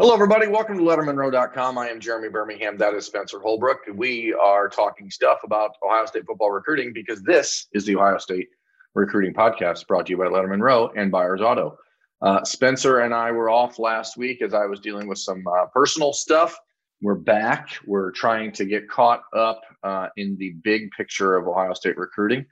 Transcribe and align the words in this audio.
Hello, 0.00 0.14
everybody. 0.14 0.46
Welcome 0.46 0.78
to 0.78 0.82
LettermanRow.com. 0.82 1.76
I 1.76 1.88
am 1.88 2.00
Jeremy 2.00 2.30
Birmingham. 2.30 2.78
That 2.78 2.94
is 2.94 3.04
Spencer 3.04 3.38
Holbrook. 3.38 3.80
We 3.94 4.32
are 4.32 4.66
talking 4.66 5.10
stuff 5.10 5.40
about 5.44 5.72
Ohio 5.84 6.06
State 6.06 6.24
football 6.24 6.50
recruiting 6.50 6.94
because 6.94 7.20
this 7.20 7.66
is 7.74 7.84
the 7.84 7.96
Ohio 7.96 8.16
State 8.16 8.48
Recruiting 8.94 9.34
Podcast 9.34 9.86
brought 9.86 10.06
to 10.06 10.12
you 10.12 10.16
by 10.16 10.24
Letterman 10.24 10.62
Row 10.62 10.90
and 10.96 11.12
Buyers 11.12 11.42
Auto. 11.42 11.76
Uh, 12.22 12.42
Spencer 12.44 13.00
and 13.00 13.12
I 13.12 13.30
were 13.30 13.50
off 13.50 13.78
last 13.78 14.16
week 14.16 14.40
as 14.40 14.54
I 14.54 14.64
was 14.64 14.80
dealing 14.80 15.06
with 15.06 15.18
some 15.18 15.44
uh, 15.46 15.66
personal 15.66 16.14
stuff. 16.14 16.58
We're 17.02 17.14
back. 17.16 17.68
We're 17.86 18.10
trying 18.12 18.52
to 18.52 18.64
get 18.64 18.88
caught 18.88 19.20
up 19.36 19.60
uh, 19.82 20.06
in 20.16 20.34
the 20.38 20.54
big 20.64 20.92
picture 20.92 21.36
of 21.36 21.46
Ohio 21.46 21.74
State 21.74 21.98
recruiting. 21.98 22.46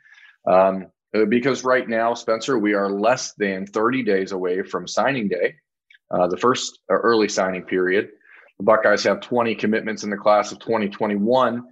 Um, 0.47 0.89
because 1.31 1.65
right 1.65 1.89
now, 1.89 2.13
Spencer, 2.13 2.59
we 2.59 2.75
are 2.75 2.91
less 2.91 3.33
than 3.39 3.67
30 3.67 4.03
days 4.03 4.33
away 4.33 4.63
from 4.63 4.87
signing 4.87 5.29
day 5.29 5.55
uh, 6.11 6.27
the 6.27 6.37
first 6.37 6.81
uh, 6.91 6.95
early 6.95 7.29
signing 7.29 7.63
period. 7.63 8.11
The 8.59 8.65
Buckeyes 8.65 9.05
have 9.05 9.21
20 9.21 9.55
commitments 9.55 10.03
in 10.03 10.11
the 10.11 10.17
class 10.17 10.51
of 10.51 10.59
2021, 10.59 11.63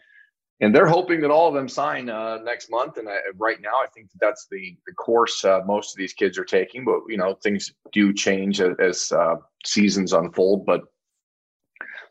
and 0.61 0.75
they're 0.75 0.87
hoping 0.87 1.21
that 1.21 1.31
all 1.31 1.49
of 1.49 1.55
them 1.55 1.69
sign 1.69 2.09
uh, 2.09 2.39
next 2.39 2.71
month. 2.71 2.97
And 2.97 3.09
I, 3.09 3.19
right 3.37 3.61
now, 3.61 3.75
I 3.75 3.87
think 3.93 4.11
that 4.13 4.19
that's 4.21 4.47
the, 4.51 4.77
the 4.87 4.95
course 4.95 5.45
uh, 5.45 5.61
most 5.67 5.95
of 5.95 5.99
these 5.99 6.13
kids 6.13 6.39
are 6.39 6.45
taking. 6.45 6.85
But 6.85 7.01
you 7.09 7.17
know, 7.17 7.35
things 7.43 7.73
do 7.93 8.13
change 8.13 8.61
as, 8.61 8.77
as 8.79 9.13
uh, 9.13 9.37
seasons 9.65 10.13
unfold. 10.13 10.65
But 10.65 10.83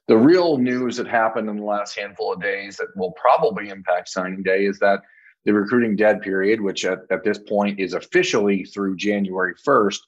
the 0.07 0.17
real 0.17 0.57
news 0.57 0.97
that 0.97 1.07
happened 1.07 1.49
in 1.49 1.57
the 1.57 1.63
last 1.63 1.97
handful 1.97 2.33
of 2.33 2.41
days 2.41 2.77
that 2.77 2.88
will 2.95 3.11
probably 3.13 3.69
impact 3.69 4.09
signing 4.09 4.44
day 4.44 4.66
is 4.66 4.77
that 4.80 5.02
the 5.45 5.53
recruiting 5.53 5.95
dead 5.95 6.21
period, 6.21 6.59
which 6.59 6.85
at, 6.85 6.99
at 7.11 7.23
this 7.23 7.38
point 7.38 7.80
is 7.80 7.94
officially 7.94 8.66
through 8.66 8.97
January 8.97 9.53
1st, 9.66 9.99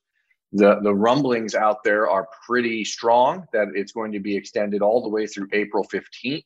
the 0.54 0.80
the 0.82 0.94
rumblings 0.94 1.56
out 1.56 1.84
there 1.84 2.10
are 2.10 2.28
pretty 2.46 2.84
strong 2.86 3.46
that 3.54 3.68
it's 3.74 3.92
going 3.92 4.12
to 4.14 4.20
be 4.20 4.36
extended 4.36 4.82
all 4.82 5.02
the 5.02 5.10
way 5.10 5.28
through 5.28 5.48
April 5.52 5.86
15th, 5.86 6.46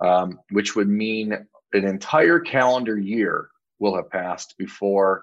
um, 0.00 0.38
which 0.50 0.74
would 0.74 0.88
mean 0.88 1.32
an 1.72 1.84
entire 1.84 2.40
calendar 2.40 2.98
year 2.98 3.48
will 3.78 3.94
have 3.94 4.10
passed 4.10 4.56
before 4.58 5.22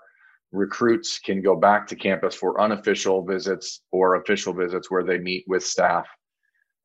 recruits 0.52 1.20
can 1.20 1.42
go 1.42 1.56
back 1.56 1.88
to 1.88 1.96
campus 1.96 2.34
for 2.34 2.62
unofficial 2.62 3.24
visits 3.24 3.82
or 3.92 4.16
official 4.16 4.54
visits 4.54 4.90
where 4.90 5.04
they 5.04 5.18
meet 5.18 5.44
with 5.48 5.64
staff. 5.64 6.08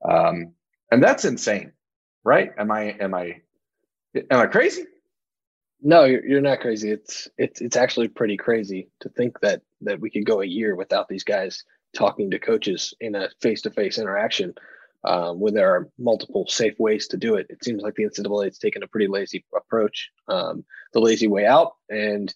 Um, 0.09 0.53
and 0.91 1.03
that's 1.03 1.25
insane, 1.25 1.73
right? 2.25 2.51
Am 2.59 2.71
I 2.71 2.97
am 3.01 3.15
I 3.15 3.41
am 4.15 4.41
I 4.41 4.47
crazy? 4.47 4.85
No, 5.83 6.05
you're, 6.05 6.25
you're 6.25 6.41
not 6.41 6.61
crazy. 6.61 6.91
It's 6.91 7.29
it's 7.37 7.61
it's 7.61 7.77
actually 7.77 8.09
pretty 8.09 8.37
crazy 8.37 8.89
to 9.01 9.09
think 9.09 9.41
that 9.41 9.63
that 9.83 10.01
we 10.01 10.11
could 10.11 10.25
go 10.25 10.41
a 10.41 10.47
year 10.47 10.77
without 10.77 11.09
these 11.09 11.25
guys 11.25 11.65
talking 11.97 12.31
to 12.31 12.39
coaches 12.39 12.95
in 13.01 13.15
a 13.17 13.29
face-to-face 13.43 13.99
interaction 13.99 14.55
um, 15.05 15.41
when 15.41 15.55
there 15.55 15.71
are 15.75 15.89
multiple 15.99 16.47
safe 16.49 16.79
ways 16.79 17.09
to 17.09 17.17
do 17.17 17.35
it. 17.35 17.47
It 17.51 17.65
seems 17.65 17.83
like 17.83 17.95
the 17.97 18.05
NCAA 18.05 18.45
has 18.47 18.59
taken 18.59 18.83
a 18.83 18.87
pretty 18.87 19.09
lazy 19.09 19.45
approach, 19.55 20.11
um, 20.29 20.65
the 20.95 21.01
lazy 21.01 21.27
way 21.27 21.45
out, 21.47 21.73
and 21.91 22.33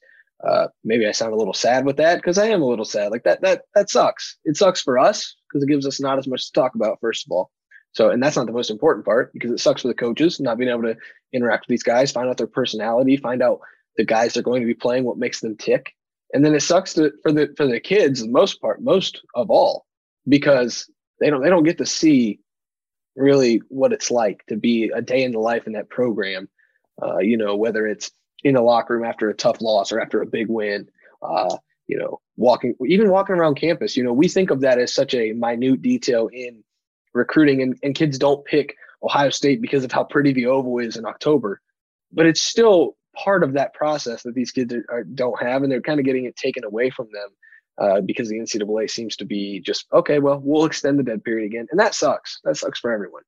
uh, 0.46 0.66
maybe 0.84 1.06
I 1.06 1.12
sound 1.12 1.32
a 1.32 1.36
little 1.36 1.54
sad 1.54 1.86
with 1.86 1.96
that 1.98 2.16
because 2.16 2.38
I 2.38 2.48
am 2.48 2.62
a 2.62 2.66
little 2.66 2.84
sad. 2.84 3.12
Like 3.12 3.22
that 3.24 3.40
that 3.42 3.62
that 3.76 3.90
sucks. 3.90 4.38
It 4.44 4.56
sucks 4.56 4.82
for 4.82 4.98
us 4.98 5.36
because 5.48 5.62
it 5.62 5.68
gives 5.68 5.86
us 5.86 6.00
not 6.00 6.18
as 6.18 6.26
much 6.26 6.46
to 6.46 6.52
talk 6.52 6.74
about. 6.74 6.98
First 7.00 7.26
of 7.26 7.30
all, 7.32 7.50
so, 7.96 8.10
and 8.10 8.22
that's 8.22 8.36
not 8.36 8.44
the 8.44 8.52
most 8.52 8.70
important 8.70 9.06
part 9.06 9.32
because 9.32 9.50
it 9.50 9.58
sucks 9.58 9.80
for 9.80 9.88
the 9.88 9.94
coaches 9.94 10.38
not 10.38 10.58
being 10.58 10.68
able 10.68 10.82
to 10.82 10.98
interact 11.32 11.62
with 11.62 11.68
these 11.68 11.82
guys, 11.82 12.12
find 12.12 12.28
out 12.28 12.36
their 12.36 12.46
personality, 12.46 13.16
find 13.16 13.42
out 13.42 13.60
the 13.96 14.04
guys 14.04 14.34
they're 14.34 14.42
going 14.42 14.60
to 14.60 14.66
be 14.66 14.74
playing, 14.74 15.04
what 15.04 15.16
makes 15.16 15.40
them 15.40 15.56
tick. 15.56 15.94
And 16.34 16.44
then 16.44 16.54
it 16.54 16.60
sucks 16.60 16.92
to, 16.94 17.10
for 17.22 17.32
the 17.32 17.54
for 17.56 17.66
the 17.66 17.80
kids, 17.80 18.20
the 18.20 18.28
most 18.28 18.60
part, 18.60 18.82
most 18.82 19.22
of 19.34 19.48
all, 19.48 19.86
because 20.28 20.90
they 21.20 21.30
don't 21.30 21.42
they 21.42 21.48
don't 21.48 21.64
get 21.64 21.78
to 21.78 21.86
see 21.86 22.38
really 23.16 23.62
what 23.68 23.94
it's 23.94 24.10
like 24.10 24.44
to 24.48 24.56
be 24.56 24.90
a 24.94 25.00
day 25.00 25.22
in 25.22 25.32
the 25.32 25.38
life 25.38 25.66
in 25.66 25.72
that 25.72 25.88
program. 25.88 26.50
Uh, 27.02 27.20
you 27.20 27.38
know, 27.38 27.56
whether 27.56 27.86
it's 27.86 28.10
in 28.44 28.56
the 28.56 28.60
locker 28.60 28.94
room 28.94 29.06
after 29.06 29.30
a 29.30 29.34
tough 29.34 29.62
loss 29.62 29.90
or 29.90 30.00
after 30.00 30.20
a 30.20 30.26
big 30.26 30.48
win. 30.50 30.86
Uh, 31.22 31.56
you 31.86 31.96
know, 31.96 32.20
walking 32.36 32.74
even 32.86 33.08
walking 33.08 33.36
around 33.36 33.54
campus. 33.54 33.96
You 33.96 34.04
know, 34.04 34.12
we 34.12 34.28
think 34.28 34.50
of 34.50 34.60
that 34.60 34.78
as 34.78 34.92
such 34.92 35.14
a 35.14 35.32
minute 35.32 35.80
detail 35.80 36.28
in 36.30 36.62
recruiting, 37.16 37.62
and, 37.62 37.78
and 37.82 37.94
kids 37.94 38.18
don't 38.18 38.44
pick 38.44 38.76
Ohio 39.02 39.30
State 39.30 39.60
because 39.60 39.84
of 39.84 39.92
how 39.92 40.04
pretty 40.04 40.32
the 40.32 40.46
oval 40.46 40.78
is 40.78 40.96
in 40.96 41.04
October. 41.04 41.60
But 42.12 42.26
it's 42.26 42.40
still 42.40 42.96
part 43.16 43.42
of 43.42 43.54
that 43.54 43.74
process 43.74 44.22
that 44.22 44.34
these 44.34 44.52
kids 44.52 44.74
are, 44.88 45.04
don't 45.04 45.40
have, 45.42 45.62
and 45.62 45.72
they're 45.72 45.80
kind 45.80 45.98
of 45.98 46.06
getting 46.06 46.26
it 46.26 46.36
taken 46.36 46.64
away 46.64 46.90
from 46.90 47.08
them 47.12 47.28
uh, 47.78 48.00
because 48.00 48.28
the 48.28 48.38
NCAA 48.38 48.90
seems 48.90 49.16
to 49.16 49.24
be 49.24 49.60
just 49.60 49.86
okay. 49.92 50.18
Well, 50.18 50.40
we'll 50.42 50.64
extend 50.64 50.98
the 50.98 51.02
dead 51.02 51.24
period 51.24 51.46
again, 51.46 51.66
and 51.70 51.80
that 51.80 51.94
sucks. 51.94 52.40
That 52.44 52.56
sucks 52.56 52.78
for 52.78 52.92
everyone. 52.92 53.22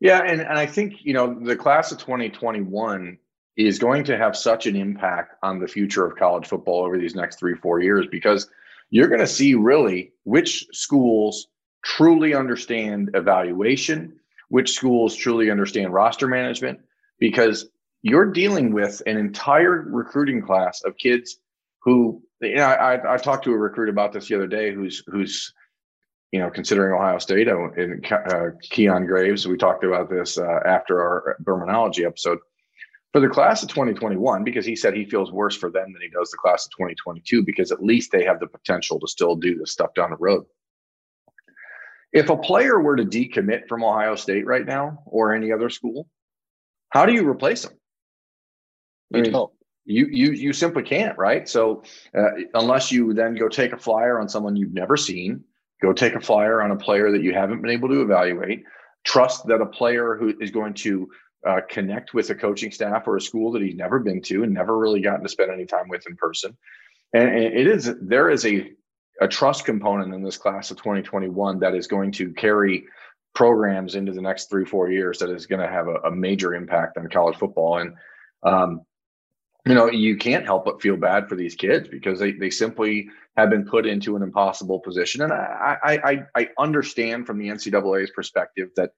Yeah, 0.00 0.20
and, 0.20 0.40
and 0.40 0.58
I 0.58 0.66
think 0.66 1.04
you 1.04 1.14
know 1.14 1.32
the 1.32 1.56
class 1.56 1.92
of 1.92 1.98
2021 1.98 3.18
is 3.56 3.78
going 3.78 4.04
to 4.04 4.16
have 4.16 4.36
such 4.36 4.66
an 4.66 4.76
impact 4.76 5.36
on 5.42 5.58
the 5.58 5.68
future 5.68 6.06
of 6.06 6.16
college 6.16 6.46
football 6.46 6.84
over 6.84 6.98
these 6.98 7.14
next 7.14 7.38
three 7.38 7.54
four 7.54 7.80
years 7.80 8.06
because 8.10 8.48
you're 8.90 9.08
going 9.08 9.20
to 9.20 9.26
see 9.26 9.54
really 9.54 10.12
which 10.24 10.66
schools 10.72 11.48
truly 11.82 12.34
understand 12.34 13.10
evaluation, 13.14 14.18
which 14.48 14.72
schools 14.72 15.16
truly 15.16 15.50
understand 15.50 15.92
roster 15.92 16.28
management, 16.28 16.80
because 17.18 17.68
you're 18.02 18.30
dealing 18.30 18.72
with 18.72 19.02
an 19.06 19.16
entire 19.16 19.82
recruiting 19.88 20.42
class 20.42 20.82
of 20.84 20.96
kids 20.96 21.38
who, 21.80 22.22
you 22.40 22.56
know, 22.56 22.64
I, 22.64 23.14
I 23.14 23.16
talked 23.16 23.44
to 23.44 23.52
a 23.52 23.56
recruit 23.56 23.88
about 23.88 24.12
this 24.12 24.28
the 24.28 24.34
other 24.34 24.46
day 24.46 24.74
who's, 24.74 25.02
who's, 25.06 25.52
you 26.32 26.40
know, 26.40 26.50
considering 26.50 26.94
Ohio 26.94 27.18
State 27.18 27.48
and 27.48 28.12
uh, 28.12 28.50
Keon 28.62 29.06
Graves. 29.06 29.46
We 29.46 29.56
talked 29.56 29.84
about 29.84 30.10
this 30.10 30.38
uh, 30.38 30.60
after 30.64 31.00
our 31.00 31.36
Bermanology 31.44 32.04
episode. 32.04 32.38
For 33.12 33.20
the 33.20 33.28
class 33.28 33.62
of 33.62 33.68
2021, 33.68 34.42
because 34.42 34.64
he 34.64 34.74
said 34.74 34.94
he 34.94 35.04
feels 35.04 35.30
worse 35.30 35.54
for 35.54 35.70
them 35.70 35.92
than 35.92 36.00
he 36.00 36.08
does 36.08 36.30
the 36.30 36.38
class 36.38 36.64
of 36.64 36.72
2022, 36.72 37.44
because 37.44 37.70
at 37.70 37.84
least 37.84 38.10
they 38.10 38.24
have 38.24 38.40
the 38.40 38.46
potential 38.46 38.98
to 39.00 39.06
still 39.06 39.36
do 39.36 39.58
this 39.58 39.72
stuff 39.72 39.92
down 39.94 40.10
the 40.10 40.16
road. 40.16 40.46
If 42.12 42.28
a 42.28 42.36
player 42.36 42.80
were 42.80 42.96
to 42.96 43.04
decommit 43.04 43.68
from 43.68 43.82
Ohio 43.82 44.16
State 44.16 44.46
right 44.46 44.66
now 44.66 45.02
or 45.06 45.34
any 45.34 45.50
other 45.50 45.70
school, 45.70 46.08
how 46.90 47.06
do 47.06 47.12
you 47.12 47.28
replace 47.28 47.62
them? 47.62 47.72
I 49.14 49.20
mean, 49.20 49.34
you 49.84 50.06
you 50.10 50.32
you 50.32 50.52
simply 50.52 50.82
can't, 50.82 51.16
right? 51.18 51.48
So 51.48 51.82
uh, 52.16 52.30
unless 52.54 52.92
you 52.92 53.14
then 53.14 53.34
go 53.34 53.48
take 53.48 53.72
a 53.72 53.78
flyer 53.78 54.20
on 54.20 54.28
someone 54.28 54.56
you've 54.56 54.74
never 54.74 54.96
seen, 54.96 55.44
go 55.80 55.92
take 55.92 56.14
a 56.14 56.20
flyer 56.20 56.62
on 56.62 56.70
a 56.70 56.76
player 56.76 57.10
that 57.10 57.22
you 57.22 57.32
haven't 57.34 57.62
been 57.62 57.70
able 57.70 57.88
to 57.88 58.02
evaluate, 58.02 58.64
trust 59.04 59.46
that 59.46 59.60
a 59.60 59.66
player 59.66 60.16
who 60.16 60.34
is 60.40 60.50
going 60.50 60.74
to 60.74 61.08
uh, 61.46 61.60
connect 61.68 62.14
with 62.14 62.30
a 62.30 62.34
coaching 62.34 62.70
staff 62.70 63.06
or 63.06 63.16
a 63.16 63.20
school 63.20 63.52
that 63.52 63.62
he's 63.62 63.74
never 63.74 63.98
been 63.98 64.22
to 64.22 64.44
and 64.44 64.54
never 64.54 64.78
really 64.78 65.00
gotten 65.00 65.22
to 65.22 65.28
spend 65.28 65.50
any 65.50 65.66
time 65.66 65.88
with 65.88 66.06
in 66.06 66.16
person. 66.16 66.56
And, 67.12 67.28
and 67.28 67.44
it 67.44 67.66
is 67.66 67.92
there 68.00 68.30
is 68.30 68.46
a 68.46 68.70
a 69.22 69.28
trust 69.28 69.64
component 69.64 70.12
in 70.12 70.22
this 70.22 70.36
class 70.36 70.70
of 70.70 70.76
2021 70.78 71.60
that 71.60 71.74
is 71.74 71.86
going 71.86 72.12
to 72.12 72.32
carry 72.32 72.84
programs 73.34 73.94
into 73.94 74.12
the 74.12 74.20
next 74.20 74.50
three 74.50 74.64
four 74.64 74.90
years 74.90 75.18
that 75.18 75.30
is 75.30 75.46
going 75.46 75.60
to 75.60 75.72
have 75.72 75.88
a, 75.88 75.94
a 76.06 76.10
major 76.10 76.54
impact 76.54 76.98
on 76.98 77.08
college 77.08 77.36
football. 77.38 77.78
And 77.78 77.94
um, 78.42 78.82
you 79.64 79.74
know 79.74 79.88
you 79.88 80.16
can't 80.16 80.44
help 80.44 80.64
but 80.64 80.82
feel 80.82 80.96
bad 80.96 81.28
for 81.28 81.36
these 81.36 81.54
kids 81.54 81.88
because 81.88 82.18
they, 82.18 82.32
they 82.32 82.50
simply 82.50 83.08
have 83.36 83.48
been 83.48 83.64
put 83.64 83.86
into 83.86 84.16
an 84.16 84.22
impossible 84.22 84.80
position. 84.80 85.22
And 85.22 85.32
I, 85.32 85.76
I 85.84 86.26
i 86.34 86.48
understand 86.58 87.26
from 87.26 87.38
the 87.38 87.48
ncaa's 87.48 88.10
perspective 88.10 88.70
that 88.76 88.90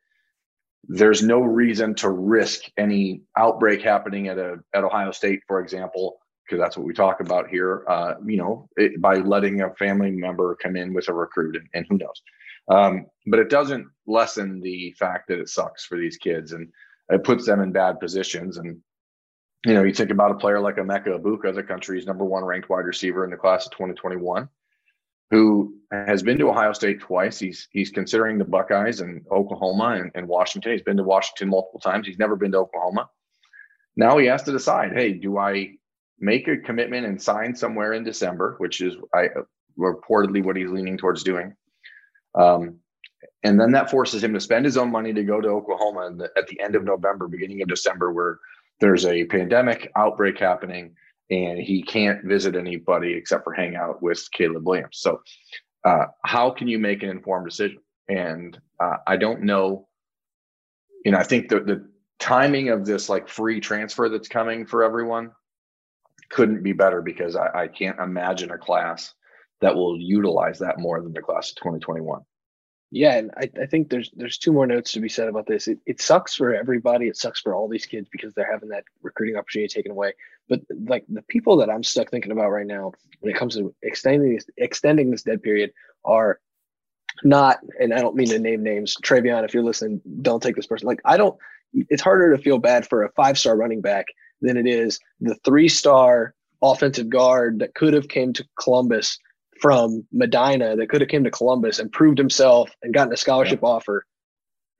there's 0.88 1.22
no 1.22 1.40
reason 1.40 1.94
to 1.96 2.10
risk 2.10 2.62
any 2.76 3.22
outbreak 3.36 3.82
happening 3.82 4.28
at 4.28 4.38
a 4.38 4.56
at 4.74 4.84
ohio 4.84 5.12
state 5.12 5.40
for 5.46 5.60
example 5.60 6.18
because 6.44 6.60
that's 6.60 6.76
what 6.76 6.86
we 6.86 6.92
talk 6.92 7.20
about 7.20 7.48
here. 7.48 7.84
Uh, 7.88 8.14
you 8.24 8.36
know, 8.36 8.68
it, 8.76 9.00
by 9.00 9.16
letting 9.16 9.62
a 9.62 9.74
family 9.74 10.10
member 10.10 10.56
come 10.56 10.76
in 10.76 10.92
with 10.92 11.08
a 11.08 11.12
recruit, 11.12 11.56
and, 11.56 11.68
and 11.74 11.86
who 11.88 11.98
knows. 11.98 12.22
Um, 12.68 13.06
but 13.26 13.40
it 13.40 13.50
doesn't 13.50 13.86
lessen 14.06 14.60
the 14.60 14.94
fact 14.98 15.28
that 15.28 15.38
it 15.38 15.48
sucks 15.48 15.84
for 15.84 15.98
these 15.98 16.16
kids, 16.16 16.52
and 16.52 16.68
it 17.10 17.24
puts 17.24 17.46
them 17.46 17.60
in 17.60 17.72
bad 17.72 18.00
positions. 18.00 18.58
And 18.58 18.80
you 19.64 19.74
know, 19.74 19.82
you 19.82 19.92
think 19.92 20.10
about 20.10 20.30
a 20.30 20.36
player 20.36 20.60
like 20.60 20.76
Emeka 20.76 21.18
Egbuka, 21.18 21.54
the 21.54 21.62
country's 21.62 22.06
number 22.06 22.24
one 22.24 22.44
ranked 22.44 22.68
wide 22.68 22.84
receiver 22.84 23.24
in 23.24 23.30
the 23.30 23.36
class 23.36 23.66
of 23.66 23.72
2021, 23.72 24.48
who 25.30 25.74
has 25.90 26.22
been 26.22 26.38
to 26.38 26.50
Ohio 26.50 26.72
State 26.72 27.00
twice. 27.00 27.38
He's 27.38 27.68
he's 27.70 27.90
considering 27.90 28.38
the 28.38 28.44
Buckeyes 28.44 29.00
and 29.00 29.22
Oklahoma 29.30 30.00
and, 30.00 30.10
and 30.14 30.28
Washington. 30.28 30.72
He's 30.72 30.82
been 30.82 30.98
to 30.98 31.04
Washington 31.04 31.48
multiple 31.48 31.80
times. 31.80 32.06
He's 32.06 32.18
never 32.18 32.36
been 32.36 32.52
to 32.52 32.58
Oklahoma. 32.58 33.08
Now 33.96 34.18
he 34.18 34.26
has 34.26 34.42
to 34.44 34.52
decide, 34.52 34.92
hey, 34.92 35.12
do 35.12 35.38
I 35.38 35.76
make 36.24 36.48
a 36.48 36.56
commitment 36.56 37.06
and 37.06 37.20
sign 37.20 37.54
somewhere 37.54 37.92
in 37.92 38.02
December, 38.02 38.54
which 38.58 38.80
is 38.80 38.96
I 39.14 39.28
reportedly 39.78 40.42
what 40.42 40.56
he's 40.56 40.70
leaning 40.70 40.96
towards 40.96 41.22
doing. 41.22 41.54
Um, 42.34 42.78
and 43.42 43.60
then 43.60 43.72
that 43.72 43.90
forces 43.90 44.24
him 44.24 44.32
to 44.32 44.40
spend 44.40 44.64
his 44.64 44.78
own 44.78 44.90
money 44.90 45.12
to 45.12 45.22
go 45.22 45.40
to 45.40 45.48
Oklahoma 45.48 46.16
at 46.36 46.46
the 46.46 46.58
end 46.60 46.76
of 46.76 46.84
November, 46.84 47.28
beginning 47.28 47.60
of 47.60 47.68
December, 47.68 48.12
where 48.12 48.38
there's 48.80 49.04
a 49.04 49.24
pandemic 49.26 49.92
outbreak 49.96 50.38
happening 50.38 50.94
and 51.30 51.58
he 51.58 51.82
can't 51.82 52.24
visit 52.24 52.56
anybody 52.56 53.12
except 53.12 53.44
for 53.44 53.52
hang 53.52 53.76
out 53.76 54.02
with 54.02 54.26
Caleb 54.32 54.66
Williams. 54.66 54.98
So, 54.98 55.20
uh, 55.84 56.06
how 56.24 56.50
can 56.50 56.68
you 56.68 56.78
make 56.78 57.02
an 57.02 57.10
informed 57.10 57.46
decision? 57.46 57.78
And 58.08 58.58
uh, 58.80 58.96
I 59.06 59.16
don't 59.18 59.42
know, 59.42 59.88
you 61.04 61.12
know, 61.12 61.18
I 61.18 61.22
think 61.22 61.48
the, 61.48 61.60
the 61.60 61.88
timing 62.18 62.70
of 62.70 62.86
this 62.86 63.10
like 63.10 63.28
free 63.28 63.60
transfer 63.60 64.08
that's 64.08 64.28
coming 64.28 64.64
for 64.66 64.82
everyone 64.82 65.30
couldn't 66.34 66.64
be 66.64 66.72
better 66.72 67.00
because 67.00 67.36
I, 67.36 67.48
I 67.54 67.68
can't 67.68 68.00
imagine 68.00 68.50
a 68.50 68.58
class 68.58 69.14
that 69.60 69.76
will 69.76 69.96
utilize 69.96 70.58
that 70.58 70.80
more 70.80 71.00
than 71.00 71.12
the 71.12 71.22
class 71.22 71.50
of 71.50 71.56
2021. 71.56 72.22
Yeah, 72.90 73.14
and 73.14 73.30
I, 73.36 73.48
I 73.62 73.66
think 73.66 73.88
there's 73.88 74.10
there's 74.14 74.38
two 74.38 74.52
more 74.52 74.66
notes 74.66 74.92
to 74.92 75.00
be 75.00 75.08
said 75.08 75.28
about 75.28 75.46
this. 75.46 75.68
It, 75.68 75.78
it 75.86 76.00
sucks 76.00 76.34
for 76.34 76.52
everybody. 76.52 77.06
It 77.06 77.16
sucks 77.16 77.40
for 77.40 77.54
all 77.54 77.68
these 77.68 77.86
kids 77.86 78.08
because 78.10 78.34
they're 78.34 78.50
having 78.50 78.68
that 78.70 78.84
recruiting 79.02 79.36
opportunity 79.36 79.72
taken 79.72 79.92
away. 79.92 80.12
But 80.48 80.60
like 80.86 81.04
the 81.08 81.22
people 81.22 81.56
that 81.58 81.70
I'm 81.70 81.84
stuck 81.84 82.10
thinking 82.10 82.32
about 82.32 82.50
right 82.50 82.66
now 82.66 82.92
when 83.20 83.32
it 83.32 83.38
comes 83.38 83.54
to 83.54 83.72
extending 83.82 84.34
this, 84.34 84.46
extending 84.56 85.10
this 85.10 85.22
dead 85.22 85.42
period 85.42 85.72
are 86.04 86.40
not, 87.22 87.58
and 87.80 87.94
I 87.94 88.00
don't 88.00 88.16
mean 88.16 88.28
to 88.28 88.38
name 88.40 88.62
names. 88.62 88.96
TreVeyon, 89.02 89.44
if 89.44 89.54
you're 89.54 89.62
listening, 89.62 90.00
don't 90.22 90.42
take 90.42 90.56
this 90.56 90.66
person. 90.66 90.88
Like 90.88 91.00
I 91.04 91.16
don't. 91.16 91.36
It's 91.72 92.02
harder 92.02 92.36
to 92.36 92.42
feel 92.42 92.58
bad 92.58 92.86
for 92.88 93.04
a 93.04 93.12
five 93.12 93.38
star 93.38 93.56
running 93.56 93.80
back 93.80 94.06
than 94.44 94.56
it 94.56 94.66
is 94.66 94.98
the 95.20 95.34
three 95.44 95.68
star 95.68 96.34
offensive 96.62 97.08
guard 97.08 97.58
that 97.58 97.74
could 97.74 97.92
have 97.94 98.08
came 98.08 98.32
to 98.32 98.44
Columbus 98.60 99.18
from 99.60 100.04
Medina 100.12 100.76
that 100.76 100.88
could 100.88 101.00
have 101.00 101.10
came 101.10 101.24
to 101.24 101.30
Columbus 101.30 101.78
and 101.78 101.92
proved 101.92 102.18
himself 102.18 102.70
and 102.82 102.94
gotten 102.94 103.12
a 103.12 103.16
scholarship 103.16 103.60
yeah. 103.62 103.68
offer. 103.68 104.06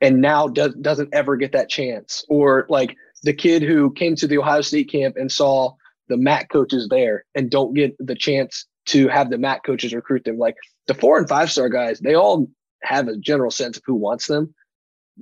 And 0.00 0.20
now 0.20 0.48
does, 0.48 0.74
doesn't 0.74 1.14
ever 1.14 1.36
get 1.36 1.52
that 1.52 1.68
chance. 1.68 2.24
Or 2.28 2.66
like 2.68 2.96
the 3.22 3.32
kid 3.32 3.62
who 3.62 3.92
came 3.92 4.16
to 4.16 4.26
the 4.26 4.38
Ohio 4.38 4.60
State 4.60 4.90
camp 4.90 5.16
and 5.16 5.30
saw 5.30 5.74
the 6.08 6.16
MAC 6.16 6.50
coaches 6.50 6.88
there 6.88 7.24
and 7.34 7.50
don't 7.50 7.74
get 7.74 7.94
the 7.98 8.14
chance 8.14 8.66
to 8.86 9.08
have 9.08 9.30
the 9.30 9.38
MAC 9.38 9.64
coaches 9.64 9.94
recruit 9.94 10.24
them. 10.24 10.38
Like 10.38 10.56
the 10.86 10.94
four 10.94 11.18
and 11.18 11.28
five 11.28 11.50
star 11.50 11.68
guys 11.68 12.00
they 12.00 12.14
all 12.14 12.46
have 12.82 13.08
a 13.08 13.16
general 13.16 13.50
sense 13.50 13.76
of 13.76 13.82
who 13.86 13.94
wants 13.94 14.26
them. 14.26 14.54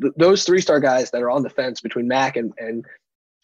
Th- 0.01 0.13
those 0.17 0.45
three 0.45 0.61
star 0.61 0.81
guys 0.81 1.11
that 1.13 1.23
are 1.23 1.31
on 1.31 1.43
the 1.43 1.51
fence 1.51 1.81
between 1.81 2.09
MAC 2.09 2.37
and 2.37 2.53
and 2.59 2.85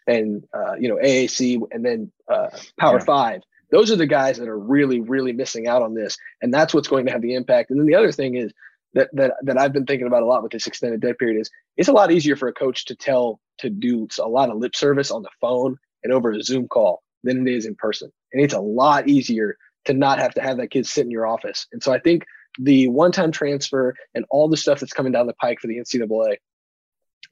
and 0.08 0.44
uh, 0.52 0.74
you 0.80 0.88
know 0.88 0.96
AAC 0.96 1.60
and 1.70 1.84
then 1.84 2.10
uh, 2.28 2.48
Power 2.78 2.98
yeah. 2.98 3.04
Five 3.04 3.42
those 3.70 3.90
are 3.90 3.96
the 3.96 4.06
guys 4.06 4.38
that 4.38 4.48
are 4.48 4.58
really, 4.58 5.00
really 5.00 5.32
missing 5.32 5.68
out 5.68 5.82
on 5.82 5.94
this, 5.94 6.16
and 6.40 6.52
that's 6.52 6.72
what's 6.72 6.88
going 6.88 7.06
to 7.06 7.12
have 7.12 7.22
the 7.22 7.34
impact. 7.34 7.70
And 7.70 7.78
then 7.78 7.86
the 7.86 7.94
other 7.94 8.12
thing 8.12 8.34
is 8.36 8.52
that 8.94 9.10
that 9.12 9.34
that 9.42 9.58
I've 9.58 9.72
been 9.72 9.86
thinking 9.86 10.06
about 10.06 10.22
a 10.22 10.26
lot 10.26 10.42
with 10.42 10.52
this 10.52 10.66
extended 10.66 11.00
dead 11.00 11.18
period 11.18 11.40
is 11.40 11.50
it's 11.76 11.88
a 11.88 11.92
lot 11.92 12.10
easier 12.10 12.36
for 12.36 12.48
a 12.48 12.52
coach 12.52 12.86
to 12.86 12.96
tell 12.96 13.40
to 13.58 13.70
do 13.70 14.08
a 14.18 14.28
lot 14.28 14.50
of 14.50 14.58
lip 14.58 14.74
service 14.74 15.10
on 15.10 15.22
the 15.22 15.30
phone 15.40 15.76
and 16.02 16.12
over 16.12 16.30
a 16.32 16.42
Zoom 16.42 16.68
call 16.68 17.02
than 17.24 17.46
it 17.46 17.52
is 17.52 17.66
in 17.66 17.74
person, 17.74 18.10
and 18.32 18.42
it's 18.42 18.54
a 18.54 18.60
lot 18.60 19.08
easier 19.08 19.56
to 19.84 19.94
not 19.94 20.18
have 20.18 20.34
to 20.34 20.40
have 20.40 20.56
that 20.58 20.70
kid 20.70 20.86
sit 20.86 21.04
in 21.04 21.10
your 21.10 21.26
office. 21.26 21.66
And 21.72 21.82
so 21.82 21.92
I 21.92 21.98
think 21.98 22.24
the 22.58 22.88
one-time 22.88 23.30
transfer 23.30 23.94
and 24.14 24.24
all 24.30 24.48
the 24.48 24.56
stuff 24.56 24.80
that's 24.80 24.92
coming 24.92 25.12
down 25.12 25.26
the 25.26 25.34
pike 25.34 25.60
for 25.60 25.66
the 25.66 25.78
NCAA, 25.78 26.36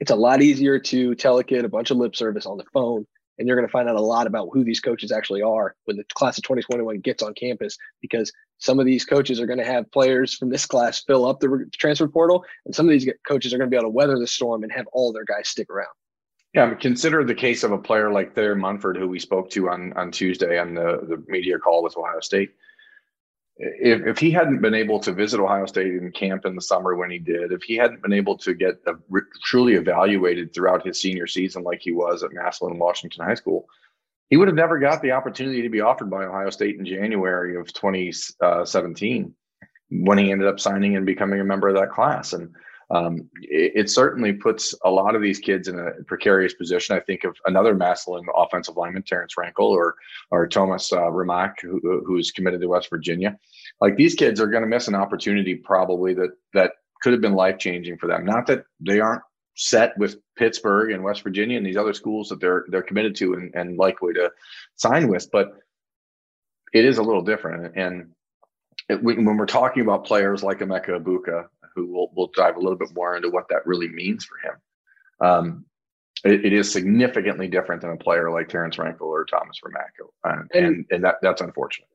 it's 0.01 0.11
a 0.11 0.17
lot 0.17 0.43
easier 0.43 0.79
to 0.79 1.15
tell 1.15 1.39
a 1.39 1.45
kid 1.45 1.65
a 1.65 1.69
bunch 1.69 1.91
of 1.91 1.97
lip 1.97 2.17
service 2.17 2.47
on 2.47 2.59
the 2.59 2.65
phone 2.73 3.07
and 3.39 3.47
you're 3.47 3.57
going 3.57 3.69
to 3.69 3.73
find 3.73 3.89
out 3.89 3.97
a 3.97 4.01
lot 4.01 4.27
about 4.27 4.49
who 4.53 4.65
these 4.65 4.81
coaches 4.81 5.13
actually 5.13 5.43
are 5.43 5.75
when 5.85 5.97
the 5.97 6.05
class 6.15 6.39
of 6.39 6.45
2021 6.45 7.01
gets 7.01 7.23
on 7.23 7.35
campus 7.35 7.77
because 8.01 8.33
some 8.59 8.79
of 8.79 8.87
these 8.87 9.05
coaches 9.05 9.41
are 9.41 9.47
going 9.47 9.59
to 9.59 9.65
have 9.65 9.91
players 9.93 10.35
from 10.35 10.49
this 10.49 10.67
class 10.67 11.03
fill 11.05 11.27
up 11.27 11.41
the 11.41 11.69
transfer 11.75 12.09
portal 12.09 12.45
and 12.65 12.75
some 12.75 12.87
of 12.87 12.93
these 12.93 13.09
coaches 13.27 13.53
are 13.53 13.59
going 13.59 13.71
to 13.71 13.75
be 13.75 13.77
able 13.77 13.89
to 13.89 13.95
weather 13.95 14.19
the 14.19 14.27
storm 14.27 14.63
and 14.63 14.73
have 14.73 14.87
all 14.93 15.13
their 15.13 15.25
guys 15.25 15.49
stick 15.49 15.69
around. 15.71 15.89
Yeah 16.55 16.75
consider 16.75 17.25
the 17.25 17.35
case 17.35 17.63
of 17.65 17.73
a 17.73 17.79
player 17.79 18.11
like 18.11 18.35
Thayer 18.35 18.55
Munford 18.55 18.97
who 18.97 19.09
we 19.09 19.19
spoke 19.19 19.51
to 19.51 19.69
on 19.69 19.93
on 19.95 20.11
tuesday 20.11 20.59
on 20.59 20.75
the, 20.75 21.01
the 21.09 21.23
media 21.29 21.59
call 21.59 21.83
with 21.83 21.97
ohio 21.97 22.21
state 22.21 22.51
if, 23.59 24.07
if 24.07 24.19
he 24.19 24.31
hadn't 24.31 24.61
been 24.61 24.75
able 24.75 25.01
to 25.01 25.13
visit 25.13 25.41
Ohio 25.41 25.67
State 25.67 25.95
in 25.95 26.13
camp 26.13 26.45
in 26.45 26.55
the 26.55 26.63
summer 26.63 26.95
when 26.95 27.11
he 27.11 27.19
did, 27.19 27.53
if 27.53 27.63
he 27.63 27.77
hadn't 27.77 28.03
been 28.03 28.13
able 28.13 28.37
to 28.39 28.55
get 28.55 28.81
a, 28.87 28.93
truly 29.43 29.75
evaluated 29.75 30.53
throughout 30.53 30.87
his 30.87 31.01
senior 31.01 31.27
season 31.27 31.63
like 31.63 31.81
he 31.81 31.93
was 31.93 32.23
at 32.23 32.33
Massillon 32.33 32.79
Washington 32.79 33.25
High 33.25 33.35
School, 33.35 33.67
he 34.29 34.37
would 34.37 34.49
have 34.49 34.57
never 34.57 34.79
got 34.79 35.01
the 35.01 35.13
opportunity 35.13 35.63
to 35.63 35.71
be 35.71 35.81
offered 35.81 36.11
by 36.11 36.25
Ohio 36.25 36.51
State 36.51 36.79
in 36.79 36.85
January 36.85 37.57
of 37.57 37.73
2017 37.73 39.25
uh, 39.25 39.29
when 39.91 40.19
he 40.19 40.33
ended 40.33 40.49
up 40.49 40.61
signing 40.61 40.97
and 40.97 41.07
becoming 41.07 41.41
a 41.41 41.45
member 41.45 41.69
of 41.69 41.77
that 41.77 41.93
class. 41.93 42.33
And 42.33 42.55
um, 42.91 43.29
it, 43.43 43.73
it, 43.75 43.91
certainly 43.91 44.33
puts 44.33 44.75
a 44.85 44.91
lot 44.91 45.17
of 45.17 45.23
these 45.23 45.41
kids 45.41 45.67
in 45.67 45.79
a 45.79 46.05
precarious 46.05 46.55
position. 46.55 46.97
I 46.97 47.01
think 47.01 47.25
of 47.25 47.37
another 47.47 47.75
Massillon 47.75 48.25
offensive 48.35 48.77
lineman, 48.77 49.03
Terrence 49.03 49.37
Rankle, 49.37 49.67
or 49.67 49.97
or 50.31 50.47
Thomas 50.47 50.93
uh, 50.93 51.11
who, 51.11 52.03
who's 52.07 52.31
committed 52.31 52.61
to 52.61 52.69
West 52.69 52.89
Virginia. 52.89 53.37
Like 53.81 53.97
these 53.97 54.15
kids 54.15 54.41
are 54.41 54.47
going 54.47 54.63
to 54.63 54.69
miss 54.69 54.87
an 54.87 54.95
opportunity 54.95 55.57
probably 55.57 56.15
that 56.15 56.31
that 56.55 56.73
could 57.03 57.13
have 57.13 57.21
been 57.21 57.35
life 57.35 57.59
changing 57.59 57.99
for 57.99 58.07
them. 58.07 58.25
Not 58.25 58.47
that 58.47 58.65
they 58.81 59.01
aren't 59.01 59.23
set 59.57 59.97
with 59.99 60.17
Pittsburgh 60.37 60.93
and 60.93 61.03
West 61.03 61.23
Virginia 61.23 61.57
and 61.57 61.67
these 61.67 61.77
other 61.77 61.95
schools 61.95 62.29
that 62.29 62.41
they're 62.41 62.67
they're 62.69 62.83
committed 62.83 63.17
to 63.17 63.35
and, 63.35 63.53
and 63.55 63.77
likely 63.77 64.13
to 64.15 64.31
sign 64.77 65.09
with, 65.09 65.29
but 65.33 65.55
it 66.73 66.85
is 66.85 66.99
a 66.99 67.03
little 67.03 67.23
different. 67.23 67.77
And 67.77 68.11
it, 68.89 69.03
when 69.03 69.25
we're 69.25 69.47
talking 69.47 69.83
about 69.83 70.05
players 70.05 70.43
like 70.43 70.61
Emeka 70.61 71.01
Egbuka, 71.01 71.47
who 71.77 71.87
we'll, 71.93 72.11
we'll 72.17 72.31
dive 72.35 72.57
a 72.57 72.61
little 72.61 72.79
bit 72.79 72.89
more 72.95 73.17
into 73.17 73.31
what 73.31 73.49
that 73.51 73.67
really 73.67 73.89
means 73.89 74.25
for 74.25 74.39
him. 74.39 74.57
Um, 75.21 75.65
it, 76.25 76.47
it 76.47 76.53
is 76.53 76.73
significantly 76.73 77.47
different 77.47 77.83
than 77.83 77.91
a 77.91 77.97
player 77.97 78.31
like 78.31 78.49
Terrence 78.49 78.79
Rankle 78.79 79.09
or 79.09 79.25
Thomas 79.27 79.61
Ramaco, 79.65 80.09
uh, 80.25 80.43
and, 80.55 80.65
and, 80.65 80.87
and 80.91 81.05
that 81.05 81.17
that's 81.23 81.43
unfortunate. 81.43 81.89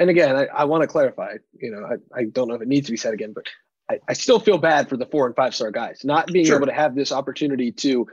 And 0.00 0.10
again, 0.10 0.34
I, 0.34 0.46
I 0.46 0.64
want 0.64 0.82
to 0.82 0.86
clarify. 0.86 1.34
You 1.60 1.70
know, 1.72 1.84
I, 1.84 2.20
I 2.20 2.24
don't 2.24 2.48
know 2.48 2.54
if 2.54 2.62
it 2.62 2.68
needs 2.68 2.86
to 2.86 2.92
be 2.92 2.96
said 2.96 3.14
again, 3.14 3.32
but 3.34 3.44
I, 3.90 4.00
I 4.08 4.12
still 4.14 4.40
feel 4.40 4.58
bad 4.58 4.88
for 4.88 4.96
the 4.96 5.06
four 5.06 5.26
and 5.26 5.36
five 5.36 5.54
star 5.54 5.70
guys 5.70 6.00
not 6.04 6.26
being 6.28 6.46
sure. 6.46 6.56
able 6.56 6.66
to 6.66 6.72
have 6.72 6.94
this 6.94 7.12
opportunity 7.12 7.72
to 7.72 8.06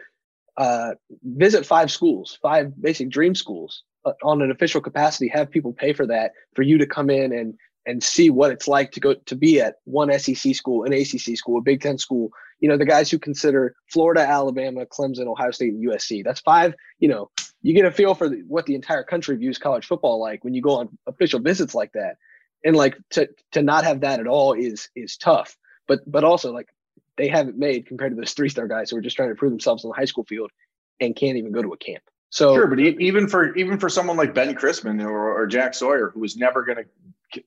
uh, 0.57 0.91
visit 1.23 1.65
five 1.65 1.91
schools, 1.91 2.38
five 2.41 2.79
basic 2.81 3.09
dream 3.09 3.35
schools 3.35 3.83
uh, 4.06 4.13
on 4.23 4.41
an 4.41 4.51
official 4.51 4.81
capacity. 4.81 5.27
Have 5.29 5.51
people 5.51 5.73
pay 5.73 5.94
for 5.94 6.06
that 6.07 6.31
for 6.53 6.62
you 6.63 6.77
to 6.77 6.85
come 6.85 7.09
in 7.09 7.33
and 7.33 7.56
and 7.86 8.04
see 8.04 8.30
what 8.30 8.52
it's 8.52 8.68
like 8.68 8.92
to 8.92 9.00
go 9.00 9.14
to 9.14 9.36
be 9.36 9.62
at 9.62 9.76
one 9.86 10.18
SEC 10.20 10.56
school, 10.56 10.84
an 10.84 10.94
ACC 10.94 11.38
school, 11.38 11.60
a 11.60 11.62
Big 11.62 11.82
Ten 11.82 11.98
school. 11.98 12.32
You 12.60 12.70
know, 12.70 12.78
the 12.78 12.86
guys 12.86 13.12
who 13.12 13.20
consider 13.20 13.76
Florida, 13.92 14.22
Alabama, 14.22 14.86
Clemson, 14.86 15.28
Ohio 15.28 15.52
State, 15.52 15.74
and 15.74 15.86
USC. 15.86 16.24
That's 16.24 16.40
five. 16.40 16.74
You 17.00 17.10
know, 17.10 17.30
you 17.62 17.74
get 17.74 17.86
a 17.86 17.92
feel 17.92 18.16
for 18.16 18.30
the, 18.30 18.44
what 18.48 18.66
the 18.66 18.76
entire 18.76 19.04
country 19.04 19.36
views 19.36 19.58
college 19.58 19.86
football 19.86 20.20
like 20.20 20.44
when 20.44 20.54
you 20.54 20.62
go 20.62 20.78
on 20.78 20.98
official 21.06 21.40
visits 21.40 21.76
like 21.76 21.92
that. 21.94 22.18
And 22.64 22.76
like 22.76 22.98
to 23.12 23.30
to 23.52 23.62
not 23.62 23.84
have 23.84 24.02
that 24.02 24.20
at 24.20 24.28
all 24.28 24.54
is 24.54 24.90
is 24.96 25.18
tough. 25.18 25.56
But 25.88 26.00
but 26.10 26.24
also 26.24 26.52
like 26.52 26.70
they 27.18 27.28
haven't 27.28 27.58
made 27.58 27.86
compared 27.86 28.12
to 28.12 28.16
those 28.16 28.34
three 28.34 28.50
star 28.50 28.68
guys 28.68 28.89
who 28.89 28.98
are 28.98 29.01
just 29.01 29.15
trying 29.15 29.30
to 29.30 29.36
prove 29.36 29.51
themselves 29.51 29.86
on 29.86 29.89
the 29.89 29.96
high 29.96 30.06
school 30.06 30.25
field 30.25 30.51
and 31.00 31.15
can't 31.15 31.38
even 31.38 31.51
go 31.51 31.62
to 31.62 31.74
a 31.74 31.77
camp. 31.77 32.04
So 32.36 32.54
sure, 32.54 32.68
but 32.68 32.82
even 32.82 33.30
for 33.30 33.56
even 33.56 33.80
for 33.80 33.88
someone 33.88 34.18
like 34.18 34.34
Ben 34.34 34.54
Christman 34.56 35.01
or, 35.01 35.42
or 35.42 35.48
Jack 35.48 35.74
Sawyer, 35.74 36.12
who 36.13 36.20
was 36.20 36.36
never 36.36 36.65
going 36.65 36.80
to 36.80 36.84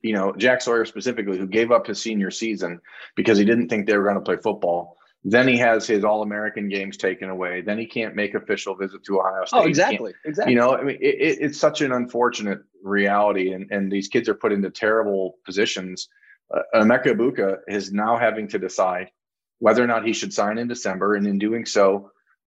you 0.01 0.13
know, 0.13 0.33
Jack 0.35 0.61
Sawyer 0.61 0.83
specifically, 0.83 1.37
who 1.37 1.45
gave 1.45 1.71
up 1.71 1.85
his 1.85 2.01
senior 2.01 2.31
season 2.31 2.81
because 3.15 3.37
he 3.37 3.45
didn't 3.45 3.69
think 3.69 3.85
they 3.85 3.95
were 3.95 4.03
going 4.03 4.15
to 4.15 4.21
play 4.21 4.37
football. 4.37 4.97
Then 5.23 5.47
he 5.47 5.57
has 5.57 5.85
his 5.85 6.03
All 6.03 6.23
American 6.23 6.69
games 6.69 6.97
taken 6.97 7.29
away. 7.29 7.61
Then 7.61 7.77
he 7.77 7.85
can't 7.85 8.15
make 8.15 8.33
official 8.33 8.75
visit 8.75 9.03
to 9.03 9.19
Ohio 9.19 9.45
State. 9.45 9.59
Oh, 9.59 9.67
exactly, 9.67 10.13
exactly. 10.25 10.53
You 10.53 10.59
know, 10.59 10.75
I 10.75 10.81
mean, 10.81 10.97
it, 10.99 11.37
it's 11.39 11.59
such 11.59 11.81
an 11.81 11.91
unfortunate 11.91 12.59
reality, 12.81 13.53
and 13.53 13.69
and 13.69 13.91
these 13.91 14.07
kids 14.07 14.27
are 14.27 14.33
put 14.33 14.51
into 14.51 14.71
terrible 14.71 15.35
positions. 15.45 16.09
Uh, 16.51 16.61
Emeka 16.73 17.09
Egbuka 17.09 17.57
is 17.67 17.93
now 17.93 18.17
having 18.17 18.47
to 18.47 18.57
decide 18.57 19.11
whether 19.59 19.83
or 19.83 19.87
not 19.87 20.03
he 20.03 20.13
should 20.13 20.33
sign 20.33 20.57
in 20.57 20.67
December, 20.67 21.13
and 21.13 21.27
in 21.27 21.37
doing 21.37 21.63
so, 21.63 22.09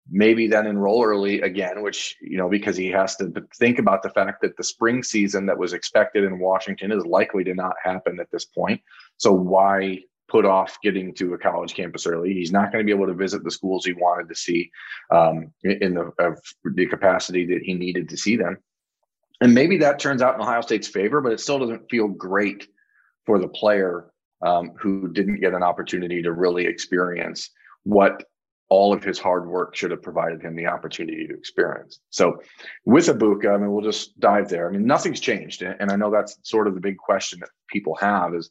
maybe 0.09 0.47
then 0.47 0.67
enroll 0.67 1.03
early 1.03 1.41
again, 1.41 1.81
which, 1.81 2.15
you 2.21 2.37
know, 2.37 2.49
because 2.49 2.77
he 2.77 2.87
has 2.87 3.15
to 3.17 3.31
think 3.57 3.79
about 3.79 4.03
the 4.03 4.09
fact 4.09 4.41
that 4.41 4.55
the 4.57 4.63
spring 4.63 5.03
season 5.03 5.45
that 5.45 5.57
was 5.57 5.73
expected 5.73 6.23
in 6.23 6.39
Washington 6.39 6.91
is 6.91 7.05
likely 7.05 7.43
to 7.43 7.53
not 7.53 7.75
happen 7.83 8.19
at 8.19 8.31
this 8.31 8.45
point. 8.45 8.81
So 9.17 9.31
why 9.31 9.99
put 10.27 10.45
off 10.45 10.77
getting 10.83 11.13
to 11.15 11.33
a 11.33 11.37
college 11.37 11.73
campus 11.73 12.05
early? 12.05 12.33
He's 12.33 12.51
not 12.51 12.71
going 12.71 12.85
to 12.85 12.85
be 12.85 12.95
able 12.95 13.07
to 13.07 13.13
visit 13.13 13.43
the 13.43 13.51
schools 13.51 13.85
he 13.85 13.93
wanted 13.93 14.29
to 14.29 14.35
see 14.35 14.69
um, 15.11 15.51
in 15.63 15.93
the, 15.95 16.11
of 16.19 16.39
the 16.75 16.85
capacity 16.85 17.45
that 17.47 17.61
he 17.63 17.73
needed 17.73 18.09
to 18.09 18.17
see 18.17 18.35
them. 18.35 18.57
And 19.41 19.53
maybe 19.53 19.77
that 19.77 19.99
turns 19.99 20.21
out 20.21 20.35
in 20.35 20.41
Ohio 20.41 20.61
State's 20.61 20.87
favor, 20.87 21.21
but 21.21 21.31
it 21.31 21.39
still 21.39 21.59
doesn't 21.59 21.89
feel 21.89 22.07
great 22.07 22.67
for 23.25 23.39
the 23.39 23.47
player 23.47 24.11
um, 24.45 24.71
who 24.79 25.09
didn't 25.09 25.41
get 25.41 25.53
an 25.53 25.63
opportunity 25.63 26.21
to 26.21 26.31
really 26.31 26.65
experience 26.65 27.49
what 27.83 28.23
all 28.69 28.93
of 28.93 29.03
his 29.03 29.17
hard 29.17 29.47
work 29.47 29.75
should 29.75 29.91
have 29.91 30.01
provided 30.01 30.41
him 30.41 30.55
the 30.55 30.67
opportunity 30.67 31.25
to 31.27 31.33
experience. 31.33 32.00
So 32.09 32.41
with 32.86 33.07
Egbuka, 33.07 33.53
I 33.53 33.57
mean, 33.57 33.71
we'll 33.71 33.83
just 33.83 34.19
dive 34.19 34.50
there. 34.50 34.67
I 34.67 34.71
mean, 34.71 34.86
nothing's 34.86 35.21
changed. 35.21 35.62
And 35.62 35.89
I 35.91 35.95
know 35.95 36.12
that's 36.12 36.38
sort 36.43 36.67
of 36.67 36.75
the 36.75 36.81
big 36.81 36.97
question 36.97 37.39
that 37.39 37.50
people 37.69 37.95
have 37.95 38.36
is, 38.36 38.50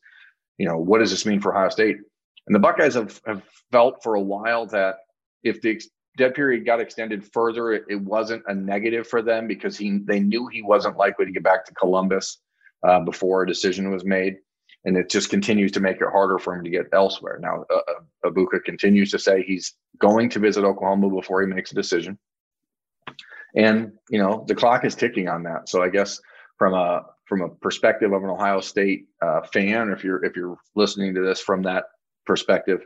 you 0.57 0.67
know, 0.67 0.79
what 0.79 1.01
does 1.01 1.11
this 1.11 1.27
mean 1.27 1.41
for 1.41 1.55
Ohio 1.55 1.69
State? 1.69 1.97
And 2.47 2.55
the 2.55 2.61
Buckeyes 2.61 2.95
have, 2.95 3.21
have 3.27 3.43
felt 3.71 4.03
for 4.03 4.15
a 4.15 4.21
while 4.21 4.67
that 4.67 4.97
if 5.43 5.61
the 5.61 5.81
dead 6.17 6.35
period 6.35 6.65
got 6.65 6.81
extended 6.81 7.31
further, 7.33 7.73
it, 7.73 7.85
it 7.89 8.01
wasn't 8.01 8.43
a 8.47 8.55
negative 8.55 9.07
for 9.07 9.21
them 9.21 9.47
because 9.47 9.77
he 9.77 9.99
they 10.05 10.21
knew 10.21 10.47
he 10.47 10.63
wasn't 10.63 10.97
likely 10.97 11.27
to 11.27 11.33
get 11.33 11.43
back 11.43 11.65
to 11.67 11.75
Columbus 11.75 12.39
uh, 12.87 13.01
before 13.01 13.43
a 13.43 13.47
decision 13.47 13.91
was 13.91 14.05
made. 14.05 14.37
And 14.87 14.97
it 14.97 15.11
just 15.11 15.31
continues 15.31 15.73
to 15.73 15.81
make 15.81 15.97
it 15.97 16.09
harder 16.11 16.39
for 16.39 16.55
him 16.55 16.65
to 16.65 16.71
get 16.71 16.87
elsewhere. 16.93 17.39
Now, 17.43 17.65
uh, 17.71 17.81
uh 17.89 18.31
Egbuka 18.31 18.65
continues 18.65 19.11
to 19.11 19.19
say 19.19 19.43
he's 19.43 19.75
going 19.99 20.31
to 20.31 20.39
visit 20.39 20.65
Oklahoma 20.65 21.11
before 21.11 21.43
he 21.43 21.49
makes 21.49 21.73
a 21.73 21.75
decision, 21.75 22.17
and 23.55 23.93
you 24.09 24.19
know 24.19 24.45
the 24.47 24.55
clock 24.55 24.85
is 24.85 24.95
ticking 24.95 25.29
on 25.29 25.43
that. 25.43 25.69
So 25.69 25.83
I 25.83 25.91
guess 25.91 26.21
from 26.57 26.73
a 26.73 27.03
from 27.27 27.43
a 27.43 27.49
perspective 27.49 28.13
of 28.13 28.23
an 28.23 28.31
Ohio 28.31 28.61
State 28.61 29.07
uh, 29.21 29.43
fan, 29.53 29.91
if 29.91 30.05
you're 30.05 30.25
if 30.25 30.37
you're 30.37 30.57
listening 30.77 31.15
to 31.17 31.23
this 31.23 31.41
from 31.41 31.63
that 31.63 31.85
perspective, 32.25 32.81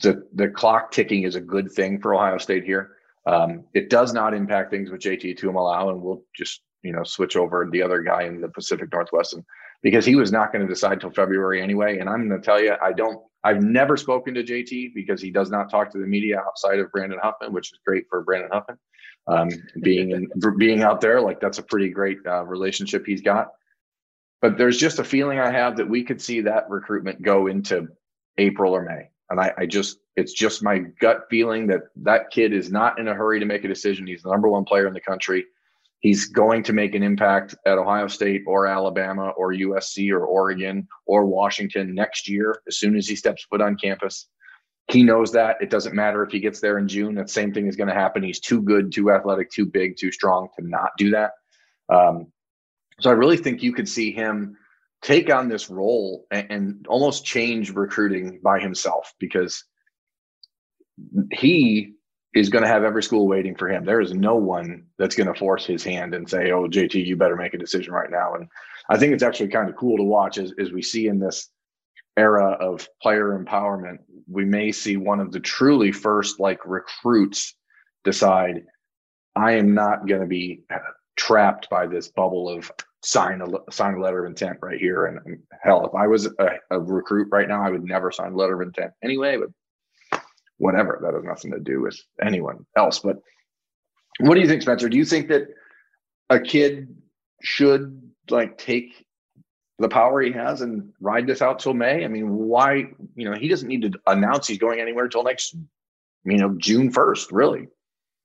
the 0.00 0.26
the 0.34 0.48
clock 0.48 0.90
ticking 0.90 1.24
is 1.24 1.36
a 1.36 1.40
good 1.40 1.70
thing 1.70 2.00
for 2.00 2.14
Ohio 2.14 2.38
State 2.38 2.64
here. 2.64 2.92
Um, 3.26 3.64
it 3.74 3.90
does 3.90 4.14
not 4.14 4.32
impact 4.32 4.70
things 4.70 4.90
with 4.90 5.02
JT 5.02 5.38
Tuimoloau, 5.38 5.90
and 5.90 6.00
we'll 6.00 6.22
just 6.34 6.62
you 6.82 6.92
know 6.92 7.04
switch 7.04 7.36
over 7.36 7.68
the 7.70 7.82
other 7.82 8.02
guy 8.02 8.22
in 8.22 8.40
the 8.40 8.48
Pacific 8.48 8.90
Northwest 8.90 9.34
and 9.34 9.44
because 9.82 10.04
he 10.04 10.16
was 10.16 10.32
not 10.32 10.52
going 10.52 10.66
to 10.66 10.72
decide 10.72 11.00
till 11.00 11.10
February 11.10 11.62
anyway. 11.62 11.98
And 11.98 12.08
I'm 12.08 12.28
going 12.28 12.40
to 12.40 12.44
tell 12.44 12.60
you, 12.60 12.74
I 12.82 12.92
don't. 12.92 13.20
I've 13.44 13.62
never 13.62 13.96
spoken 13.96 14.34
to 14.34 14.42
JT 14.42 14.94
because 14.94 15.22
he 15.22 15.30
does 15.30 15.50
not 15.50 15.70
talk 15.70 15.92
to 15.92 15.98
the 15.98 16.06
media 16.06 16.40
outside 16.40 16.80
of 16.80 16.90
Brandon 16.90 17.20
Huffman, 17.22 17.52
which 17.52 17.72
is 17.72 17.78
great 17.86 18.04
for 18.10 18.22
Brandon 18.22 18.50
Huffman. 18.52 18.78
Um, 19.28 19.48
being 19.82 20.10
in, 20.10 20.28
being 20.58 20.82
out 20.82 21.00
there, 21.00 21.20
like 21.20 21.40
that's 21.40 21.58
a 21.58 21.62
pretty 21.62 21.90
great 21.90 22.18
uh, 22.26 22.44
relationship 22.44 23.04
he's 23.06 23.22
got. 23.22 23.48
But 24.40 24.56
there's 24.56 24.78
just 24.78 24.98
a 24.98 25.04
feeling 25.04 25.38
I 25.38 25.50
have 25.50 25.76
that 25.76 25.88
we 25.88 26.04
could 26.04 26.20
see 26.20 26.42
that 26.42 26.68
recruitment 26.70 27.22
go 27.22 27.46
into 27.48 27.88
April 28.38 28.72
or 28.72 28.82
May. 28.82 29.10
And 29.30 29.40
I, 29.40 29.52
I 29.58 29.66
just, 29.66 29.98
it's 30.16 30.32
just 30.32 30.62
my 30.62 30.78
gut 31.00 31.26
feeling 31.28 31.66
that 31.66 31.82
that 31.96 32.30
kid 32.30 32.52
is 32.52 32.70
not 32.70 32.98
in 32.98 33.08
a 33.08 33.14
hurry 33.14 33.40
to 33.40 33.46
make 33.46 33.64
a 33.64 33.68
decision. 33.68 34.06
He's 34.06 34.22
the 34.22 34.30
number 34.30 34.48
one 34.48 34.64
player 34.64 34.86
in 34.86 34.94
the 34.94 35.00
country. 35.00 35.44
He's 36.00 36.26
going 36.26 36.62
to 36.64 36.72
make 36.72 36.94
an 36.94 37.02
impact 37.02 37.56
at 37.66 37.78
Ohio 37.78 38.06
State 38.06 38.42
or 38.46 38.66
Alabama 38.66 39.30
or 39.36 39.52
USC 39.52 40.12
or 40.12 40.24
Oregon 40.24 40.86
or 41.06 41.26
Washington 41.26 41.94
next 41.94 42.28
year 42.28 42.62
as 42.68 42.78
soon 42.78 42.96
as 42.96 43.08
he 43.08 43.16
steps 43.16 43.44
foot 43.50 43.60
on 43.60 43.76
campus. 43.76 44.28
He 44.86 45.02
knows 45.02 45.32
that. 45.32 45.56
It 45.60 45.70
doesn't 45.70 45.94
matter 45.94 46.22
if 46.22 46.30
he 46.30 46.38
gets 46.38 46.60
there 46.60 46.78
in 46.78 46.88
June. 46.88 47.14
That 47.16 47.30
same 47.30 47.52
thing 47.52 47.66
is 47.66 47.76
going 47.76 47.88
to 47.88 47.94
happen. 47.94 48.22
He's 48.22 48.40
too 48.40 48.62
good, 48.62 48.92
too 48.92 49.10
athletic, 49.10 49.50
too 49.50 49.66
big, 49.66 49.96
too 49.96 50.12
strong 50.12 50.48
to 50.58 50.66
not 50.66 50.90
do 50.96 51.10
that. 51.10 51.32
Um, 51.88 52.28
so 53.00 53.10
I 53.10 53.14
really 53.14 53.36
think 53.36 53.62
you 53.62 53.72
could 53.72 53.88
see 53.88 54.12
him 54.12 54.56
take 55.02 55.32
on 55.32 55.48
this 55.48 55.68
role 55.68 56.26
and, 56.30 56.46
and 56.50 56.86
almost 56.86 57.24
change 57.24 57.70
recruiting 57.70 58.40
by 58.42 58.60
himself 58.60 59.12
because 59.18 59.64
he 61.32 61.94
is 62.34 62.50
going 62.50 62.62
to 62.62 62.68
have 62.68 62.84
every 62.84 63.02
school 63.02 63.26
waiting 63.26 63.54
for 63.54 63.68
him. 63.68 63.84
There 63.84 64.00
is 64.00 64.12
no 64.12 64.36
one 64.36 64.84
that's 64.98 65.14
going 65.14 65.32
to 65.32 65.38
force 65.38 65.64
his 65.64 65.82
hand 65.82 66.14
and 66.14 66.28
say, 66.28 66.50
"Oh, 66.52 66.68
JT, 66.68 67.04
you 67.04 67.16
better 67.16 67.36
make 67.36 67.54
a 67.54 67.58
decision 67.58 67.92
right 67.92 68.10
now." 68.10 68.34
And 68.34 68.48
I 68.90 68.98
think 68.98 69.12
it's 69.12 69.22
actually 69.22 69.48
kind 69.48 69.68
of 69.68 69.76
cool 69.76 69.96
to 69.96 70.02
watch 70.02 70.38
as, 70.38 70.52
as 70.58 70.72
we 70.72 70.82
see 70.82 71.08
in 71.08 71.18
this 71.18 71.50
era 72.16 72.52
of 72.60 72.88
player 73.00 73.38
empowerment. 73.38 73.98
We 74.30 74.44
may 74.44 74.72
see 74.72 74.96
one 74.96 75.20
of 75.20 75.32
the 75.32 75.40
truly 75.40 75.92
first 75.92 76.38
like 76.40 76.60
recruits 76.66 77.54
decide, 78.04 78.64
"I 79.34 79.52
am 79.52 79.74
not 79.74 80.06
going 80.06 80.20
to 80.20 80.26
be 80.26 80.64
uh, 80.72 80.78
trapped 81.16 81.70
by 81.70 81.86
this 81.86 82.08
bubble 82.08 82.48
of 82.50 82.70
sign 83.02 83.40
a 83.40 83.72
sign 83.72 83.94
a 83.94 84.00
letter 84.00 84.24
of 84.24 84.30
intent 84.30 84.58
right 84.60 84.78
here." 84.78 85.06
And 85.06 85.38
hell, 85.62 85.86
if 85.86 85.94
I 85.94 86.06
was 86.06 86.26
a, 86.26 86.50
a 86.70 86.78
recruit 86.78 87.28
right 87.32 87.48
now, 87.48 87.62
I 87.62 87.70
would 87.70 87.84
never 87.84 88.10
sign 88.12 88.32
a 88.32 88.36
letter 88.36 88.60
of 88.60 88.68
intent 88.68 88.92
anyway. 89.02 89.38
But 89.38 89.48
whatever. 90.58 90.98
That 91.02 91.14
has 91.14 91.24
nothing 91.24 91.52
to 91.52 91.60
do 91.60 91.80
with 91.80 91.98
anyone 92.22 92.66
else. 92.76 92.98
But 92.98 93.18
what 94.20 94.34
do 94.34 94.40
you 94.40 94.48
think, 94.48 94.62
Spencer? 94.62 94.88
Do 94.88 94.96
you 94.96 95.04
think 95.04 95.28
that 95.28 95.48
a 96.28 96.38
kid 96.38 96.88
should 97.42 98.02
like 98.30 98.58
take 98.58 99.06
the 99.78 99.88
power 99.88 100.20
he 100.20 100.32
has 100.32 100.60
and 100.60 100.92
ride 101.00 101.26
this 101.26 101.40
out 101.40 101.60
till 101.60 101.74
May? 101.74 102.04
I 102.04 102.08
mean, 102.08 102.30
why, 102.30 102.90
you 103.14 103.30
know, 103.30 103.34
he 103.34 103.48
doesn't 103.48 103.68
need 103.68 103.82
to 103.82 103.92
announce 104.06 104.46
he's 104.46 104.58
going 104.58 104.80
anywhere 104.80 105.08
till 105.08 105.22
next, 105.22 105.56
you 106.24 106.36
know, 106.36 106.54
June 106.58 106.92
1st, 106.92 107.28
really. 107.30 107.68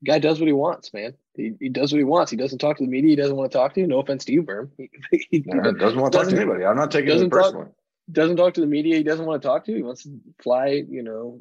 Guy 0.06 0.20
does 0.20 0.40
what 0.40 0.48
he 0.48 0.54
wants, 0.54 0.94
man. 0.94 1.14
He, 1.36 1.54
he 1.60 1.70
does 1.70 1.94
what 1.94 2.00
he 2.00 2.04
wants. 2.04 2.30
He 2.30 2.38
doesn't 2.38 2.60
talk 2.60 2.78
to 2.78 2.84
the 2.84 2.90
media. 2.90 3.12
He 3.12 3.16
doesn't 3.16 3.36
want 3.36 3.52
to 3.52 3.58
talk 3.58 3.74
to 3.76 3.80
you. 3.80 3.88
No 3.88 4.00
offense 4.00 4.26
to 4.26 4.34
you, 4.34 4.44
Berm. 4.44 4.70
He, 4.78 4.90
he 5.30 5.44
yeah, 5.46 5.72
doesn't 5.80 6.00
want 6.00 6.12
to 6.12 6.20
talk 6.20 6.28
to 6.28 6.36
anybody. 6.36 6.66
I'm 6.66 6.76
not 6.76 6.92
taking 6.92 7.10
it 7.18 7.30
personally. 7.30 7.66
Talk, 7.66 7.76
doesn't 8.12 8.38
talk 8.38 8.54
to 8.56 8.62
the 8.62 8.68
media 8.68 8.98
he 8.98 9.04
doesn't 9.04 9.26
want 9.26 9.42
to 9.42 9.48
talk 9.48 9.66
to. 9.66 9.76
He 9.76 9.82
wants 9.82 10.04
to 10.04 10.12
fly, 10.42 10.84
you 10.90 11.04
know, 11.04 11.40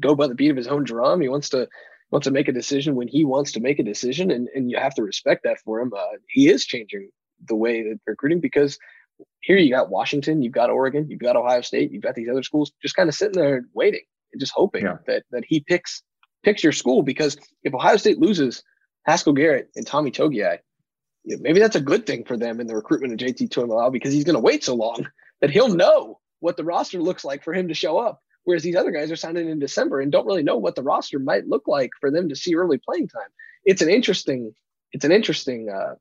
go 0.00 0.14
by 0.14 0.26
the 0.26 0.34
beat 0.34 0.50
of 0.50 0.56
his 0.56 0.66
own 0.66 0.84
drum. 0.84 1.20
He 1.20 1.28
wants 1.28 1.50
to 1.50 1.68
wants 2.10 2.24
to 2.24 2.32
make 2.32 2.48
a 2.48 2.52
decision 2.52 2.96
when 2.96 3.06
he 3.06 3.24
wants 3.24 3.52
to 3.52 3.60
make 3.60 3.78
a 3.78 3.84
decision, 3.84 4.30
and 4.30 4.48
and 4.54 4.70
you 4.70 4.78
have 4.78 4.94
to 4.96 5.02
respect 5.02 5.44
that 5.44 5.60
for 5.60 5.80
him. 5.80 5.92
Uh, 5.96 6.16
he 6.28 6.48
is 6.48 6.64
changing 6.64 7.10
the 7.46 7.54
way 7.54 7.82
that 7.82 8.00
recruiting 8.06 8.40
because 8.40 8.78
here 9.40 9.56
you 9.56 9.70
got 9.70 9.90
Washington, 9.90 10.42
you've 10.42 10.52
got 10.52 10.70
Oregon, 10.70 11.08
you've 11.08 11.20
got 11.20 11.36
Ohio 11.36 11.60
State, 11.60 11.92
you've 11.92 12.02
got 12.02 12.14
these 12.14 12.28
other 12.28 12.42
schools 12.42 12.72
just 12.82 12.96
kind 12.96 13.08
of 13.08 13.14
sitting 13.14 13.40
there 13.40 13.64
waiting 13.74 14.02
and 14.32 14.40
just 14.40 14.52
hoping 14.54 14.84
yeah. 14.84 14.96
that 15.06 15.22
that 15.30 15.44
he 15.46 15.60
picks 15.60 16.02
picks 16.42 16.64
your 16.64 16.72
school 16.72 17.02
because 17.02 17.36
if 17.62 17.74
Ohio 17.74 17.96
State 17.96 18.18
loses 18.18 18.62
Haskell 19.04 19.34
Garrett 19.34 19.70
and 19.76 19.86
Tommy 19.86 20.10
Togiai, 20.10 20.58
maybe 21.24 21.60
that's 21.60 21.76
a 21.76 21.80
good 21.80 22.06
thing 22.06 22.24
for 22.24 22.36
them 22.36 22.60
in 22.60 22.66
the 22.66 22.74
recruitment 22.74 23.12
of 23.12 23.18
JT 23.18 23.50
Tuimoloau 23.50 23.92
because 23.92 24.12
he's 24.12 24.24
going 24.24 24.34
to 24.34 24.40
wait 24.40 24.64
so 24.64 24.74
long 24.74 25.06
that 25.40 25.50
he'll 25.50 25.74
know 25.74 26.18
what 26.40 26.56
the 26.56 26.64
roster 26.64 27.00
looks 27.00 27.24
like 27.24 27.44
for 27.44 27.52
him 27.52 27.68
to 27.68 27.74
show 27.74 27.98
up. 27.98 28.22
Whereas 28.44 28.62
these 28.62 28.76
other 28.76 28.90
guys 28.90 29.10
are 29.10 29.16
signing 29.16 29.48
in 29.48 29.58
December 29.58 30.00
and 30.00 30.10
don't 30.10 30.26
really 30.26 30.42
know 30.42 30.56
what 30.56 30.74
the 30.74 30.82
roster 30.82 31.18
might 31.18 31.46
look 31.46 31.68
like 31.68 31.90
for 32.00 32.10
them 32.10 32.28
to 32.30 32.36
see 32.36 32.54
early 32.54 32.78
playing 32.78 33.08
time. 33.08 33.28
It's 33.64 33.82
an 33.82 33.90
interesting, 33.90 34.54
it's 34.92 35.04
an 35.04 35.12
interesting 35.12 35.68
uh, 35.68 35.96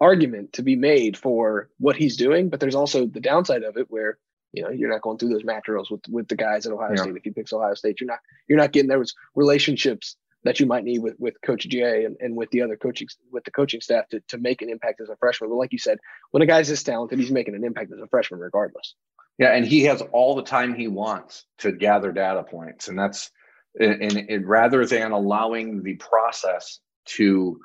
argument 0.00 0.54
to 0.54 0.62
be 0.62 0.76
made 0.76 1.16
for 1.16 1.68
what 1.78 1.96
he's 1.96 2.16
doing, 2.16 2.48
but 2.48 2.58
there's 2.58 2.74
also 2.74 3.06
the 3.06 3.20
downside 3.20 3.62
of 3.62 3.76
it 3.76 3.86
where 3.90 4.18
you 4.52 4.64
know 4.64 4.70
you're 4.70 4.90
not 4.90 5.02
going 5.02 5.18
through 5.18 5.28
those 5.28 5.44
mat 5.44 5.62
drills 5.64 5.90
with 5.90 6.00
with 6.08 6.26
the 6.26 6.36
guys 6.36 6.66
at 6.66 6.72
Ohio 6.72 6.90
yeah. 6.96 7.02
State. 7.02 7.16
If 7.16 7.22
he 7.22 7.30
picks 7.30 7.52
Ohio 7.52 7.74
State, 7.74 8.00
you're 8.00 8.08
not 8.08 8.18
you're 8.48 8.58
not 8.58 8.72
getting 8.72 8.88
those 8.88 9.14
relationships 9.36 10.16
that 10.44 10.60
you 10.60 10.66
might 10.66 10.84
need 10.84 11.00
with 11.00 11.14
with 11.18 11.34
Coach 11.42 11.68
Jay 11.68 12.04
and, 12.04 12.16
and 12.20 12.36
with 12.36 12.50
the 12.50 12.62
other 12.62 12.76
coaching 12.76 13.08
with 13.30 13.44
the 13.44 13.50
coaching 13.50 13.80
staff 13.80 14.08
to, 14.08 14.20
to 14.28 14.38
make 14.38 14.62
an 14.62 14.70
impact 14.70 15.00
as 15.00 15.08
a 15.08 15.16
freshman. 15.16 15.50
But 15.50 15.56
like 15.56 15.72
you 15.72 15.78
said, 15.78 15.98
when 16.30 16.42
a 16.42 16.46
guy's 16.46 16.68
this 16.68 16.82
talented, 16.82 17.18
he's 17.18 17.30
making 17.30 17.54
an 17.54 17.64
impact 17.64 17.92
as 17.92 18.00
a 18.00 18.06
freshman 18.06 18.40
regardless. 18.40 18.94
Yeah, 19.38 19.54
and 19.54 19.66
he 19.66 19.84
has 19.84 20.02
all 20.12 20.34
the 20.34 20.42
time 20.42 20.74
he 20.74 20.88
wants 20.88 21.44
to 21.58 21.72
gather 21.72 22.12
data 22.12 22.42
points, 22.42 22.88
and 22.88 22.98
that's 22.98 23.30
and, 23.78 24.46
rather 24.46 24.84
than 24.84 25.12
allowing 25.12 25.82
the 25.82 25.94
process 25.96 26.80
to 27.06 27.60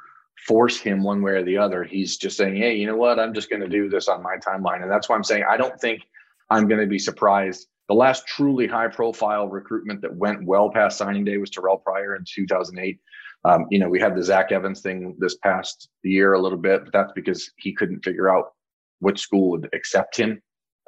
force 0.48 0.78
him 0.78 1.04
one 1.04 1.22
way 1.22 1.32
or 1.32 1.44
the 1.44 1.58
other, 1.58 1.84
he's 1.84 2.18
just 2.18 2.38
saying, 2.38 2.56
"Hey, 2.56 2.76
you 2.76 2.88
know 2.88 2.96
what? 2.96 3.20
I'm 3.20 3.34
just 3.34 3.50
going 3.50 3.62
to 3.62 3.68
do 3.68 3.90
this 3.90 4.08
on 4.08 4.22
my 4.22 4.38
timeline," 4.38 4.84
and 4.84 4.92
that's 4.92 5.10
why 5.10 5.16
I'm 5.16 5.24
saying 5.24 5.44
I 5.50 5.58
don't 5.58 5.80
think 5.80 6.04
I'm 6.50 6.68
going 6.68 6.82
to 6.82 6.88
be 6.88 7.00
surprised 7.00 7.68
the 7.88 7.94
last 7.94 8.26
truly 8.28 8.68
high 8.68 8.88
profile 8.88 9.48
recruitment 9.48 10.02
that 10.02 10.16
went 10.16 10.46
well 10.46 10.72
past 10.72 10.98
signing 10.98 11.24
day 11.24 11.38
was 11.38 11.52
Terrelle 11.52 11.84
Pryor 11.84 12.16
in 12.16 12.24
2008. 12.26 13.00
Um, 13.44 13.68
you 13.70 13.78
know, 13.78 13.90
we 13.90 14.00
had 14.00 14.16
the 14.16 14.24
Zach 14.24 14.52
Evans 14.52 14.82
thing 14.82 15.16
this 15.20 15.36
past 15.38 15.90
year 16.02 16.34
a 16.34 16.42
little 16.42 16.58
bit, 16.58 16.84
but 16.84 16.94
that's 16.94 17.14
because 17.14 17.52
he 17.58 17.74
couldn't 17.74 18.04
figure 18.04 18.30
out 18.30 18.54
which 19.00 19.20
school 19.20 19.52
would 19.52 19.70
accept 19.74 20.18
him. 20.18 20.42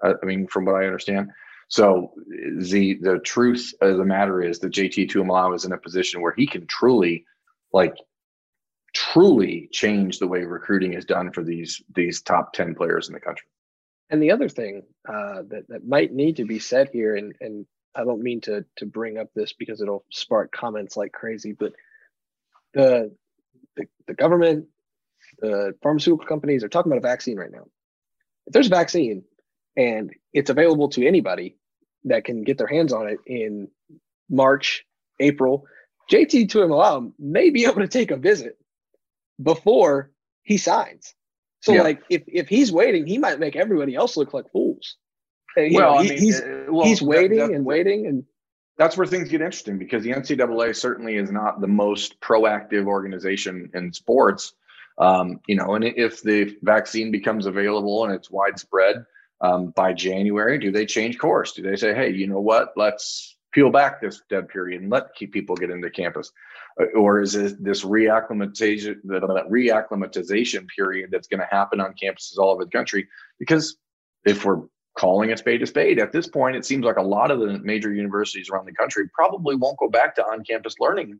Uh, 0.03 0.13
I 0.21 0.25
mean, 0.25 0.47
from 0.47 0.65
what 0.65 0.75
I 0.75 0.85
understand. 0.85 1.29
So 1.69 2.13
the 2.59 2.97
the 3.01 3.19
truth 3.19 3.73
of 3.81 3.97
the 3.97 4.05
matter 4.05 4.41
is 4.41 4.59
that 4.59 4.71
JT 4.71 5.11
Tuimoloau 5.11 5.55
is 5.55 5.65
in 5.65 5.73
a 5.73 5.77
position 5.77 6.21
where 6.21 6.33
he 6.35 6.47
can 6.47 6.65
truly, 6.65 7.25
like, 7.73 7.95
truly 8.93 9.69
change 9.71 10.17
the 10.17 10.27
way 10.27 10.43
recruiting 10.43 10.93
is 10.93 11.05
done 11.05 11.31
for 11.31 11.43
these 11.43 11.81
these 11.93 12.21
top 12.21 12.53
ten 12.53 12.73
players 12.73 13.07
in 13.07 13.13
the 13.13 13.19
country. 13.19 13.47
And 14.09 14.21
the 14.21 14.31
other 14.31 14.49
thing 14.49 14.83
uh, 15.07 15.43
that 15.49 15.65
that 15.69 15.87
might 15.87 16.13
need 16.13 16.37
to 16.37 16.45
be 16.45 16.59
said 16.59 16.89
here, 16.93 17.15
and 17.15 17.33
and 17.41 17.65
I 17.95 18.03
don't 18.03 18.21
mean 18.21 18.41
to 18.41 18.65
to 18.77 18.85
bring 18.85 19.17
up 19.17 19.29
this 19.35 19.53
because 19.53 19.81
it'll 19.81 20.05
spark 20.11 20.51
comments 20.51 20.95
like 20.95 21.11
crazy, 21.11 21.53
but 21.53 21.73
the 22.73 23.15
the, 23.75 23.85
the 24.07 24.13
government, 24.13 24.67
the 25.39 25.73
pharmaceutical 25.83 26.25
companies 26.27 26.63
are 26.63 26.69
talking 26.69 26.91
about 26.91 26.99
a 26.99 27.07
vaccine 27.07 27.37
right 27.37 27.51
now. 27.51 27.65
If 28.47 28.53
there's 28.53 28.67
a 28.67 28.71
vaccine 28.71 29.23
and 29.75 30.11
it's 30.33 30.49
available 30.49 30.89
to 30.89 31.05
anybody 31.05 31.57
that 32.05 32.23
can 32.25 32.43
get 32.43 32.57
their 32.57 32.67
hands 32.67 32.93
on 32.93 33.07
it 33.07 33.19
in 33.25 33.67
March, 34.29 34.85
April, 35.19 35.65
JT 36.11 36.49
Tuimoloau 36.49 37.11
may 37.19 37.49
be 37.49 37.65
able 37.67 37.81
to 37.81 37.87
take 37.87 38.11
a 38.11 38.17
visit 38.17 38.57
before 39.41 40.11
he 40.43 40.57
signs. 40.57 41.13
So 41.67 41.73
yeah. 41.73 41.81
like 41.81 42.01
if 42.09 42.23
if 42.27 42.47
he's 42.47 42.71
waiting, 42.71 43.05
he 43.05 43.17
might 43.17 43.39
make 43.39 43.57
everybody 43.57 43.93
else 43.93 44.15
look 44.15 44.33
like 44.33 44.49
fools. 44.53 44.95
And, 45.57 45.75
well, 45.75 45.95
know, 45.95 45.99
I 45.99 46.03
mean, 46.03 46.17
he's 46.17 46.39
uh, 46.39 46.67
well, 46.69 46.85
he's 46.85 47.01
waiting 47.01 47.39
that, 47.39 47.51
and 47.51 47.65
waiting 47.65 48.07
and 48.07 48.23
that's 48.77 48.95
where 48.95 49.05
things 49.05 49.27
get 49.27 49.41
interesting 49.41 49.77
because 49.77 50.03
the 50.03 50.11
NCAA 50.11 50.73
certainly 50.77 51.17
is 51.17 51.29
not 51.29 51.59
the 51.59 51.67
most 51.67 52.21
proactive 52.21 52.85
organization 52.85 53.69
in 53.73 53.91
sports. 53.91 54.53
Um, 54.97 55.41
you 55.45 55.55
know, 55.55 55.75
and 55.75 55.83
if 55.83 56.21
the 56.23 56.55
vaccine 56.61 57.11
becomes 57.11 57.47
available 57.47 58.05
and 58.05 58.13
it's 58.13 58.31
widespread 58.31 59.05
um, 59.41 59.71
by 59.71 59.91
January, 59.91 60.57
do 60.57 60.71
they 60.71 60.85
change 60.85 61.17
course? 61.17 61.51
Do 61.51 61.63
they 61.63 61.75
say, 61.75 61.93
hey, 61.93 62.11
you 62.11 62.27
know 62.27 62.39
what? 62.39 62.73
Let's 62.77 63.35
peel 63.53 63.69
back 63.69 64.01
this 64.01 64.21
dead 64.29 64.47
period 64.49 64.81
and 64.81 64.91
let 64.91 65.15
people 65.15 65.55
get 65.55 65.69
into 65.69 65.89
campus? 65.89 66.31
Uh, 66.79 66.85
or 66.97 67.21
is 67.21 67.35
it 67.35 67.63
this 67.63 67.83
reacclimatization, 67.83 68.97
that 69.05 69.47
reacclimatization 69.49 70.67
period 70.75 71.09
that's 71.11 71.27
going 71.27 71.39
to 71.39 71.47
happen 71.49 71.79
on 71.79 71.93
campuses 72.01 72.37
all 72.37 72.51
over 72.51 72.65
the 72.65 72.71
country? 72.71 73.07
Because 73.39 73.77
if 74.25 74.45
we're 74.45 74.63
calling 74.97 75.31
a 75.31 75.37
spade 75.37 75.61
a 75.61 75.67
spade, 75.67 75.99
at 75.99 76.11
this 76.11 76.27
point, 76.27 76.55
it 76.55 76.65
seems 76.65 76.83
like 76.83 76.97
a 76.97 77.01
lot 77.01 77.31
of 77.31 77.39
the 77.39 77.59
major 77.59 77.93
universities 77.93 78.49
around 78.49 78.65
the 78.65 78.73
country 78.73 79.07
probably 79.13 79.55
won't 79.55 79.77
go 79.77 79.89
back 79.89 80.15
to 80.15 80.25
on 80.25 80.43
campus 80.43 80.75
learning 80.79 81.19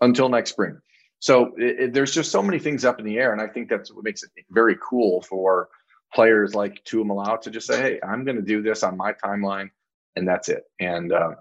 until 0.00 0.28
next 0.28 0.50
spring. 0.50 0.78
So 1.20 1.52
it, 1.56 1.80
it, 1.80 1.92
there's 1.92 2.14
just 2.14 2.30
so 2.30 2.42
many 2.42 2.58
things 2.58 2.84
up 2.84 2.98
in 3.00 3.04
the 3.04 3.18
air. 3.18 3.32
And 3.32 3.40
I 3.40 3.48
think 3.48 3.68
that's 3.68 3.92
what 3.92 4.04
makes 4.04 4.22
it 4.22 4.30
very 4.50 4.76
cool 4.80 5.22
for 5.22 5.68
players 6.14 6.54
like 6.54 6.84
Tuimoloau 6.84 7.40
to 7.42 7.50
just 7.50 7.66
say, 7.66 7.80
hey, 7.80 8.00
I'm 8.02 8.24
going 8.24 8.36
to 8.36 8.42
do 8.42 8.62
this 8.62 8.82
on 8.82 8.96
my 8.96 9.12
timeline, 9.12 9.70
and 10.16 10.26
that's 10.26 10.48
it. 10.48 10.64
And, 10.80 11.12
uh, 11.12 11.34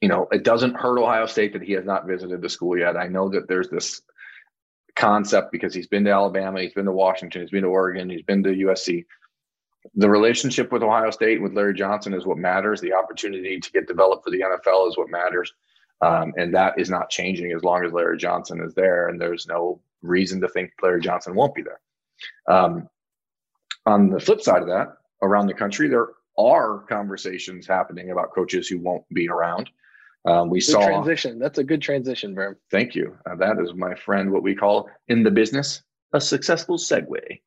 you 0.00 0.08
know, 0.08 0.26
it 0.32 0.44
doesn't 0.44 0.74
hurt 0.74 0.98
Ohio 0.98 1.26
State 1.26 1.52
that 1.52 1.62
he 1.62 1.72
has 1.72 1.84
not 1.84 2.06
visited 2.06 2.40
the 2.40 2.48
school 2.48 2.78
yet. 2.78 2.96
I 2.96 3.08
know 3.08 3.28
that 3.30 3.48
there's 3.48 3.68
this 3.68 4.00
concept 4.96 5.52
because 5.52 5.74
he's 5.74 5.86
been 5.86 6.04
to 6.04 6.10
Alabama, 6.10 6.60
he's 6.60 6.72
been 6.72 6.86
to 6.86 6.92
Washington, 6.92 7.42
he's 7.42 7.50
been 7.50 7.62
to 7.62 7.68
Oregon, 7.68 8.08
he's 8.08 8.22
been 8.22 8.42
to 8.44 8.50
USC. 8.50 9.04
The 9.94 10.10
relationship 10.10 10.72
with 10.72 10.82
Ohio 10.82 11.10
State 11.10 11.40
with 11.40 11.54
Larry 11.54 11.74
Johnson 11.74 12.12
is 12.12 12.26
what 12.26 12.38
matters. 12.38 12.80
The 12.80 12.92
opportunity 12.92 13.58
to 13.58 13.72
get 13.72 13.88
developed 13.88 14.24
for 14.24 14.30
the 14.30 14.40
NFL 14.40 14.88
is 14.88 14.98
what 14.98 15.10
matters. 15.10 15.52
Um, 16.02 16.32
and 16.36 16.54
that 16.54 16.78
is 16.78 16.90
not 16.90 17.10
changing 17.10 17.52
as 17.52 17.62
long 17.62 17.84
as 17.84 17.92
Larry 17.92 18.18
Johnson 18.18 18.62
is 18.62 18.74
there. 18.74 19.08
And 19.08 19.20
there's 19.20 19.46
no 19.46 19.80
reason 20.02 20.40
to 20.40 20.48
think 20.48 20.72
Larry 20.82 21.00
Johnson 21.00 21.34
won't 21.34 21.54
be 21.54 21.62
there. 21.62 21.80
Um, 22.48 22.88
on 23.86 24.10
the 24.10 24.20
flip 24.20 24.40
side 24.40 24.62
of 24.62 24.68
that, 24.68 24.88
around 25.22 25.46
the 25.46 25.54
country, 25.54 25.88
there 25.88 26.08
are 26.38 26.80
conversations 26.80 27.66
happening 27.66 28.10
about 28.10 28.34
coaches 28.34 28.68
who 28.68 28.78
won't 28.78 29.04
be 29.12 29.28
around. 29.28 29.70
Um, 30.24 30.50
we 30.50 30.58
good 30.58 30.64
saw 30.64 30.86
transition. 30.86 31.38
That's 31.38 31.58
a 31.58 31.64
good 31.64 31.80
transition, 31.80 32.34
Berm. 32.34 32.56
Thank 32.70 32.94
you. 32.94 33.16
Uh, 33.24 33.36
that 33.36 33.58
is 33.58 33.74
my 33.74 33.94
friend, 33.94 34.30
what 34.30 34.42
we 34.42 34.54
call 34.54 34.88
in 35.08 35.22
the 35.22 35.30
business 35.30 35.82
a 36.12 36.20
successful 36.20 36.76
segue. 36.76 37.40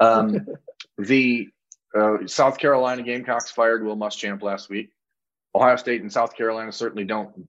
Um, 0.00 0.46
the 0.98 1.48
uh, 1.96 2.26
South 2.26 2.58
Carolina 2.58 3.02
Gamecocks 3.02 3.50
fired 3.50 3.84
Will 3.84 3.96
Muschamp 3.96 4.42
last 4.42 4.68
week. 4.68 4.90
Ohio 5.54 5.76
State 5.76 6.02
and 6.02 6.12
South 6.12 6.34
Carolina 6.36 6.72
certainly 6.72 7.04
don't 7.04 7.48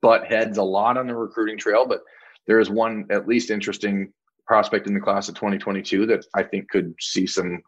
butt 0.00 0.26
heads 0.26 0.58
a 0.58 0.62
lot 0.62 0.96
on 0.96 1.06
the 1.06 1.14
recruiting 1.14 1.58
trail, 1.58 1.86
but 1.86 2.00
there 2.46 2.60
is 2.60 2.70
one 2.70 3.06
at 3.10 3.28
least 3.28 3.50
interesting 3.50 4.12
prospect 4.46 4.86
in 4.86 4.94
the 4.94 5.00
class 5.00 5.28
of 5.28 5.34
2022 5.34 6.06
that 6.06 6.26
I 6.34 6.42
think 6.42 6.70
could 6.70 6.94
see 7.00 7.26
some 7.26 7.62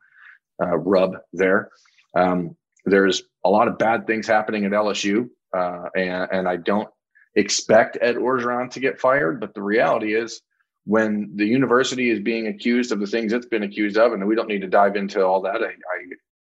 uh, 0.62 0.76
rub 0.76 1.16
there. 1.32 1.70
Um, 2.14 2.56
there's 2.84 3.22
a 3.44 3.50
lot 3.50 3.68
of 3.68 3.78
bad 3.78 4.06
things 4.06 4.26
happening 4.26 4.64
at 4.64 4.72
LSU, 4.72 5.28
uh, 5.54 5.88
and, 5.94 6.28
and 6.32 6.48
I 6.48 6.56
don't 6.56 6.88
expect 7.34 7.98
Ed 8.00 8.16
Orgeron 8.16 8.70
to 8.70 8.80
get 8.80 9.00
fired. 9.00 9.40
But 9.40 9.54
the 9.54 9.62
reality 9.62 10.14
is, 10.14 10.40
when 10.84 11.30
the 11.34 11.44
university 11.44 12.10
is 12.10 12.20
being 12.20 12.46
accused 12.46 12.92
of 12.92 13.00
the 13.00 13.06
things 13.06 13.32
it's 13.32 13.46
been 13.46 13.64
accused 13.64 13.98
of, 13.98 14.12
and 14.12 14.26
we 14.26 14.36
don't 14.36 14.48
need 14.48 14.60
to 14.60 14.68
dive 14.68 14.96
into 14.96 15.24
all 15.24 15.40
that. 15.42 15.62
I, 15.62 15.66
I 15.66 15.98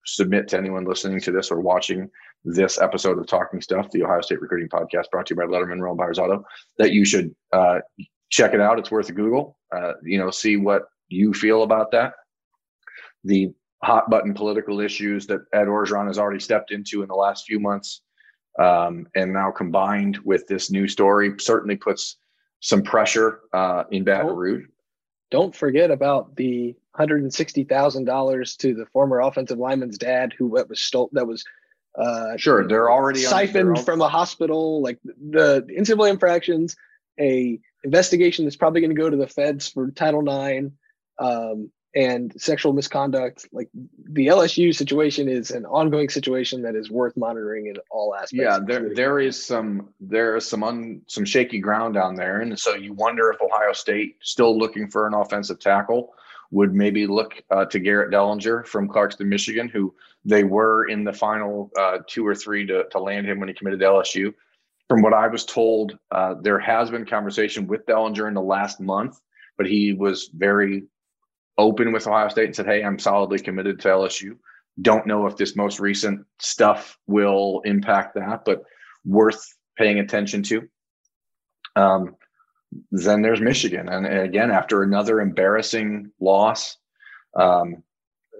submit 0.05 0.47
to 0.49 0.57
anyone 0.57 0.85
listening 0.85 1.19
to 1.21 1.31
this 1.31 1.51
or 1.51 1.59
watching 1.59 2.09
this 2.45 2.79
episode 2.79 3.17
of 3.17 3.27
Talking 3.27 3.61
Stuff, 3.61 3.91
the 3.91 4.03
Ohio 4.03 4.21
State 4.21 4.41
Recruiting 4.41 4.69
Podcast, 4.69 5.09
brought 5.11 5.25
to 5.27 5.33
you 5.33 5.35
by 5.35 5.45
Letterman 5.45 5.81
Row 5.81 5.91
and 5.91 5.97
Buyers 5.97 6.19
Auto, 6.19 6.43
that 6.77 6.91
you 6.91 7.05
should 7.05 7.35
uh, 7.51 7.79
check 8.29 8.53
it 8.53 8.61
out. 8.61 8.79
It's 8.79 8.91
worth 8.91 9.09
a 9.09 9.13
Google. 9.13 9.57
Uh, 9.75 9.93
you 10.03 10.17
know, 10.17 10.31
see 10.31 10.57
what 10.57 10.83
you 11.09 11.33
feel 11.33 11.63
about 11.63 11.91
that. 11.91 12.13
The 13.23 13.51
hot 13.83 14.09
button 14.09 14.33
political 14.33 14.79
issues 14.79 15.27
that 15.27 15.41
Ed 15.53 15.65
Orgeron 15.65 16.07
has 16.07 16.17
already 16.17 16.39
stepped 16.39 16.71
into 16.71 17.01
in 17.01 17.07
the 17.07 17.15
last 17.15 17.45
few 17.45 17.59
months, 17.59 18.01
um, 18.57 19.07
and 19.15 19.33
now 19.33 19.51
combined 19.51 20.17
with 20.23 20.47
this 20.47 20.71
new 20.71 20.87
story, 20.87 21.33
certainly 21.39 21.75
puts 21.75 22.17
some 22.61 22.81
pressure 22.81 23.41
uh, 23.53 23.83
in 23.91 24.03
Baton 24.03 24.35
Rouge. 24.35 24.65
Don't 25.31 25.55
forget 25.55 25.91
about 25.91 26.35
the 26.35 26.75
hundred 26.95 27.21
and 27.21 27.33
sixty 27.33 27.63
thousand 27.63 28.05
dollars 28.05 28.55
to 28.57 28.73
the 28.73 28.85
former 28.87 29.19
offensive 29.21 29.57
lineman's 29.57 29.97
dad, 29.97 30.33
who 30.37 30.47
was 30.47 30.81
stole 30.81 31.09
that 31.13 31.27
was 31.27 31.43
uh, 31.97 32.37
sure 32.37 32.67
they're 32.67 32.89
already 32.89 33.19
siphoned 33.19 33.83
from 33.85 34.01
a 34.01 34.09
hospital. 34.09 34.81
Like 34.81 34.99
the 35.03 35.65
NCAA 35.69 36.09
infractions, 36.09 36.75
a 37.19 37.59
investigation 37.83 38.45
that's 38.45 38.55
probably 38.55 38.81
going 38.81 38.95
to 38.95 39.01
go 39.01 39.09
to 39.09 39.17
the 39.17 39.27
feds 39.27 39.69
for 39.69 39.91
Title 39.91 40.21
IX. 40.27 40.67
Um, 41.19 41.71
and 41.95 42.39
sexual 42.39 42.71
misconduct 42.71 43.47
like 43.51 43.67
the 44.11 44.27
lsu 44.27 44.73
situation 44.75 45.27
is 45.27 45.49
an 45.49 45.65
ongoing 45.65 46.07
situation 46.07 46.61
that 46.61 46.75
is 46.75 46.91
worth 46.91 47.17
monitoring 47.17 47.65
in 47.67 47.75
all 47.89 48.13
aspects. 48.13 48.33
Yeah 48.33 48.59
there 48.63 48.93
there 48.93 49.19
is 49.19 49.43
some 49.43 49.89
there 49.99 50.35
is 50.35 50.47
some 50.47 50.63
un, 50.63 51.01
some 51.07 51.25
shaky 51.25 51.59
ground 51.59 51.95
down 51.95 52.15
there. 52.15 52.41
And 52.41 52.57
so 52.57 52.75
you 52.75 52.93
wonder 52.93 53.31
if 53.31 53.41
ohio 53.41 53.73
state 53.73 54.17
still 54.21 54.57
looking 54.57 54.89
for 54.89 55.07
an 55.07 55.15
offensive 55.15 55.59
tackle 55.59 56.13
would 56.51 56.73
maybe 56.73 57.07
look 57.07 57.41
uh, 57.51 57.65
to 57.65 57.79
garrett 57.79 58.11
dellinger 58.11 58.65
from 58.65 58.87
clarkston 58.87 59.27
michigan 59.27 59.69
who 59.69 59.93
they 60.25 60.43
were 60.43 60.87
in 60.87 61.03
the 61.03 61.13
final 61.13 61.71
uh, 61.77 61.99
two 62.07 62.25
or 62.25 62.35
three 62.35 62.65
to, 62.65 62.85
to 62.89 62.99
land 62.99 63.27
him 63.27 63.39
when 63.39 63.47
he 63.47 63.53
committed 63.53 63.79
to 63.79 63.85
lsu 63.85 64.33
from 64.87 65.01
what 65.01 65.13
i 65.13 65.27
was 65.27 65.45
told 65.45 65.97
uh, 66.11 66.33
there 66.41 66.59
has 66.59 66.89
been 66.89 67.05
conversation 67.05 67.67
with 67.67 67.85
dellinger 67.85 68.27
in 68.27 68.33
the 68.33 68.41
last 68.41 68.79
month 68.79 69.19
but 69.57 69.67
he 69.67 69.93
was 69.93 70.29
very 70.33 70.83
open 71.59 71.91
with 71.91 72.07
Ohio 72.07 72.29
State 72.29 72.45
and 72.45 72.55
said, 72.55 72.65
"Hey, 72.65 72.83
I'm 72.83 72.97
solidly 72.97 73.39
committed 73.39 73.79
to 73.81 73.89
LSU." 73.89 74.37
Don't 74.81 75.05
know 75.05 75.27
if 75.27 75.35
this 75.35 75.55
most 75.55 75.79
recent 75.79 76.25
stuff 76.39 76.97
will 77.05 77.61
impact 77.65 78.15
that, 78.15 78.45
but 78.45 78.63
worth 79.05 79.45
paying 79.77 79.99
attention 79.99 80.41
to. 80.43 80.67
Um, 81.75 82.15
then 82.91 83.21
there's 83.21 83.41
Michigan, 83.41 83.89
and 83.89 84.05
again, 84.05 84.51
after 84.51 84.83
another 84.83 85.21
embarrassing 85.21 86.11
loss, 86.19 86.77
um, 87.35 87.83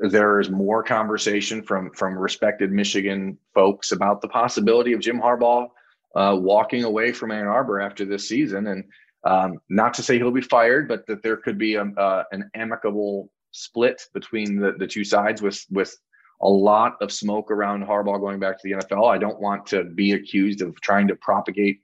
there 0.02 0.40
is 0.40 0.50
more 0.50 0.84
conversation 0.84 1.62
from 1.62 1.92
from 1.92 2.18
respected 2.18 2.72
Michigan 2.72 3.38
folks 3.54 3.92
about 3.92 4.22
the 4.22 4.30
possibility 4.30 4.94
of 4.94 5.02
Jim 5.02 5.20
Harbaugh 5.20 5.68
uh, 6.16 6.36
walking 6.40 6.84
away 6.84 7.12
from 7.12 7.32
Ann 7.32 7.48
Arbor 7.48 7.80
after 7.82 8.06
this 8.06 8.28
season, 8.28 8.68
and 8.68 8.84
um, 9.24 9.60
not 9.70 9.94
to 9.96 10.04
say 10.04 10.18
he'll 10.18 10.32
be 10.32 10.42
fired, 10.42 10.88
but 10.88 11.06
that 11.08 11.24
there 11.24 11.38
could 11.38 11.58
be 11.58 11.76
a, 11.76 11.84
uh, 11.84 12.24
an 12.32 12.50
amicable 12.56 13.32
split 13.52 14.02
between 14.14 14.60
the, 14.60 14.74
the 14.78 14.88
two 14.88 15.04
sides 15.04 15.42
with 15.42 15.66
with 15.70 15.96
a 16.42 16.48
lot 16.48 16.96
of 17.02 17.12
smoke 17.12 17.52
around 17.52 17.86
Harbaugh 17.86 18.20
going 18.20 18.40
back 18.40 18.62
to 18.62 18.62
the 18.64 18.76
NFL. 18.76 19.14
I 19.14 19.18
don't 19.18 19.42
want 19.42 19.66
to 19.68 19.84
be 19.84 20.14
accused 20.14 20.62
of 20.62 20.80
trying 20.80 21.08
to 21.10 21.16
propagate 21.16 21.82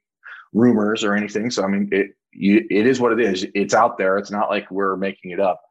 rumors 0.53 1.03
or 1.03 1.13
anything. 1.13 1.51
So 1.51 1.63
I 1.63 1.67
mean, 1.67 1.89
it 1.91 2.11
you, 2.31 2.65
it 2.69 2.85
is 2.85 2.99
what 2.99 3.11
it 3.11 3.19
is. 3.19 3.45
It's 3.53 3.73
out 3.73 3.97
there. 3.97 4.17
It's 4.17 4.31
not 4.31 4.49
like 4.49 4.69
we're 4.71 4.97
making 4.97 5.31
it 5.31 5.39
up. 5.39 5.61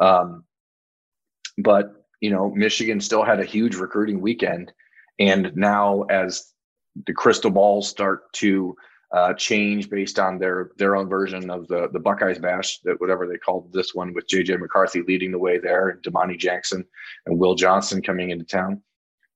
Um, 0.00 0.44
but 1.58 1.92
you 2.20 2.30
know, 2.30 2.50
Michigan 2.50 3.00
still 3.00 3.24
had 3.24 3.40
a 3.40 3.44
huge 3.44 3.74
recruiting 3.74 4.20
weekend, 4.20 4.72
and 5.18 5.52
now 5.54 6.02
as 6.02 6.52
the 7.06 7.12
crystal 7.12 7.50
balls 7.50 7.88
start 7.88 8.32
to 8.34 8.76
uh, 9.12 9.34
change 9.34 9.90
based 9.90 10.18
on 10.18 10.38
their 10.38 10.70
their 10.76 10.96
own 10.96 11.08
version 11.08 11.50
of 11.50 11.68
the 11.68 11.88
the 11.92 12.00
Buckeyes 12.00 12.38
Bash, 12.38 12.78
that 12.80 13.00
whatever 13.00 13.26
they 13.26 13.36
called 13.36 13.72
this 13.72 13.94
one, 13.94 14.14
with 14.14 14.26
JJ 14.26 14.58
McCarthy 14.58 15.02
leading 15.02 15.30
the 15.30 15.38
way 15.38 15.58
there, 15.58 15.90
and 15.90 16.02
Domani 16.02 16.36
Jackson 16.36 16.84
and 17.26 17.38
Will 17.38 17.54
Johnson 17.54 18.02
coming 18.02 18.30
into 18.30 18.44
town. 18.44 18.82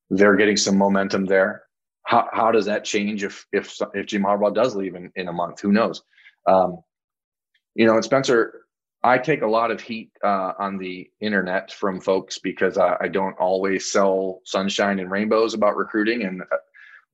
They're 0.08 0.36
getting 0.36 0.56
some 0.56 0.78
momentum 0.78 1.26
there. 1.26 1.62
How, 2.04 2.28
how 2.32 2.52
does 2.52 2.66
that 2.66 2.84
change 2.84 3.24
if 3.24 3.44
if 3.52 3.76
if 3.94 4.06
Jim 4.06 4.22
Harbaugh 4.22 4.54
does 4.54 4.74
leave 4.74 4.94
in, 4.94 5.10
in 5.16 5.28
a 5.28 5.32
month? 5.32 5.60
Who 5.60 5.72
knows? 5.72 6.02
Um, 6.46 6.78
you 7.74 7.84
know, 7.86 7.94
and 7.94 8.04
Spencer, 8.04 8.62
I 9.02 9.18
take 9.18 9.42
a 9.42 9.46
lot 9.46 9.70
of 9.70 9.80
heat 9.80 10.10
uh, 10.24 10.52
on 10.58 10.78
the 10.78 11.10
internet 11.20 11.70
from 11.72 12.00
folks 12.00 12.38
because 12.38 12.78
I, 12.78 12.96
I, 13.00 13.08
don't 13.08 13.36
always 13.38 13.92
sell 13.92 14.40
sunshine 14.44 15.00
and 15.00 15.10
rainbows 15.10 15.54
about 15.54 15.76
recruiting, 15.76 16.22
and 16.22 16.42
uh, 16.42 16.56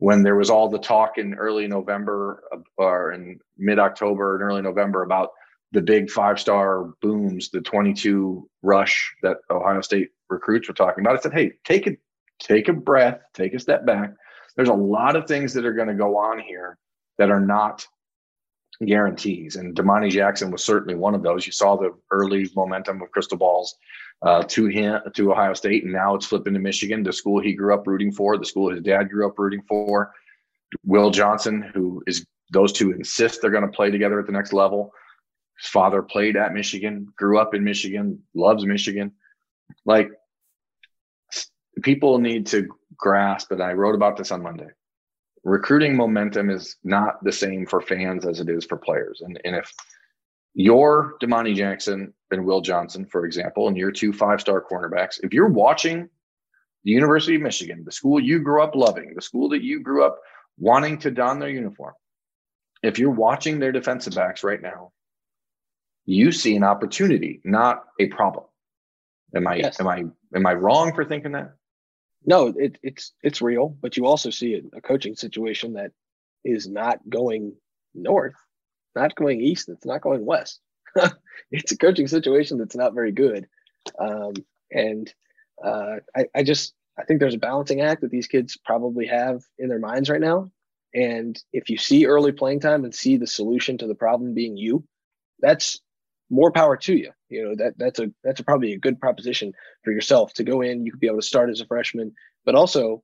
when 0.03 0.25
there 0.25 0.35
was 0.35 0.51
all 0.51 0.69
the 0.69 0.81
talk 0.81 1.17
in 1.17 1.33
early 1.35 1.69
November 1.69 2.43
uh, 2.53 2.57
or 2.77 3.13
in 3.13 3.39
mid 3.57 3.79
October 3.79 4.35
and 4.35 4.43
early 4.43 4.61
November 4.61 5.05
about 5.05 5.31
the 5.71 5.81
big 5.81 6.11
five 6.11 6.41
star 6.41 6.87
booms, 7.01 7.51
the 7.51 7.61
22 7.61 8.51
rush 8.63 9.15
that 9.23 9.37
Ohio 9.49 9.81
State 9.81 10.09
recruits 10.29 10.67
were 10.67 10.75
talking 10.75 11.05
about, 11.05 11.17
I 11.17 11.21
said, 11.21 11.33
hey, 11.33 11.53
take 11.65 11.87
a 11.87 11.97
take 12.41 12.67
a 12.67 12.73
breath, 12.73 13.21
take 13.33 13.55
a 13.55 13.61
step 13.61 13.87
back. 13.87 14.13
There's 14.57 14.69
a 14.69 14.75
lot 14.75 15.15
of 15.15 15.29
things 15.29 15.55
that 15.55 15.65
are 15.65 15.73
going 15.73 15.87
to 15.87 15.95
go 15.95 16.17
on 16.17 16.41
here 16.41 16.79
that 17.19 17.31
are 17.31 17.41
not 17.41 17.87
guarantees. 18.85 19.55
And 19.55 19.73
Domani 19.73 20.11
Jackson 20.11 20.51
was 20.51 20.65
certainly 20.65 20.97
one 20.97 21.15
of 21.15 21.23
those. 21.23 21.47
You 21.47 21.53
saw 21.53 21.77
the 21.77 21.95
early 22.11 22.51
momentum 22.57 23.01
of 23.03 23.13
crystal 23.13 23.39
balls 23.39 23.77
uh, 24.23 24.43
to 24.45 24.67
him 24.67 25.01
to 25.15 25.33
Ohio 25.33 25.55
State, 25.55 25.85
and 25.85 25.93
now 25.93 26.15
it's 26.15 26.27
flipping 26.27 26.55
to 26.55 26.61
Michigan, 26.61 27.03
the 27.03 27.13
school 27.13 27.41
he 27.41 27.55
grew 27.55 27.75
up 27.75 27.87
rooting 27.87 28.13
for, 28.13 28.39
the 28.39 28.45
school 28.45 28.71
his 28.71 28.83
dad 28.83 29.11
grew 29.11 29.27
up 29.27 29.39
rooting 29.39 29.63
for. 29.69 30.13
Will 30.85 31.11
Johnson, 31.11 31.63
who 31.75 32.03
is 32.07 32.25
those 32.53 32.73
two 32.73 32.93
insist 32.93 33.41
they're 33.41 33.51
going 33.51 33.67
to 33.67 33.77
play 33.77 33.91
together 33.91 34.21
at 34.21 34.27
the 34.27 34.33
next 34.33 34.53
level. 34.53 34.93
His 35.61 35.69
father 35.71 36.03
played 36.03 36.37
at 36.37 36.53
Michigan, 36.53 37.09
grew 37.17 37.39
up 37.39 37.55
in 37.55 37.65
Michigan, 37.65 38.23
loves 38.35 38.65
Michigan. 38.65 39.13
Like 39.85 40.11
people 41.83 42.19
need 42.19 42.47
to 42.49 42.69
grasp, 42.97 43.51
and 43.51 43.63
I 43.63 43.73
wrote 43.73 43.95
about 43.95 44.17
this 44.17 44.31
on 44.31 44.43
Monday. 44.43 44.69
Recruiting 45.45 45.97
momentum 45.97 46.51
is 46.51 46.77
not 46.85 47.23
the 47.25 47.33
same 47.33 47.67
for 47.67 47.81
fans 47.81 48.27
as 48.27 48.39
it 48.39 48.49
is 48.49 48.65
for 48.65 48.77
players. 48.77 49.23
And, 49.25 49.41
and 49.45 49.57
if 49.57 49.73
you're 50.55 51.15
Domani 51.21 51.55
Jackson 51.55 52.13
and 52.31 52.45
Will 52.45 52.61
Johnson, 52.61 53.07
for 53.07 53.25
example, 53.25 53.69
and 53.69 53.77
you're 53.77 53.93
two 53.93 54.13
five 54.13 54.41
star 54.41 54.63
cornerbacks. 54.63 55.21
If 55.23 55.33
you're 55.33 55.49
watching 55.49 56.09
the 56.85 56.91
University 56.91 57.37
of 57.37 57.43
Michigan, 57.43 57.83
the 57.85 57.93
school 57.93 58.21
you 58.21 58.41
grew 58.41 58.63
up 58.63 58.75
loving, 58.75 59.15
the 59.15 59.23
school 59.23 59.49
that 59.51 59.63
you 59.63 59.81
grew 59.81 60.05
up 60.05 60.19
wanting 60.59 60.99
to 60.99 61.11
don 61.11 61.39
their 61.39 61.49
uniform, 61.49 61.95
if 62.83 62.99
you're 62.99 63.11
watching 63.11 63.59
their 63.59 63.73
defensive 63.73 64.15
backs 64.15 64.43
right 64.43 64.61
now, 64.61 64.93
you 66.05 66.33
see 66.33 66.57
an 66.57 66.65
opportunity, 66.65 67.41
not 67.45 67.85
a 67.99 68.07
problem. 68.09 68.47
Am 69.35 69.47
I 69.47 69.57
yes. 69.57 69.81
am 69.81 69.89
I 69.89 70.05
am 70.35 70.47
I 70.47 70.55
wrong 70.55 70.95
for 70.95 71.05
thinking 71.05 71.33
that? 71.33 71.55
No, 72.25 72.53
it, 72.57 72.79
it's 72.83 73.13
it's 73.23 73.41
real, 73.41 73.77
but 73.81 73.97
you 73.97 74.07
also 74.07 74.31
see 74.31 74.61
a 74.73 74.81
coaching 74.81 75.15
situation 75.17 75.75
that 75.75 75.93
is 76.45 76.69
not 76.69 76.99
going 77.09 77.55
north, 77.95 78.35
not 78.95 79.15
going 79.15 79.41
east, 79.41 79.69
it's 79.69 79.87
not 79.87 80.01
going 80.01 80.25
west. 80.25 80.61
it's 81.51 81.73
a 81.73 81.77
coaching 81.77 82.07
situation 82.07 82.59
that's 82.59 82.77
not 82.77 82.95
very 82.95 83.13
good. 83.13 83.47
Um, 83.99 84.35
and 84.71 85.13
uh, 85.65 85.97
I, 86.17 86.25
I 86.35 86.43
just 86.43 86.75
I 86.99 87.05
think 87.05 87.21
there's 87.21 87.35
a 87.35 87.39
balancing 87.39 87.81
act 87.81 88.03
that 88.03 88.11
these 88.11 88.27
kids 88.27 88.59
probably 88.65 89.07
have 89.07 89.43
in 89.59 89.69
their 89.69 89.79
minds 89.79 90.11
right 90.11 90.21
now. 90.21 90.51
And 90.95 91.43
if 91.53 91.71
you 91.71 91.79
see 91.79 92.07
early 92.07 92.33
playing 92.33 92.61
time 92.61 92.85
and 92.85 92.95
see 92.95 93.17
the 93.17 93.27
solution 93.27 93.79
to 93.79 93.87
the 93.87 93.95
problem 93.95 94.35
being 94.35 94.57
you, 94.57 94.85
that's 95.41 95.81
more 96.29 96.53
power 96.53 96.77
to 96.77 96.95
you. 96.95 97.13
You 97.29 97.45
know 97.45 97.55
that 97.57 97.75
that's 97.79 97.99
a 97.99 98.11
that's 98.23 98.41
a, 98.41 98.45
probably 98.45 98.73
a 98.73 98.79
good 98.79 99.01
proposition 99.01 99.53
for 99.85 99.93
yourself 99.93 100.35
to 100.35 100.45
go 100.45 100.61
in. 100.61 100.85
You 100.85 100.93
could 100.93 101.01
be 101.01 101.07
able 101.07 101.21
to 101.21 101.27
start 101.27 101.51
as 101.51 101.61
a 101.61 101.67
freshman, 101.67 102.13
but 102.45 102.55
also, 102.55 103.03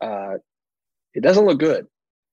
uh, 0.00 0.34
it 1.12 1.22
doesn't 1.22 1.44
look 1.44 1.58
good. 1.58 1.86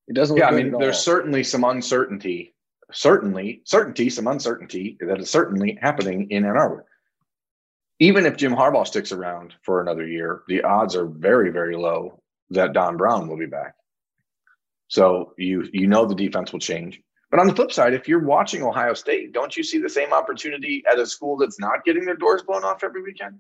It 0.08 0.16
doesn't. 0.16 0.38
yeah, 0.38 0.48
I 0.48 0.52
mean, 0.52 0.72
there's 0.72 0.96
all. 0.96 1.02
certainly 1.02 1.44
some 1.44 1.64
uncertainty. 1.64 2.54
Certainly, 2.94 3.62
certainty, 3.66 4.10
some 4.10 4.28
uncertainty 4.28 4.98
that 5.02 5.20
is 5.20 5.30
certainly 5.30 5.78
happening 5.82 6.30
in 6.30 6.46
Ann 6.46 6.58
Arbor 6.58 6.86
even 8.02 8.26
if 8.26 8.36
Jim 8.36 8.54
Harbaugh 8.54 8.86
sticks 8.86 9.12
around 9.12 9.54
for 9.62 9.80
another 9.80 10.08
year, 10.08 10.42
the 10.48 10.64
odds 10.64 10.96
are 10.96 11.06
very, 11.06 11.52
very 11.52 11.76
low 11.76 12.20
that 12.50 12.74
Don 12.74 12.98
Brown 12.98 13.28
will 13.28 13.38
be 13.38 13.46
back. 13.46 13.76
So 14.88 15.34
you 15.38 15.70
you 15.72 15.88
know 15.88 16.06
the 16.06 16.16
defense 16.16 16.52
will 16.52 16.60
change. 16.60 17.00
But 17.30 17.40
on 17.40 17.48
the 17.48 17.54
flip 17.54 17.72
side, 17.72 17.94
if 17.94 18.08
you're 18.08 18.26
watching 18.26 18.64
Ohio 18.64 18.96
State, 18.96 19.32
don't 19.34 19.56
you 19.56 19.64
see 19.64 19.78
the 19.78 19.88
same 19.88 20.12
opportunity 20.12 20.84
at 20.92 21.00
a 21.00 21.06
school 21.06 21.38
that's 21.38 21.60
not 21.60 21.86
getting 21.86 22.04
their 22.04 22.18
doors 22.18 22.42
blown 22.42 22.66
off 22.66 22.84
every 22.84 23.04
weekend? 23.04 23.40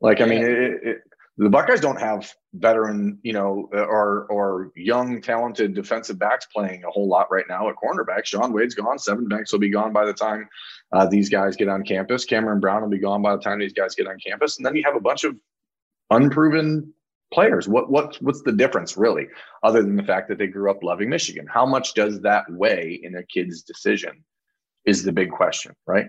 Like, 0.00 0.20
I 0.20 0.24
mean, 0.24 0.42
it, 0.42 0.80
it, 0.82 0.98
the 1.38 1.48
Buckeyes 1.48 1.80
don't 1.80 2.00
have 2.00 2.34
veteran, 2.54 3.18
you 3.22 3.32
know, 3.32 3.68
or 3.72 4.26
or 4.28 4.72
young, 4.74 5.22
talented 5.22 5.72
defensive 5.72 6.18
backs 6.18 6.46
playing 6.46 6.82
a 6.82 6.90
whole 6.90 7.08
lot 7.08 7.30
right 7.30 7.44
now 7.48 7.68
at 7.68 7.76
cornerback. 7.76 8.24
Shaun 8.24 8.52
Wade's 8.52 8.74
gone. 8.74 8.98
Sevyn 8.98 9.28
Banks 9.28 9.52
will 9.52 9.60
be 9.60 9.70
gone 9.70 9.92
by 9.92 10.04
the 10.04 10.12
time 10.12 10.48
uh, 10.92 11.06
these 11.06 11.28
guys 11.28 11.54
get 11.54 11.68
on 11.68 11.84
campus. 11.84 12.24
Cameron 12.24 12.58
Brown 12.58 12.82
will 12.82 12.88
be 12.88 12.98
gone 12.98 13.22
by 13.22 13.36
the 13.36 13.42
time 13.42 13.60
these 13.60 13.72
guys 13.72 13.94
get 13.94 14.08
on 14.08 14.18
campus, 14.18 14.56
and 14.56 14.66
then 14.66 14.74
you 14.74 14.82
have 14.84 14.96
a 14.96 15.00
bunch 15.00 15.22
of 15.22 15.36
unproven 16.10 16.92
players. 17.32 17.68
What 17.68 17.88
what 17.88 18.16
what's 18.20 18.42
the 18.42 18.52
difference 18.52 18.96
really, 18.96 19.28
other 19.62 19.82
than 19.82 19.94
the 19.94 20.02
fact 20.02 20.28
that 20.30 20.38
they 20.38 20.48
grew 20.48 20.70
up 20.70 20.82
loving 20.82 21.08
Michigan? 21.08 21.46
How 21.46 21.64
much 21.64 21.94
does 21.94 22.20
that 22.22 22.46
weigh 22.50 22.98
in 23.00 23.14
a 23.14 23.22
kid's 23.22 23.62
decision? 23.62 24.24
Is 24.84 25.04
the 25.04 25.12
big 25.12 25.30
question, 25.30 25.76
right? 25.86 26.06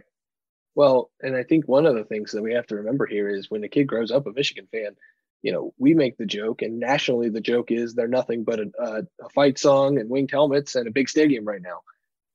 Well, 0.73 1.11
and 1.21 1.35
I 1.35 1.43
think 1.43 1.67
one 1.67 1.85
of 1.85 1.95
the 1.95 2.05
things 2.05 2.31
that 2.31 2.41
we 2.41 2.53
have 2.53 2.65
to 2.67 2.75
remember 2.75 3.05
here 3.05 3.29
is 3.29 3.51
when 3.51 3.63
a 3.63 3.69
kid 3.69 3.85
grows 3.85 4.11
up 4.11 4.27
a 4.27 4.31
Michigan 4.31 4.67
fan, 4.71 4.95
you 5.41 5.51
know, 5.51 5.73
we 5.77 5.93
make 5.93 6.17
the 6.17 6.25
joke, 6.25 6.61
and 6.61 6.79
nationally, 6.79 7.29
the 7.29 7.41
joke 7.41 7.71
is 7.71 7.93
they're 7.93 8.07
nothing 8.07 8.43
but 8.43 8.59
a, 8.59 8.71
a, 8.79 9.01
a, 9.23 9.29
fight 9.29 9.57
song 9.57 9.97
and 9.97 10.09
winged 10.09 10.31
helmets 10.31 10.75
and 10.75 10.87
a 10.87 10.91
big 10.91 11.07
stadium 11.07 11.45
right 11.45 11.61
now. 11.61 11.79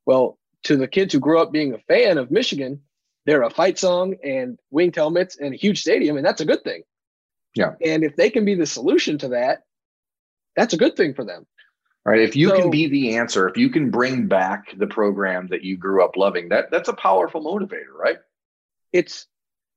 Well, 0.07 0.39
to 0.65 0.77
the 0.77 0.89
kids 0.89 1.13
who 1.13 1.21
grew 1.21 1.41
up 1.41 1.53
being 1.53 1.75
a 1.75 1.79
fan 1.79 2.17
of 2.17 2.31
Michigan, 2.31 2.81
they're 3.27 3.43
a 3.43 3.51
fight 3.51 3.79
song 3.79 4.17
and 4.25 4.59
winged 4.71 4.97
helmets 4.97 5.37
and 5.39 5.55
a 5.55 5.57
huge 5.57 5.81
stadium, 5.81 6.17
and 6.17 6.25
that's 6.25 6.41
a 6.41 6.47
good 6.47 6.65
thing. 6.65 6.83
Yeah. 7.55 7.73
And 7.85 8.05
if 8.05 8.17
they 8.17 8.31
can 8.31 8.45
be 8.45 8.55
the 8.55 8.67
solution 8.67 9.19
to 9.19 9.29
that, 9.29 9.63
that's 10.57 10.75
a 10.75 10.79
good 10.79 10.97
thing 10.97 11.15
for 11.15 11.25
them. 11.25 11.47
Right. 12.05 12.21
If 12.21 12.37
you 12.37 12.51
so, 12.51 12.57
can 12.61 12.71
be 12.71 12.87
the 12.89 13.17
answer, 13.17 13.49
if 13.49 13.57
you 13.57 13.71
can 13.71 13.91
bring 13.91 14.29
back 14.29 14.77
the 14.77 14.87
program 14.87 15.49
that 15.49 15.63
you 15.63 15.79
grew 15.79 16.05
up 16.05 16.17
loving, 16.17 16.51
that 16.51 16.71
that's 16.71 16.91
a 16.91 16.95
powerful 16.95 17.43
motivator, 17.43 17.95
right? 17.99 18.19
It's 18.93 19.27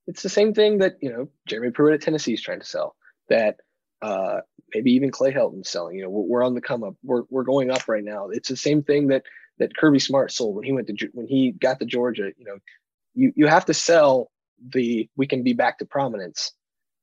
it's 0.08 0.24
the 0.24 0.30
same 0.30 0.54
thing 0.54 0.80
that 0.80 0.98
you 1.02 1.10
know 1.10 1.30
Jeremy 1.48 1.72
Pruitt 1.72 1.94
at 1.94 2.02
Tennessee 2.02 2.34
is 2.34 2.42
trying 2.42 2.60
to 2.60 2.66
sell 2.66 2.97
that 3.30 3.58
uh, 4.02 4.42
maybe 4.74 4.92
even 4.92 5.12
Clay 5.12 5.32
Helton's 5.32 5.70
selling. 5.70 5.98
You 5.98 6.04
know, 6.04 6.10
we're, 6.10 6.28
we're, 6.28 6.44
on 6.44 6.54
the 6.54 6.62
come 6.62 6.84
up. 6.84 6.96
We're, 7.04 7.24
we're 7.30 7.44
going 7.44 7.72
up 7.72 7.88
right 7.88 8.04
now. 8.04 8.28
It's 8.30 8.50
the 8.50 8.58
same 8.58 8.84
thing 8.84 9.08
that 9.08 9.24
that 9.60 9.76
Kirby 9.76 10.00
Smart 10.00 10.32
sold 10.32 10.56
when 10.56 10.66
he 10.66 10.72
went 10.72 10.88
to 10.88 11.10
when 11.14 11.28
he 11.28 11.52
got 11.52 11.80
to 11.80 11.86
Georgia. 11.86 12.32
You 12.38 12.46
know, 12.46 12.58
you 13.14 13.34
you 13.36 13.48
have 13.48 13.66
to 13.66 13.74
sell 13.74 14.32
the 14.74 15.10
we 15.16 15.28
can 15.28 15.44
be 15.44 15.54
back 15.54 15.80
to 15.80 15.86
prominence. 15.86 16.52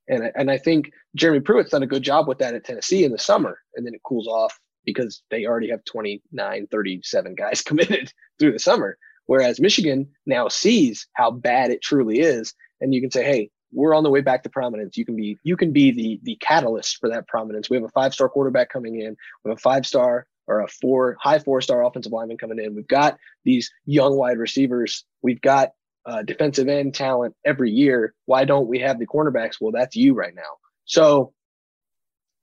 And 0.08 0.30
and 0.34 0.50
I 0.50 0.58
think 0.58 0.90
Jeremy 1.16 1.40
Pruitt's 1.40 1.70
done 1.70 1.82
a 1.82 1.88
good 1.88 2.02
job 2.02 2.28
with 2.28 2.38
that 2.38 2.54
at 2.54 2.64
Tennessee 2.64 3.04
in 3.04 3.12
the 3.12 3.18
summer, 3.18 3.58
and 3.74 3.86
then 3.86 3.94
it 3.94 4.02
cools 4.04 4.28
off 4.28 4.58
because 4.84 5.22
they 5.30 5.46
already 5.46 5.70
have 5.70 5.84
29, 5.84 6.66
37 6.70 7.34
guys 7.34 7.62
committed 7.66 8.12
through 8.38 8.52
the 8.52 8.58
summer. 8.58 8.98
Whereas 9.26 9.58
Michigan 9.58 10.08
now 10.26 10.48
sees 10.48 11.06
how 11.14 11.30
bad 11.30 11.70
it 11.70 11.80
truly 11.80 12.20
is, 12.20 12.54
and 12.80 12.92
you 12.92 13.00
can 13.00 13.10
say, 13.10 13.24
hey, 13.24 13.50
we're 13.74 13.94
on 13.94 14.02
the 14.02 14.10
way 14.10 14.20
back 14.20 14.42
to 14.44 14.48
prominence. 14.48 14.96
You 14.96 15.04
can 15.04 15.16
be 15.16 15.38
you 15.42 15.56
can 15.56 15.72
be 15.72 15.90
the 15.90 16.20
the 16.22 16.36
catalyst 16.36 16.98
for 16.98 17.08
that 17.10 17.26
prominence. 17.28 17.68
We 17.68 17.76
have 17.76 17.84
a 17.84 17.88
five 17.88 18.14
star 18.14 18.28
quarterback 18.28 18.70
coming 18.70 19.00
in. 19.00 19.16
We 19.44 19.50
have 19.50 19.58
a 19.58 19.60
five 19.60 19.86
star 19.86 20.26
or 20.46 20.60
a 20.60 20.68
four 20.68 21.16
high 21.20 21.38
four 21.38 21.60
star 21.60 21.84
offensive 21.84 22.12
lineman 22.12 22.38
coming 22.38 22.58
in. 22.58 22.74
We've 22.74 22.88
got 22.88 23.18
these 23.44 23.70
young 23.86 24.16
wide 24.16 24.38
receivers. 24.38 25.04
We've 25.22 25.40
got 25.40 25.70
uh, 26.06 26.22
defensive 26.22 26.68
end 26.68 26.94
talent 26.94 27.34
every 27.44 27.70
year. 27.70 28.14
Why 28.26 28.44
don't 28.44 28.68
we 28.68 28.80
have 28.80 28.98
the 28.98 29.06
cornerbacks? 29.06 29.56
Well, 29.60 29.72
that's 29.72 29.96
you 29.96 30.14
right 30.14 30.34
now. 30.34 30.42
So 30.84 31.32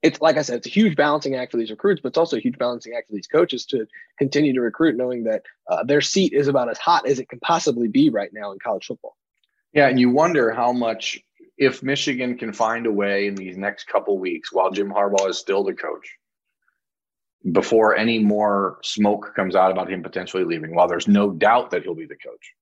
it's 0.02 0.20
like 0.20 0.36
I 0.36 0.42
said, 0.42 0.56
it's 0.56 0.66
a 0.66 0.70
huge 0.70 0.96
balancing 0.96 1.36
act 1.36 1.52
for 1.52 1.58
these 1.58 1.70
recruits, 1.70 2.00
but 2.00 2.08
it's 2.08 2.18
also 2.18 2.36
a 2.36 2.40
huge 2.40 2.58
balancing 2.58 2.94
act 2.96 3.08
for 3.08 3.14
these 3.14 3.28
coaches 3.28 3.64
to 3.66 3.86
continue 4.18 4.52
to 4.52 4.60
recruit, 4.60 4.96
knowing 4.96 5.24
that 5.24 5.42
uh, 5.70 5.84
their 5.84 6.00
seat 6.00 6.32
is 6.32 6.48
about 6.48 6.68
as 6.68 6.78
hot 6.78 7.06
as 7.06 7.20
it 7.20 7.28
can 7.28 7.38
possibly 7.38 7.86
be 7.86 8.10
right 8.10 8.30
now 8.32 8.50
in 8.50 8.58
college 8.58 8.86
football. 8.86 9.16
Yeah, 9.72 9.88
and 9.88 9.98
you 9.98 10.10
wonder 10.10 10.52
how 10.52 10.72
much 10.72 11.18
if 11.56 11.82
Michigan 11.82 12.36
can 12.36 12.52
find 12.52 12.86
a 12.86 12.92
way 12.92 13.26
in 13.26 13.34
these 13.34 13.56
next 13.56 13.86
couple 13.86 14.18
weeks 14.18 14.52
while 14.52 14.70
Jim 14.70 14.90
Harbaugh 14.90 15.30
is 15.30 15.38
still 15.38 15.64
the 15.64 15.74
coach, 15.74 16.18
before 17.50 17.96
any 17.96 18.18
more 18.18 18.78
smoke 18.82 19.32
comes 19.34 19.56
out 19.56 19.72
about 19.72 19.90
him 19.90 20.02
potentially 20.02 20.44
leaving, 20.44 20.74
while 20.74 20.86
there's 20.86 21.08
no 21.08 21.30
doubt 21.30 21.70
that 21.70 21.82
he'll 21.82 21.94
be 21.94 22.06
the 22.06 22.16
coach. 22.16 22.54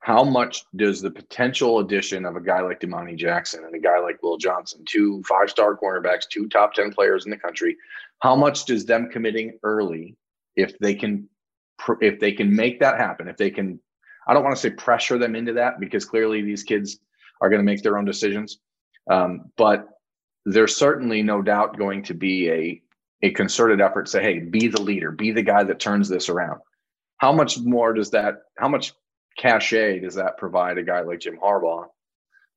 How 0.00 0.24
much 0.24 0.64
does 0.76 1.02
the 1.02 1.10
potential 1.10 1.80
addition 1.80 2.24
of 2.24 2.34
a 2.34 2.40
guy 2.40 2.62
like 2.62 2.80
Domani 2.80 3.14
Jackson 3.14 3.64
and 3.64 3.74
a 3.74 3.78
guy 3.78 4.00
like 4.00 4.22
Will 4.22 4.38
Johnson, 4.38 4.82
two 4.88 5.22
five 5.28 5.50
star 5.50 5.76
cornerbacks, 5.76 6.28
two 6.28 6.48
top 6.48 6.72
10 6.72 6.92
players 6.92 7.26
in 7.26 7.30
the 7.30 7.36
country, 7.36 7.76
how 8.20 8.34
much 8.34 8.64
does 8.64 8.86
them 8.86 9.10
committing 9.10 9.58
early, 9.62 10.16
if 10.56 10.76
they 10.78 10.94
can, 10.94 11.28
if 12.00 12.18
they 12.18 12.32
can 12.32 12.54
make 12.54 12.80
that 12.80 12.98
happen, 12.98 13.28
if 13.28 13.36
they 13.36 13.50
can 13.50 13.78
I 14.30 14.34
don't 14.34 14.44
want 14.44 14.54
to 14.54 14.62
say 14.62 14.70
pressure 14.70 15.18
them 15.18 15.34
into 15.34 15.54
that 15.54 15.80
because 15.80 16.04
clearly 16.04 16.40
these 16.40 16.62
kids 16.62 16.98
are 17.40 17.50
going 17.50 17.58
to 17.58 17.64
make 17.64 17.82
their 17.82 17.98
own 17.98 18.04
decisions. 18.04 18.60
Um, 19.10 19.50
but 19.56 19.88
there's 20.46 20.76
certainly 20.76 21.22
no 21.22 21.42
doubt 21.42 21.76
going 21.76 22.04
to 22.04 22.14
be 22.14 22.48
a 22.48 22.82
a 23.22 23.30
concerted 23.32 23.80
effort 23.80 24.06
to 24.06 24.10
say, 24.10 24.22
hey, 24.22 24.38
be 24.38 24.68
the 24.68 24.80
leader, 24.80 25.10
be 25.10 25.32
the 25.32 25.42
guy 25.42 25.62
that 25.64 25.78
turns 25.78 26.08
this 26.08 26.28
around. 26.28 26.60
How 27.18 27.32
much 27.32 27.58
more 27.58 27.92
does 27.92 28.10
that, 28.12 28.36
how 28.56 28.68
much 28.68 28.94
cachet 29.36 30.00
does 30.00 30.14
that 30.14 30.38
provide 30.38 30.78
a 30.78 30.82
guy 30.82 31.00
like 31.00 31.20
Jim 31.20 31.36
Harbaugh 31.36 31.86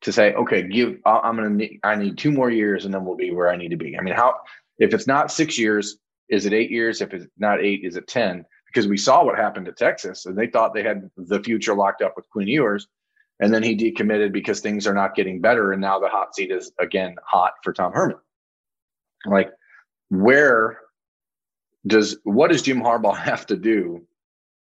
to 0.01 0.11
say, 0.13 0.33
okay, 0.33 0.63
give, 0.63 0.99
I'm 1.05 1.35
going 1.35 1.49
to 1.49 1.55
need, 1.55 1.79
I 1.83 1.95
need 1.95 2.17
two 2.17 2.31
more 2.31 2.49
years 2.49 2.85
and 2.85 2.93
then 2.93 3.03
we'll 3.03 3.17
be 3.17 3.31
where 3.31 3.49
I 3.49 3.57
need 3.57 3.69
to 3.69 3.77
be. 3.77 3.97
I 3.97 4.01
mean, 4.01 4.13
how, 4.13 4.35
if 4.77 4.93
it's 4.93 5.07
not 5.07 5.31
six 5.31 5.57
years, 5.57 5.97
is 6.29 6.45
it 6.45 6.53
eight 6.53 6.71
years? 6.71 7.01
If 7.01 7.13
it's 7.13 7.25
not 7.37 7.61
eight, 7.61 7.81
is 7.83 7.97
it 7.97 8.07
10? 8.07 8.45
Because 8.73 8.87
we 8.87 8.97
saw 8.97 9.23
what 9.23 9.37
happened 9.37 9.67
to 9.67 9.71
Texas 9.71 10.25
and 10.25 10.37
they 10.37 10.47
thought 10.47 10.73
they 10.73 10.83
had 10.83 11.09
the 11.15 11.41
future 11.43 11.75
locked 11.75 12.01
up 12.01 12.13
with 12.15 12.29
Quinn 12.29 12.47
Ewers. 12.47 12.87
And 13.39 13.53
then 13.53 13.61
he 13.63 13.75
decommitted 13.75 14.31
because 14.31 14.61
things 14.61 14.87
are 14.87 14.93
not 14.93 15.15
getting 15.15 15.41
better. 15.41 15.71
And 15.71 15.81
now 15.81 15.99
the 15.99 16.07
hot 16.07 16.35
seat 16.35 16.51
is 16.51 16.71
again 16.79 17.15
hot 17.23 17.53
for 17.63 17.73
Tom 17.73 17.91
Herman. 17.91 18.17
Like, 19.25 19.51
where 20.09 20.79
does 21.85 22.17
what 22.23 22.51
does 22.51 22.61
Jim 22.61 22.79
Harbaugh 22.81 23.17
have 23.23 23.45
to 23.47 23.57
do 23.57 24.05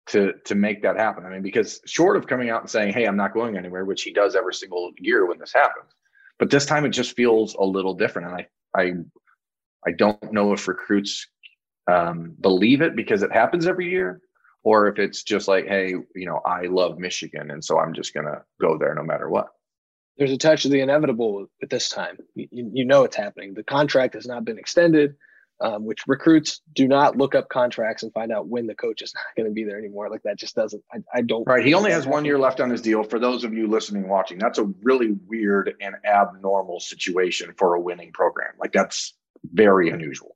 to 0.07 0.33
to 0.45 0.55
make 0.55 0.81
that 0.83 0.97
happen? 0.97 1.25
I 1.25 1.29
mean, 1.29 1.41
because 1.41 1.81
short 1.85 2.17
of 2.17 2.27
coming 2.27 2.49
out 2.49 2.61
and 2.61 2.69
saying, 2.69 2.93
"Hey, 2.93 3.05
I'm 3.05 3.17
not 3.17 3.33
going 3.33 3.57
anywhere," 3.57 3.85
which 3.85 4.03
he 4.03 4.11
does 4.11 4.35
every 4.35 4.53
single 4.53 4.91
year 4.97 5.25
when 5.25 5.39
this 5.39 5.53
happens, 5.53 5.91
but 6.39 6.49
this 6.49 6.65
time 6.65 6.85
it 6.85 6.89
just 6.89 7.15
feels 7.15 7.55
a 7.55 7.63
little 7.63 7.93
different. 7.93 8.29
And 8.29 8.37
I 8.37 8.81
I 8.81 8.93
I 9.85 9.91
don't 9.91 10.31
know 10.31 10.53
if 10.53 10.67
recruits 10.67 11.27
um, 11.87 12.35
believe 12.39 12.81
it 12.81 12.95
because 12.95 13.23
it 13.23 13.31
happens 13.31 13.67
every 13.67 13.89
year, 13.89 14.21
or 14.63 14.87
if 14.87 14.99
it's 14.99 15.23
just 15.23 15.47
like, 15.47 15.67
hey, 15.67 15.89
you 16.15 16.25
know, 16.25 16.39
I 16.45 16.63
love 16.63 16.97
Michigan, 16.99 17.51
and 17.51 17.63
so 17.63 17.79
I'm 17.79 17.93
just 17.93 18.13
gonna 18.13 18.43
go 18.61 18.77
there 18.77 18.95
no 18.95 19.03
matter 19.03 19.29
what. 19.29 19.47
There's 20.17 20.31
a 20.31 20.37
touch 20.37 20.65
of 20.65 20.71
the 20.71 20.79
inevitable 20.81 21.47
at 21.61 21.69
this 21.69 21.89
time. 21.89 22.17
You, 22.35 22.47
you 22.51 22.85
know 22.85 23.03
it's 23.03 23.15
happening. 23.15 23.53
The 23.55 23.63
contract 23.63 24.13
has 24.13 24.27
not 24.27 24.45
been 24.45 24.59
extended. 24.59 25.15
um, 25.61 25.85
which 25.85 26.03
recruits 26.07 26.61
do 26.73 26.87
not 26.87 27.17
look 27.17 27.35
up 27.35 27.47
contracts 27.49 28.03
and 28.03 28.11
find 28.13 28.31
out 28.31 28.47
when 28.47 28.67
the 28.67 28.75
coach 28.75 29.01
is 29.01 29.13
not 29.15 29.23
going 29.37 29.49
to 29.49 29.53
be 29.53 29.63
there 29.63 29.77
anymore. 29.77 30.09
Like 30.09 30.23
that 30.23 30.37
just 30.37 30.55
doesn't. 30.55 30.83
I, 30.91 30.97
I 31.13 31.21
don't. 31.21 31.45
Right. 31.47 31.65
He 31.65 31.73
only 31.73 31.91
has 31.91 32.05
one 32.05 32.25
year 32.25 32.37
left 32.37 32.59
on 32.59 32.69
his 32.69 32.81
deal. 32.81 33.03
For 33.03 33.19
those 33.19 33.43
of 33.43 33.53
you 33.53 33.67
listening, 33.67 34.07
watching, 34.07 34.37
that's 34.39 34.59
a 34.59 34.65
really 34.81 35.11
weird 35.27 35.73
and 35.79 35.95
abnormal 36.05 36.79
situation 36.79 37.53
for 37.57 37.75
a 37.75 37.79
winning 37.79 38.11
program. 38.11 38.53
Like 38.59 38.73
that's 38.73 39.13
very 39.53 39.89
unusual. 39.89 40.35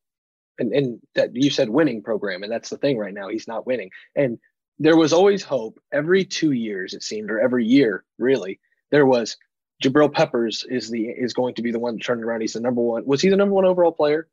And 0.60 0.74
and 0.74 1.00
that 1.16 1.36
you 1.36 1.50
said 1.50 1.70
winning 1.70 2.02
program, 2.02 2.44
and 2.44 2.52
that's 2.52 2.70
the 2.70 2.78
thing 2.78 2.98
right 2.98 3.14
now. 3.14 3.30
He's 3.30 3.48
not 3.48 3.68
winning. 3.68 3.92
And 4.16 4.40
there 4.80 4.98
was 4.98 5.14
always 5.14 5.44
hope. 5.44 5.80
Every 5.92 6.24
two 6.24 6.52
years, 6.52 6.94
it 6.94 7.04
seemed, 7.04 7.32
or 7.32 7.40
every 7.40 7.66
year, 7.66 8.04
really, 8.18 8.60
there 8.92 9.06
was 9.06 9.38
Jabril 9.84 10.12
Peppers 10.12 10.66
is 10.70 10.90
the 10.90 11.08
is 11.08 11.34
going 11.34 11.56
to 11.56 11.62
be 11.62 11.72
the 11.72 11.80
one 11.80 11.98
to 11.98 12.04
turn 12.04 12.24
around. 12.24 12.42
He's 12.42 12.54
the 12.54 12.60
number 12.60 12.82
one. 12.82 13.06
Was 13.06 13.22
he 13.22 13.30
the 13.30 13.38
number 13.38 13.54
one 13.54 13.66
overall 13.66 13.92
player 13.92 14.28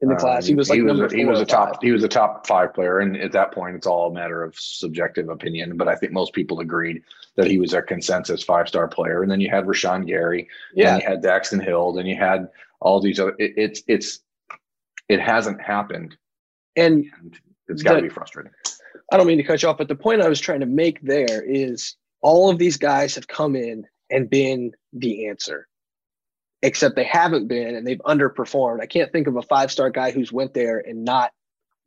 in 0.00 0.08
the 0.08 0.14
uh, 0.14 0.18
class? 0.18 0.46
he 0.46 0.54
was 0.54 0.68
like 0.68 0.76
he 0.76 0.82
was, 0.82 1.00
a, 1.00 1.16
he 1.16 1.24
was 1.24 1.40
a 1.40 1.46
top 1.46 1.82
he 1.82 1.92
was 1.92 2.04
a 2.04 2.08
top 2.08 2.46
five 2.46 2.74
player, 2.74 2.98
and 2.98 3.16
at 3.16 3.32
that 3.32 3.52
point, 3.52 3.76
it's 3.76 3.86
all 3.86 4.10
a 4.10 4.14
matter 4.14 4.42
of 4.42 4.54
subjective 4.58 5.28
opinion. 5.30 5.76
But 5.76 5.88
I 5.88 5.94
think 5.94 6.12
most 6.12 6.34
people 6.34 6.60
agreed 6.60 7.02
that 7.36 7.46
he 7.46 7.58
was 7.58 7.72
a 7.72 7.80
consensus 7.80 8.42
five 8.42 8.68
star 8.68 8.86
player. 8.86 9.22
And 9.22 9.30
then 9.30 9.40
you 9.40 9.48
had 9.48 9.64
Rashan 9.64 10.06
Gary, 10.06 10.48
yeah, 10.74 10.96
you 10.96 11.02
had 11.06 11.22
Daxton 11.22 11.62
Hill, 11.62 11.96
and 11.98 12.06
you 12.06 12.16
had 12.16 12.48
all 12.80 13.00
these 13.00 13.18
other. 13.18 13.34
It, 13.38 13.54
it's 13.56 13.82
it's 13.86 14.20
it 15.08 15.20
hasn't 15.20 15.60
happened, 15.60 16.16
and, 16.76 17.04
and 17.20 17.38
it's 17.68 17.82
got 17.82 17.94
to 17.94 18.02
be 18.02 18.08
frustrating. 18.08 18.52
I 19.10 19.16
don't 19.16 19.26
mean 19.26 19.38
to 19.38 19.44
cut 19.44 19.62
you 19.62 19.68
off, 19.68 19.78
but 19.78 19.88
the 19.88 19.94
point 19.94 20.22
I 20.22 20.28
was 20.28 20.40
trying 20.40 20.60
to 20.60 20.66
make 20.66 21.00
there 21.02 21.42
is 21.42 21.96
all 22.22 22.50
of 22.50 22.58
these 22.58 22.76
guys 22.76 23.14
have 23.16 23.28
come 23.28 23.56
in 23.56 23.86
and 24.10 24.30
been 24.30 24.72
the 24.92 25.28
answer 25.28 25.68
except 26.62 26.94
they 26.96 27.04
haven't 27.04 27.48
been 27.48 27.74
and 27.74 27.86
they've 27.86 28.00
underperformed. 28.06 28.80
I 28.80 28.86
can't 28.86 29.12
think 29.12 29.26
of 29.26 29.36
a 29.36 29.42
five 29.42 29.70
star 29.70 29.90
guy 29.90 30.12
who's 30.12 30.32
went 30.32 30.54
there 30.54 30.78
and 30.78 31.04
not 31.04 31.32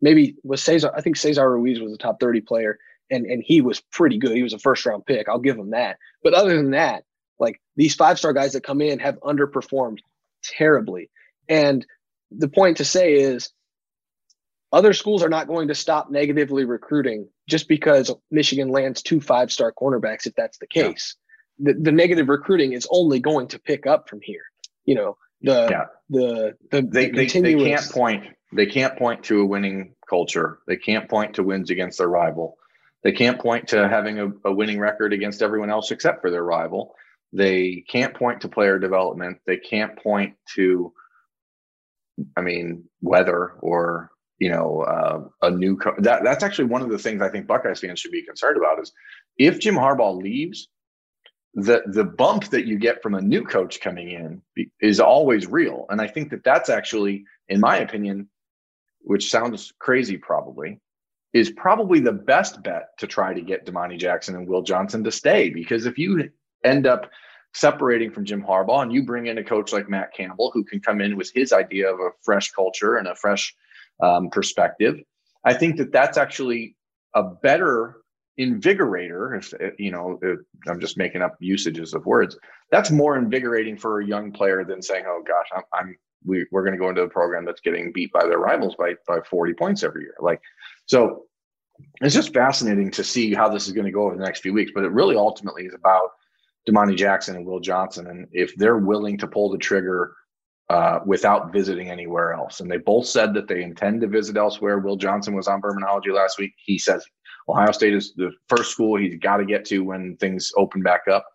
maybe 0.02 0.36
was 0.44 0.62
Cesar. 0.62 0.92
I 0.96 1.02
think 1.02 1.16
Cesar 1.16 1.50
Ruiz 1.50 1.80
was 1.80 1.94
a 1.94 1.98
top 1.98 2.20
30 2.20 2.42
player 2.42 2.78
and, 3.10 3.26
and 3.26 3.42
he 3.44 3.62
was 3.62 3.82
pretty 3.92 4.18
good. 4.18 4.36
He 4.36 4.44
was 4.44 4.54
a 4.54 4.60
first 4.60 4.86
round 4.86 5.06
pick. 5.06 5.30
I'll 5.30 5.40
give 5.40 5.58
him 5.58 5.72
that. 5.72 5.98
But 6.24 6.34
other 6.34 6.56
than 6.56 6.72
that, 6.72 7.04
like 7.40 7.62
these 7.76 7.96
five 7.96 8.20
star 8.20 8.34
guys 8.34 8.54
that 8.54 8.64
come 8.64 8.82
in 8.82 9.00
have 9.00 9.20
underperformed 9.22 10.00
terribly. 10.44 11.10
And 11.48 11.86
the 12.32 12.50
point 12.50 12.78
to 12.78 12.86
say 12.86 13.14
is 13.14 13.52
other 14.72 14.94
schools 14.94 15.24
are 15.24 15.30
not 15.30 15.48
going 15.48 15.70
to 15.70 15.76
stop 15.76 16.10
negatively 16.10 16.66
recruiting 16.66 17.30
just 17.48 17.68
because 17.68 18.14
Michigan 18.32 18.70
lands 18.70 19.02
two 19.02 19.22
five 19.22 19.52
star 19.52 19.72
cornerbacks, 19.72 20.26
if 20.26 20.34
that's 20.36 20.58
the 20.58 20.68
case. 20.68 21.16
Yeah. 21.58 21.72
The, 21.72 21.80
the 21.80 21.92
negative 21.92 22.28
recruiting 22.28 22.74
is 22.74 22.86
only 22.92 23.20
going 23.22 23.48
to 23.50 23.60
pick 23.60 23.88
up 23.88 24.10
from 24.10 24.20
here 24.22 24.44
you 24.86 24.96
know 24.96 25.18
the 25.42 25.68
yeah. 25.70 25.86
the 26.10 26.56
the, 26.72 26.82
they, 26.82 27.10
the 27.10 27.26
continuous... 27.26 27.42
they, 27.42 27.70
they 27.70 27.76
can't 27.76 27.92
point 27.92 28.24
they 28.54 28.66
can't 28.66 28.98
point 28.98 29.24
to 29.24 29.42
a 29.42 29.46
winning 29.46 29.96
culture 30.10 30.60
they 30.68 30.78
can't 30.78 31.10
point 31.10 31.36
to 31.36 31.44
wins 31.44 31.70
against 31.70 31.98
their 31.98 32.08
rival 32.08 32.58
they 33.04 33.12
can't 33.12 33.40
point 33.40 33.68
to 33.68 33.88
having 33.88 34.20
a, 34.20 34.32
a 34.46 34.54
winning 34.54 34.80
record 34.80 35.14
against 35.14 35.42
everyone 35.42 35.70
else 35.70 35.92
except 35.92 36.22
for 36.22 36.32
their 36.32 36.44
rival 36.44 36.96
they 37.34 37.84
can't 37.90 38.14
point 38.14 38.42
to 38.42 38.48
player 38.48 38.80
development 38.80 39.40
they 39.46 39.58
can't 39.58 39.98
point 40.02 40.36
to 40.56 40.94
i 42.38 42.42
mean 42.42 42.84
weather 43.02 43.54
or 43.62 44.12
you 44.40 44.50
know 44.50 44.82
uh, 44.82 45.48
a 45.48 45.52
new 45.52 45.78
co- 45.78 45.96
that 46.00 46.24
that's 46.24 46.44
actually 46.44 46.66
one 46.66 46.82
of 46.82 46.90
the 46.90 47.00
things 47.00 47.22
i 47.22 47.30
think 47.30 47.48
buckeyes 47.48 47.80
fans 47.80 48.00
should 48.00 48.12
be 48.12 48.24
concerned 48.24 48.58
about 48.58 48.82
is 48.82 48.92
if 49.38 49.60
jim 49.60 49.76
harbaugh 49.76 50.22
leaves 50.22 50.68
the 51.56 51.82
the 51.88 52.04
bump 52.04 52.46
that 52.50 52.66
you 52.66 52.78
get 52.78 53.02
from 53.02 53.16
a 53.16 53.22
new 53.22 53.44
coach 53.44 53.80
coming 53.80 54.12
in 54.12 54.42
is 54.82 55.00
always 55.00 55.48
real. 55.48 55.86
And 55.90 56.02
i 56.02 56.08
think 56.08 56.30
that 56.32 56.44
that's 56.44 56.70
actually 56.70 57.24
in 57.48 57.62
my 57.62 57.78
opinion 57.78 58.28
which 59.06 59.30
sounds 59.30 59.72
crazy 59.80 60.18
probably 60.18 60.80
is 61.34 61.52
probably 61.52 62.00
the 62.00 62.12
best 62.12 62.64
bet 62.64 62.98
to 62.98 63.08
try 63.08 63.34
to 63.34 63.42
get 63.42 63.66
Domani 63.66 63.98
Jackson 63.98 64.36
and 64.36 64.48
Will 64.48 64.62
Johnson 64.62 65.04
to 65.04 65.12
stay. 65.12 65.50
Because 65.50 65.86
if 65.86 65.98
you 65.98 66.30
end 66.64 66.88
up 66.88 67.12
separating 67.56 68.12
from 68.12 68.26
Jim 68.26 68.44
Harbaugh 68.44 68.84
and 68.84 68.92
you 68.92 69.04
bring 69.04 69.28
in 69.28 69.38
a 69.38 69.44
coach 69.44 69.72
like 69.72 69.90
Matt 69.90 70.14
Campbell 70.14 70.52
who 70.54 70.64
can 70.64 70.82
come 70.82 71.00
in 71.00 71.16
with 71.16 71.32
his 71.34 71.54
idea 71.54 71.92
of 71.92 72.00
a 72.00 72.10
fresh 72.22 72.52
culture 72.52 72.98
and 72.98 73.08
a 73.08 73.16
fresh 73.16 73.56
um, 74.04 74.30
perspective, 74.30 75.00
I 75.46 75.54
think 75.54 75.78
that 75.78 75.94
that's 75.94 76.18
actually 76.18 76.76
a 77.14 77.24
better 77.24 78.02
invigorator 78.38 79.38
if 79.38 79.54
eh, 79.62 79.70
you 79.80 79.90
know 79.90 80.20
if 80.22 80.38
i'm 80.68 80.82
just 80.82 80.98
making 80.98 81.22
up 81.22 81.38
usages 81.40 81.94
of 81.94 82.06
words. 82.06 82.38
That's 82.70 82.92
more 82.92 83.18
invigorating 83.18 83.78
for 83.78 84.02
a 84.02 84.06
young 84.06 84.34
player 84.34 84.66
than 84.66 84.82
saying 84.82 85.06
oh 85.08 85.24
gosh 85.26 85.48
i'm, 85.56 85.64
I'm 85.74 85.98
we, 86.26 86.46
we're 86.52 86.64
going 86.64 86.74
to 86.74 86.80
go 86.80 86.90
into 86.90 87.04
a 87.04 87.10
program 87.10 87.46
that's 87.46 87.62
getting 87.62 87.94
beat 87.94 88.12
by 88.12 88.26
their 88.26 88.40
rivals 88.40 88.76
by, 88.76 88.96
by 89.08 89.20
40 89.30 89.54
points 89.54 89.84
every 89.84 90.02
year. 90.02 90.16
Like 90.20 90.42
so 90.86 91.24
it's 92.02 92.16
just 92.16 92.34
fascinating 92.34 92.92
to 92.92 93.04
see 93.06 93.34
how 93.34 93.48
this 93.48 93.68
is 93.68 93.72
going 93.72 93.86
to 93.86 93.92
go 93.92 94.08
over 94.08 94.18
the 94.18 94.24
next 94.24 94.42
few 94.42 94.52
weeks 94.52 94.72
but 94.76 94.84
it 94.84 94.92
really 94.92 95.16
ultimately 95.16 95.66
is 95.66 95.74
about 95.74 96.10
Domani 96.66 96.96
Jackson 96.96 97.36
and 97.36 97.46
Will 97.46 97.60
Johnson 97.60 98.08
and 98.08 98.28
if 98.32 98.56
they're 98.56 98.78
willing 98.78 99.18
to 99.20 99.28
pull 99.28 99.52
the 99.52 99.58
trigger 99.58 100.16
uh, 100.70 101.00
without 101.06 101.54
visiting 101.54 101.92
anywhere 101.92 102.34
else. 102.34 102.60
And 102.60 102.70
they 102.70 102.78
both 102.78 103.06
said 103.06 103.34
that 103.36 103.48
they 103.48 103.62
intend 103.62 104.02
to 104.02 104.08
visit 104.08 104.36
elsewhere. 104.36 104.80
Will 104.80 104.96
Johnson 104.96 105.36
was 105.36 105.48
on 105.48 105.62
Bermanology 105.62 106.12
last 106.12 106.40
week. 106.40 106.54
He 106.58 106.80
says 106.80 107.06
Ohio 107.48 107.72
State 107.72 107.94
is 107.94 108.14
the 108.16 108.32
first 108.50 108.72
school 108.72 108.98
he's 108.98 109.20
got 109.20 109.38
to 109.38 109.46
get 109.46 109.66
to 109.66 109.84
when 109.84 110.18
things 110.18 110.52
open 110.58 110.82
back 110.82 111.02
up. 111.08 111.26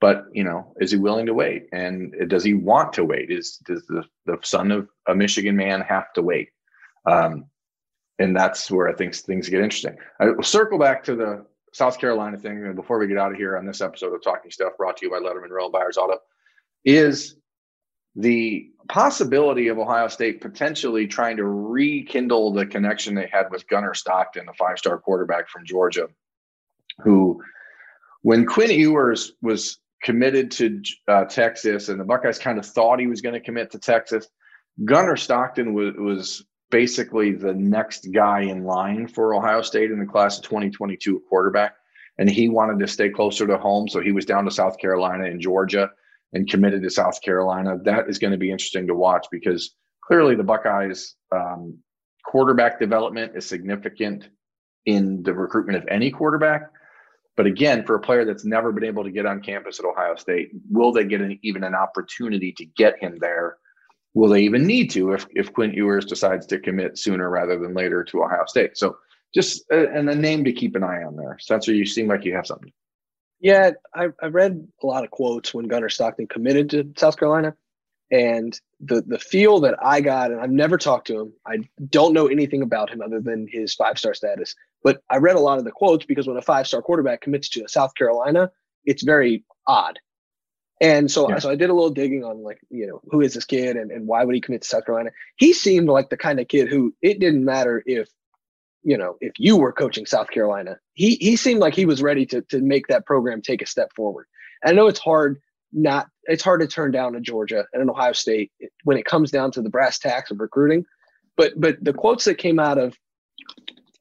But 0.00 0.24
you 0.32 0.44
know, 0.44 0.72
is 0.80 0.90
he 0.90 0.96
willing 0.96 1.26
to 1.26 1.34
wait? 1.34 1.66
And 1.72 2.14
does 2.28 2.42
he 2.42 2.54
want 2.54 2.94
to 2.94 3.04
wait? 3.04 3.30
Is 3.30 3.58
does 3.66 3.84
the, 3.86 4.04
the 4.24 4.38
son 4.42 4.70
of 4.70 4.88
a 5.06 5.14
Michigan 5.14 5.56
man 5.56 5.82
have 5.82 6.10
to 6.14 6.22
wait? 6.22 6.48
Um, 7.04 7.44
and 8.18 8.34
that's 8.34 8.70
where 8.70 8.88
I 8.88 8.94
think 8.94 9.14
things 9.14 9.48
get 9.48 9.62
interesting. 9.62 9.96
I 10.18 10.28
circle 10.42 10.78
back 10.78 11.04
to 11.04 11.14
the 11.14 11.44
South 11.72 11.98
Carolina 11.98 12.36
thing 12.36 12.64
and 12.64 12.74
before 12.74 12.98
we 12.98 13.06
get 13.06 13.18
out 13.18 13.32
of 13.32 13.38
here 13.38 13.56
on 13.56 13.66
this 13.66 13.80
episode 13.80 14.12
of 14.14 14.22
Talking 14.22 14.50
Stuff, 14.50 14.76
brought 14.76 14.96
to 14.98 15.06
you 15.06 15.10
by 15.10 15.18
Letterman 15.18 15.50
Row 15.50 15.70
Buyers 15.70 15.96
Auto. 15.96 16.18
Is 16.84 17.36
the 18.16 18.70
possibility 18.88 19.68
of 19.68 19.78
Ohio 19.78 20.08
State 20.08 20.40
potentially 20.40 21.06
trying 21.06 21.36
to 21.36 21.44
rekindle 21.44 22.52
the 22.52 22.66
connection 22.66 23.14
they 23.14 23.28
had 23.32 23.50
with 23.50 23.68
Gunnar 23.68 23.94
Stockton, 23.94 24.48
a 24.48 24.54
five 24.54 24.78
star 24.78 24.98
quarterback 24.98 25.48
from 25.48 25.64
Georgia, 25.64 26.08
who, 26.98 27.40
when 28.22 28.46
Quinn 28.46 28.70
Ewers 28.70 29.32
was 29.40 29.78
committed 30.02 30.50
to 30.52 30.82
uh, 31.06 31.24
Texas 31.26 31.88
and 31.88 32.00
the 32.00 32.04
Buckeyes 32.04 32.38
kind 32.38 32.58
of 32.58 32.66
thought 32.66 32.98
he 32.98 33.06
was 33.06 33.20
going 33.20 33.34
to 33.34 33.40
commit 33.40 33.70
to 33.72 33.78
Texas, 33.78 34.26
Gunnar 34.84 35.16
Stockton 35.16 35.74
was, 35.74 35.94
was 35.96 36.44
basically 36.70 37.32
the 37.32 37.54
next 37.54 38.08
guy 38.12 38.42
in 38.42 38.64
line 38.64 39.08
for 39.08 39.34
Ohio 39.34 39.62
State 39.62 39.90
in 39.90 39.98
the 39.98 40.06
class 40.06 40.38
of 40.38 40.44
2022 40.44 41.22
quarterback. 41.28 41.74
And 42.18 42.28
he 42.28 42.48
wanted 42.48 42.78
to 42.80 42.88
stay 42.88 43.08
closer 43.08 43.46
to 43.46 43.58
home. 43.58 43.88
So 43.88 44.00
he 44.00 44.12
was 44.12 44.26
down 44.26 44.44
to 44.44 44.50
South 44.50 44.78
Carolina 44.78 45.24
and 45.24 45.40
Georgia 45.40 45.90
and 46.32 46.48
committed 46.48 46.82
to 46.82 46.90
South 46.90 47.20
Carolina. 47.22 47.78
That 47.84 48.08
is 48.08 48.18
going 48.18 48.32
to 48.32 48.38
be 48.38 48.50
interesting 48.50 48.86
to 48.86 48.94
watch 48.94 49.26
because 49.30 49.74
clearly 50.04 50.34
the 50.34 50.44
Buckeyes 50.44 51.14
um, 51.32 51.78
quarterback 52.24 52.78
development 52.78 53.32
is 53.36 53.46
significant 53.46 54.28
in 54.86 55.22
the 55.22 55.34
recruitment 55.34 55.78
of 55.78 55.88
any 55.88 56.10
quarterback. 56.10 56.62
But 57.36 57.46
again, 57.46 57.84
for 57.84 57.94
a 57.94 58.00
player 58.00 58.24
that's 58.24 58.44
never 58.44 58.72
been 58.72 58.84
able 58.84 59.04
to 59.04 59.10
get 59.10 59.26
on 59.26 59.40
campus 59.40 59.78
at 59.78 59.86
Ohio 59.86 60.16
State, 60.16 60.50
will 60.70 60.92
they 60.92 61.04
get 61.04 61.20
an, 61.20 61.38
even 61.42 61.64
an 61.64 61.74
opportunity 61.74 62.52
to 62.58 62.66
get 62.66 62.98
him 63.00 63.18
there? 63.20 63.56
Will 64.14 64.28
they 64.28 64.42
even 64.42 64.66
need 64.66 64.90
to 64.90 65.12
if, 65.12 65.26
if 65.30 65.52
Quinn 65.52 65.72
Ewers 65.72 66.04
decides 66.04 66.46
to 66.46 66.58
commit 66.58 66.98
sooner 66.98 67.30
rather 67.30 67.58
than 67.58 67.74
later 67.74 68.02
to 68.04 68.24
Ohio 68.24 68.44
State? 68.46 68.76
So 68.76 68.96
just 69.32 69.64
a, 69.70 69.84
uh, 69.84 69.92
and 69.92 70.10
a 70.10 70.14
name 70.14 70.44
to 70.44 70.52
keep 70.52 70.74
an 70.74 70.82
eye 70.82 71.04
on 71.04 71.16
there. 71.16 71.36
Spencer, 71.38 71.72
you 71.72 71.86
seem 71.86 72.08
like 72.08 72.24
you 72.24 72.34
have 72.34 72.46
something. 72.46 72.72
Yeah, 73.40 73.70
I, 73.94 74.08
I 74.20 74.26
read 74.26 74.66
a 74.82 74.86
lot 74.86 75.04
of 75.04 75.10
quotes 75.10 75.54
when 75.54 75.68
Gunnar 75.68 75.88
Stockton 75.88 76.26
committed 76.26 76.70
to 76.70 76.92
South 76.96 77.16
Carolina, 77.16 77.54
and 78.10 78.58
the 78.80 79.02
the 79.02 79.18
feel 79.18 79.60
that 79.60 79.76
I 79.82 80.00
got, 80.00 80.30
and 80.30 80.40
I've 80.40 80.50
never 80.50 80.76
talked 80.76 81.06
to 81.06 81.20
him. 81.20 81.32
I 81.46 81.58
don't 81.88 82.12
know 82.12 82.26
anything 82.26 82.62
about 82.62 82.90
him 82.90 83.00
other 83.00 83.20
than 83.20 83.46
his 83.50 83.74
five 83.74 83.98
star 83.98 84.12
status. 84.14 84.54
But 84.82 85.02
I 85.10 85.16
read 85.16 85.36
a 85.36 85.40
lot 85.40 85.58
of 85.58 85.64
the 85.64 85.70
quotes 85.70 86.04
because 86.04 86.26
when 86.26 86.36
a 86.36 86.42
five 86.42 86.66
star 86.66 86.82
quarterback 86.82 87.20
commits 87.20 87.48
to 87.50 87.68
South 87.68 87.94
Carolina, 87.94 88.50
it's 88.84 89.02
very 89.02 89.44
odd. 89.66 89.98
And 90.80 91.10
so, 91.10 91.28
yeah. 91.28 91.38
so 91.38 91.50
I 91.50 91.56
did 91.56 91.68
a 91.68 91.74
little 91.74 91.90
digging 91.90 92.24
on 92.24 92.42
like, 92.42 92.60
you 92.70 92.86
know, 92.86 93.02
who 93.10 93.20
is 93.20 93.34
this 93.34 93.44
kid 93.44 93.76
and, 93.76 93.90
and 93.90 94.06
why 94.06 94.24
would 94.24 94.34
he 94.34 94.40
commit 94.40 94.62
to 94.62 94.68
South 94.68 94.86
Carolina? 94.86 95.10
He 95.36 95.52
seemed 95.52 95.88
like 95.88 96.08
the 96.08 96.16
kind 96.16 96.40
of 96.40 96.48
kid 96.48 96.68
who 96.68 96.94
it 97.02 97.20
didn't 97.20 97.44
matter 97.44 97.82
if 97.84 98.08
you 98.82 98.96
know, 98.96 99.16
if 99.20 99.32
you 99.38 99.58
were 99.58 99.72
coaching 99.72 100.06
South 100.06 100.30
Carolina, 100.30 100.78
he 100.94 101.16
he 101.16 101.36
seemed 101.36 101.60
like 101.60 101.74
he 101.74 101.84
was 101.84 102.00
ready 102.00 102.24
to 102.26 102.40
to 102.48 102.60
make 102.60 102.86
that 102.86 103.04
program 103.04 103.42
take 103.42 103.60
a 103.60 103.66
step 103.66 103.90
forward. 103.94 104.26
I 104.64 104.72
know 104.72 104.86
it's 104.86 104.98
hard 104.98 105.38
not 105.72 106.08
it's 106.24 106.42
hard 106.42 106.60
to 106.60 106.66
turn 106.66 106.90
down 106.90 107.14
a 107.14 107.20
Georgia 107.20 107.66
and 107.72 107.82
an 107.82 107.90
Ohio 107.90 108.12
State 108.12 108.52
when 108.84 108.96
it 108.96 109.04
comes 109.04 109.30
down 109.30 109.50
to 109.52 109.62
the 109.62 109.68
brass 109.68 109.98
tacks 109.98 110.30
of 110.30 110.40
recruiting. 110.40 110.84
But 111.36 111.52
but 111.60 111.76
the 111.82 111.92
quotes 111.92 112.24
that 112.24 112.38
came 112.38 112.58
out 112.58 112.78
of 112.78 112.96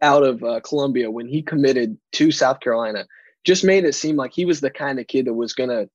out 0.01 0.23
of 0.23 0.43
uh, 0.43 0.59
Columbia 0.61 1.11
when 1.11 1.27
he 1.27 1.41
committed 1.41 1.97
to 2.13 2.31
South 2.31 2.59
Carolina 2.59 3.05
just 3.43 3.63
made 3.63 3.85
it 3.85 3.95
seem 3.95 4.15
like 4.15 4.33
he 4.33 4.45
was 4.45 4.61
the 4.61 4.69
kind 4.69 4.99
of 4.99 5.07
kid 5.07 5.25
that 5.25 5.33
was 5.33 5.53
gonna, 5.53 5.87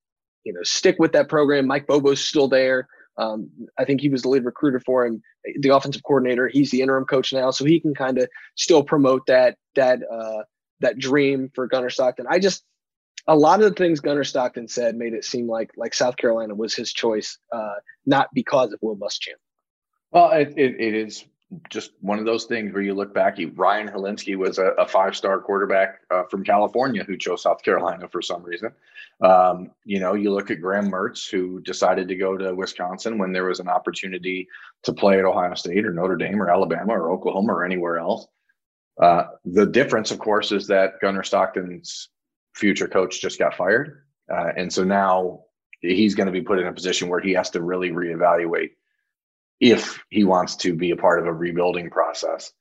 you 0.44 0.52
know, 0.52 0.62
stick 0.62 0.96
with 0.98 1.12
that 1.12 1.28
program. 1.28 1.66
Mike 1.66 1.86
Bobo's 1.86 2.24
still 2.24 2.48
there. 2.48 2.88
Um, 3.16 3.50
I 3.78 3.84
think 3.84 4.00
he 4.00 4.08
was 4.08 4.22
the 4.22 4.28
lead 4.28 4.44
recruiter 4.44 4.80
for 4.80 5.06
him, 5.06 5.22
the 5.60 5.68
offensive 5.68 6.02
coordinator. 6.02 6.48
He's 6.48 6.70
the 6.70 6.82
interim 6.82 7.04
coach 7.04 7.32
now, 7.32 7.50
so 7.50 7.64
he 7.64 7.80
can 7.80 7.94
kind 7.94 8.18
of 8.18 8.28
still 8.56 8.82
promote 8.82 9.26
that 9.26 9.56
that 9.76 10.00
uh, 10.10 10.42
that 10.80 10.98
dream 10.98 11.50
for 11.54 11.66
Gunnar 11.66 11.90
Stockton. 11.90 12.26
I 12.28 12.38
just 12.38 12.64
a 13.26 13.36
lot 13.36 13.62
of 13.62 13.68
the 13.70 13.74
things 13.74 14.00
Gunnar 14.00 14.24
Stockton 14.24 14.68
said 14.68 14.96
made 14.96 15.14
it 15.14 15.24
seem 15.24 15.48
like 15.48 15.70
like 15.76 15.94
South 15.94 16.16
Carolina 16.16 16.54
was 16.54 16.74
his 16.74 16.92
choice, 16.92 17.38
uh, 17.52 17.74
not 18.04 18.28
because 18.34 18.72
of 18.72 18.80
Will 18.82 18.96
Muschamp. 18.96 19.38
Well, 20.10 20.30
it, 20.30 20.54
it, 20.56 20.80
it 20.80 20.94
is 20.94 21.24
just 21.68 21.92
one 22.00 22.18
of 22.18 22.24
those 22.24 22.44
things 22.44 22.72
where 22.72 22.82
you 22.82 22.94
look 22.94 23.14
back. 23.14 23.38
Ryan 23.54 23.88
Hilinski 23.88 24.36
was 24.36 24.58
a, 24.58 24.68
a 24.78 24.86
five-star 24.86 25.40
quarterback 25.40 26.00
uh, 26.10 26.24
from 26.30 26.44
California 26.44 27.04
who 27.04 27.16
chose 27.16 27.42
South 27.42 27.62
Carolina 27.62 28.08
for 28.08 28.22
some 28.22 28.42
reason. 28.42 28.72
Um, 29.22 29.70
you 29.84 30.00
know, 30.00 30.14
you 30.14 30.32
look 30.32 30.50
at 30.50 30.60
Graham 30.60 30.90
Mertz, 30.90 31.28
who 31.30 31.60
decided 31.60 32.08
to 32.08 32.16
go 32.16 32.36
to 32.36 32.54
Wisconsin 32.54 33.18
when 33.18 33.32
there 33.32 33.46
was 33.46 33.60
an 33.60 33.68
opportunity 33.68 34.48
to 34.82 34.92
play 34.92 35.18
at 35.18 35.24
Ohio 35.24 35.54
State 35.54 35.86
or 35.86 35.92
Notre 35.92 36.16
Dame 36.16 36.42
or 36.42 36.50
Alabama 36.50 36.92
or 36.92 37.12
Oklahoma 37.12 37.52
or 37.52 37.64
anywhere 37.64 37.98
else. 37.98 38.26
Uh, 39.00 39.24
the 39.44 39.66
difference, 39.66 40.10
of 40.10 40.18
course, 40.18 40.52
is 40.52 40.66
that 40.68 41.00
Gunnar 41.00 41.22
Stockton's 41.22 42.08
future 42.54 42.88
coach 42.88 43.20
just 43.20 43.38
got 43.38 43.54
fired. 43.54 44.04
Uh, 44.32 44.50
and 44.56 44.72
so 44.72 44.84
now 44.84 45.44
he's 45.80 46.14
going 46.14 46.26
to 46.26 46.32
be 46.32 46.42
put 46.42 46.58
in 46.58 46.66
a 46.66 46.72
position 46.72 47.08
where 47.08 47.20
he 47.20 47.32
has 47.32 47.50
to 47.50 47.62
really 47.62 47.90
reevaluate 47.90 48.70
if 49.60 50.02
he 50.10 50.24
wants 50.24 50.56
to 50.56 50.74
be 50.74 50.90
a 50.90 50.96
part 50.96 51.20
of 51.20 51.26
a 51.26 51.32
rebuilding 51.32 51.90
process, 51.90 52.52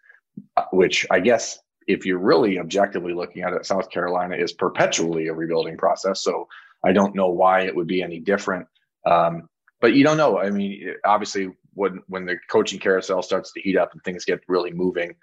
uh, 0.57 0.63
which 0.71 1.05
I 1.09 1.19
guess 1.19 1.59
if 1.87 2.05
you're 2.05 2.19
really 2.19 2.59
objectively 2.59 3.13
looking 3.13 3.43
at 3.43 3.53
it, 3.53 3.65
South 3.65 3.89
Carolina 3.89 4.35
is 4.35 4.53
perpetually 4.53 5.27
a 5.27 5.33
rebuilding 5.33 5.77
process. 5.77 6.21
So 6.21 6.47
I 6.83 6.93
don't 6.93 7.15
know 7.15 7.29
why 7.29 7.61
it 7.61 7.75
would 7.75 7.87
be 7.87 8.01
any 8.01 8.19
different. 8.19 8.67
Um, 9.05 9.49
but 9.81 9.93
you 9.93 10.03
don't 10.03 10.17
know. 10.17 10.37
I 10.39 10.49
mean, 10.49 10.95
obviously, 11.03 11.51
when 11.73 12.01
when 12.07 12.25
the 12.25 12.37
coaching 12.49 12.79
carousel 12.79 13.21
starts 13.21 13.51
to 13.53 13.61
heat 13.61 13.77
up 13.77 13.91
and 13.91 14.01
things 14.03 14.23
get 14.23 14.39
really 14.47 14.71
moving, 14.71 15.15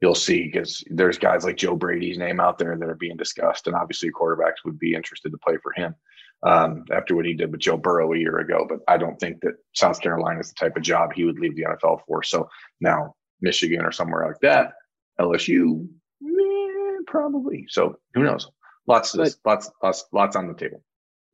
you'll 0.00 0.14
see 0.14 0.44
because 0.44 0.84
there's 0.90 1.18
guys 1.18 1.44
like 1.44 1.56
Joe 1.56 1.76
Brady's 1.76 2.18
name 2.18 2.40
out 2.40 2.58
there 2.58 2.76
that 2.76 2.88
are 2.88 2.94
being 2.94 3.16
discussed, 3.16 3.66
and 3.66 3.76
obviously 3.76 4.10
quarterbacks 4.10 4.64
would 4.64 4.78
be 4.78 4.94
interested 4.94 5.30
to 5.30 5.38
play 5.38 5.56
for 5.62 5.72
him 5.72 5.94
um, 6.42 6.84
after 6.92 7.14
what 7.14 7.24
he 7.24 7.34
did 7.34 7.50
with 7.50 7.60
Joe 7.60 7.76
Burrow 7.76 8.12
a 8.12 8.18
year 8.18 8.38
ago. 8.38 8.66
But 8.68 8.80
I 8.88 8.98
don't 8.98 9.18
think 9.18 9.40
that 9.40 9.54
South 9.74 10.00
Carolina 10.00 10.40
is 10.40 10.50
the 10.50 10.54
type 10.54 10.76
of 10.76 10.82
job 10.82 11.12
he 11.12 11.24
would 11.24 11.38
leave 11.38 11.56
the 11.56 11.64
NFL 11.64 12.00
for. 12.06 12.22
So 12.22 12.48
now 12.80 13.14
Michigan 13.40 13.84
or 13.84 13.92
somewhere 13.92 14.26
like 14.26 14.40
that, 14.40 14.72
LSU, 15.20 15.86
meh, 16.20 16.96
probably. 17.06 17.66
So 17.68 17.98
who 18.14 18.24
knows? 18.24 18.50
Lots, 18.86 19.16
but, 19.16 19.34
lots, 19.44 19.70
lots, 19.82 20.04
lots 20.12 20.36
on 20.36 20.46
the 20.46 20.54
table. 20.54 20.82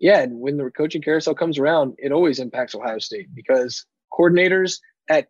Yeah, 0.00 0.20
and 0.20 0.40
when 0.40 0.56
the 0.56 0.70
coaching 0.70 1.02
carousel 1.02 1.34
comes 1.34 1.58
around, 1.58 1.94
it 1.98 2.10
always 2.10 2.40
impacts 2.40 2.74
Ohio 2.74 2.98
State 2.98 3.28
because 3.34 3.86
coordinators 4.12 4.78
at 5.08 5.28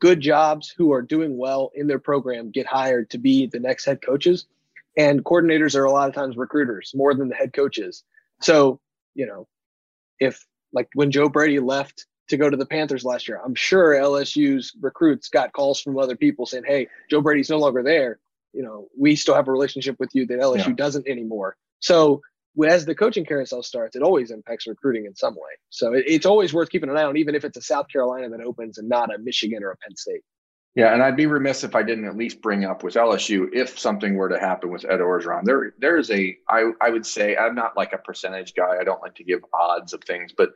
good 0.00 0.20
jobs 0.20 0.72
who 0.76 0.92
are 0.92 1.02
doing 1.02 1.36
well 1.36 1.70
in 1.74 1.86
their 1.86 1.98
program 1.98 2.50
get 2.50 2.66
hired 2.66 3.10
to 3.10 3.18
be 3.18 3.46
the 3.46 3.60
next 3.60 3.84
head 3.84 4.02
coaches. 4.02 4.46
And 4.96 5.24
coordinators 5.24 5.76
are 5.76 5.84
a 5.84 5.92
lot 5.92 6.08
of 6.08 6.14
times 6.14 6.36
recruiters 6.36 6.92
more 6.94 7.14
than 7.14 7.28
the 7.28 7.34
head 7.34 7.52
coaches. 7.52 8.04
So, 8.40 8.80
you 9.14 9.26
know, 9.26 9.46
if 10.18 10.46
like 10.72 10.88
when 10.94 11.10
Joe 11.10 11.28
Brady 11.28 11.60
left 11.60 12.06
to 12.28 12.36
go 12.36 12.50
to 12.50 12.56
the 12.56 12.66
Panthers 12.66 13.04
last 13.04 13.28
year, 13.28 13.40
I'm 13.44 13.54
sure 13.54 13.94
LSU's 13.94 14.72
recruits 14.80 15.28
got 15.28 15.52
calls 15.52 15.80
from 15.80 15.98
other 15.98 16.16
people 16.16 16.46
saying, 16.46 16.64
Hey, 16.66 16.88
Joe 17.10 17.20
Brady's 17.20 17.50
no 17.50 17.58
longer 17.58 17.82
there. 17.82 18.18
You 18.52 18.62
know, 18.62 18.88
we 18.98 19.14
still 19.14 19.34
have 19.34 19.48
a 19.48 19.52
relationship 19.52 19.96
with 19.98 20.10
you 20.14 20.26
that 20.26 20.40
LSU 20.40 20.68
yeah. 20.68 20.72
doesn't 20.74 21.06
anymore. 21.06 21.56
So 21.80 22.22
as 22.64 22.84
the 22.84 22.94
coaching 22.94 23.24
carousel 23.24 23.62
starts, 23.62 23.96
it 23.96 24.02
always 24.02 24.30
impacts 24.30 24.66
recruiting 24.66 25.06
in 25.06 25.14
some 25.14 25.34
way. 25.34 25.52
So 25.70 25.94
it, 25.94 26.04
it's 26.06 26.26
always 26.26 26.52
worth 26.52 26.70
keeping 26.70 26.90
an 26.90 26.96
eye 26.96 27.04
on, 27.04 27.16
even 27.16 27.34
if 27.34 27.44
it's 27.44 27.56
a 27.56 27.62
South 27.62 27.88
Carolina 27.88 28.28
that 28.30 28.40
opens 28.40 28.78
and 28.78 28.88
not 28.88 29.14
a 29.14 29.18
Michigan 29.18 29.62
or 29.62 29.70
a 29.70 29.76
Penn 29.76 29.96
State. 29.96 30.22
Yeah, 30.74 30.92
and 30.92 31.02
I'd 31.02 31.16
be 31.16 31.26
remiss 31.26 31.64
if 31.64 31.74
I 31.74 31.82
didn't 31.82 32.04
at 32.04 32.16
least 32.16 32.40
bring 32.40 32.64
up 32.64 32.84
with 32.84 32.94
LSU 32.94 33.48
if 33.52 33.78
something 33.78 34.14
were 34.14 34.28
to 34.28 34.38
happen 34.38 34.70
with 34.70 34.84
Ed 34.84 35.00
Orgeron. 35.00 35.44
There, 35.44 35.74
there 35.78 35.96
is 35.96 36.10
a 36.10 36.36
I 36.48 36.70
I 36.80 36.90
would 36.90 37.04
say 37.04 37.36
I'm 37.36 37.54
not 37.54 37.76
like 37.76 37.92
a 37.92 37.98
percentage 37.98 38.54
guy. 38.54 38.76
I 38.80 38.84
don't 38.84 39.02
like 39.02 39.14
to 39.16 39.24
give 39.24 39.40
odds 39.52 39.92
of 39.92 40.04
things, 40.04 40.32
but 40.36 40.50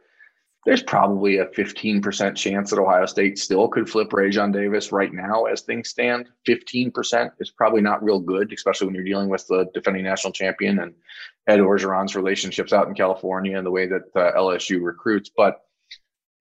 there's 0.64 0.82
probably 0.82 1.38
a 1.38 1.46
15% 1.46 2.36
chance 2.36 2.70
that 2.70 2.78
Ohio 2.78 3.06
State 3.06 3.36
still 3.36 3.66
could 3.66 3.90
flip 3.90 4.10
Raesjon 4.10 4.52
Davis 4.52 4.92
right 4.92 5.12
now 5.12 5.44
as 5.44 5.62
things 5.62 5.88
stand. 5.88 6.28
15% 6.46 7.30
is 7.40 7.50
probably 7.50 7.80
not 7.80 8.02
real 8.02 8.20
good, 8.20 8.52
especially 8.52 8.86
when 8.86 8.94
you're 8.94 9.04
dealing 9.04 9.28
with 9.28 9.44
the 9.48 9.66
defending 9.74 10.04
national 10.04 10.32
champion 10.32 10.78
and 10.78 10.94
Ed 11.48 11.58
Orgeron's 11.58 12.14
relationships 12.14 12.72
out 12.72 12.86
in 12.86 12.94
California 12.94 13.56
and 13.56 13.66
the 13.66 13.72
way 13.72 13.86
that 13.86 14.02
uh, 14.14 14.38
LSU 14.38 14.80
recruits. 14.80 15.30
But 15.36 15.62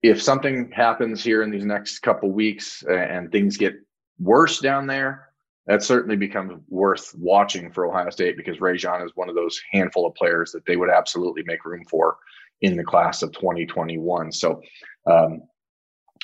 if 0.03 0.21
something 0.21 0.71
happens 0.71 1.23
here 1.23 1.41
in 1.41 1.49
these 1.49 1.65
next 1.65 1.99
couple 1.99 2.31
weeks 2.31 2.84
and 2.84 3.31
things 3.31 3.57
get 3.57 3.73
worse 4.19 4.60
down 4.60 4.86
there, 4.86 5.29
that 5.65 5.81
certainly 5.81 6.15
becomes 6.15 6.60
worth 6.69 7.15
watching 7.17 7.71
for 7.71 7.88
Ohio 7.88 8.10
State 8.12 8.38
because 8.38 8.57
Raesjon 8.57 9.03
is 9.03 9.12
one 9.15 9.29
of 9.29 9.36
those 9.36 9.60
handful 9.71 10.05
of 10.05 10.13
players 10.13 10.51
that 10.51 10.65
they 10.67 10.75
would 10.75 10.89
absolutely 10.89 11.43
make 11.45 11.65
room 11.65 11.86
for 11.89 12.17
in 12.62 12.78
the 12.78 12.84
class 12.84 13.24
of 13.24 13.32
2021. 13.34 14.32
So 14.32 14.62
um, 15.06 15.43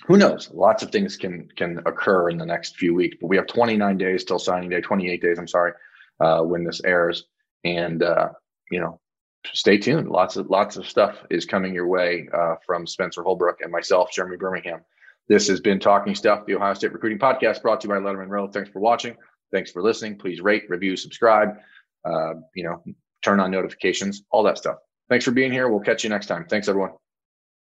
who 0.05 0.17
knows? 0.17 0.49
Lots 0.53 0.83
of 0.83 0.91
things 0.91 1.17
can 1.17 1.47
can 1.55 1.79
occur 1.85 2.29
in 2.29 2.37
the 2.37 2.45
next 2.45 2.77
few 2.77 2.93
weeks, 2.93 3.17
but 3.19 3.27
we 3.27 3.35
have 3.35 3.47
29 3.47 3.97
days 3.97 4.23
till 4.23 4.39
signing 4.39 4.69
day, 4.69 4.81
28 4.81 5.21
days. 5.21 5.39
I'm 5.39 5.47
sorry, 5.47 5.73
uh, 6.19 6.41
when 6.41 6.63
this 6.63 6.81
airs, 6.85 7.25
and 7.63 8.03
uh, 8.03 8.29
you 8.69 8.79
know, 8.79 8.99
stay 9.53 9.77
tuned. 9.77 10.09
Lots 10.09 10.35
of 10.37 10.49
lots 10.49 10.77
of 10.77 10.87
stuff 10.87 11.25
is 11.29 11.45
coming 11.45 11.73
your 11.73 11.87
way 11.87 12.29
uh, 12.33 12.55
from 12.65 12.85
Spencer 12.85 13.23
Holbrook 13.23 13.61
and 13.61 13.71
myself, 13.71 14.11
Jeremy 14.13 14.37
Birmingham. 14.37 14.81
This 15.27 15.47
has 15.49 15.59
been 15.59 15.79
Talking 15.79 16.15
Stuff, 16.15 16.45
the 16.45 16.55
Ohio 16.55 16.73
State 16.73 16.93
Recruiting 16.93 17.19
Podcast, 17.19 17.61
brought 17.61 17.81
to 17.81 17.87
you 17.87 17.93
by 17.93 17.99
Letterman 17.99 18.29
Row. 18.29 18.47
Thanks 18.47 18.69
for 18.69 18.79
watching. 18.79 19.17
Thanks 19.51 19.71
for 19.71 19.81
listening. 19.81 20.17
Please 20.17 20.39
rate, 20.41 20.69
review, 20.69 20.95
subscribe. 20.95 21.57
Uh, 22.05 22.35
you 22.55 22.63
know, 22.63 22.81
turn 23.23 23.39
on 23.39 23.51
notifications, 23.51 24.23
all 24.31 24.43
that 24.43 24.57
stuff. 24.57 24.77
Thanks 25.09 25.25
for 25.25 25.31
being 25.31 25.51
here. 25.51 25.69
We'll 25.69 25.81
catch 25.81 26.03
you 26.03 26.09
next 26.09 26.27
time. 26.27 26.45
Thanks, 26.49 26.67
everyone. 26.67 26.91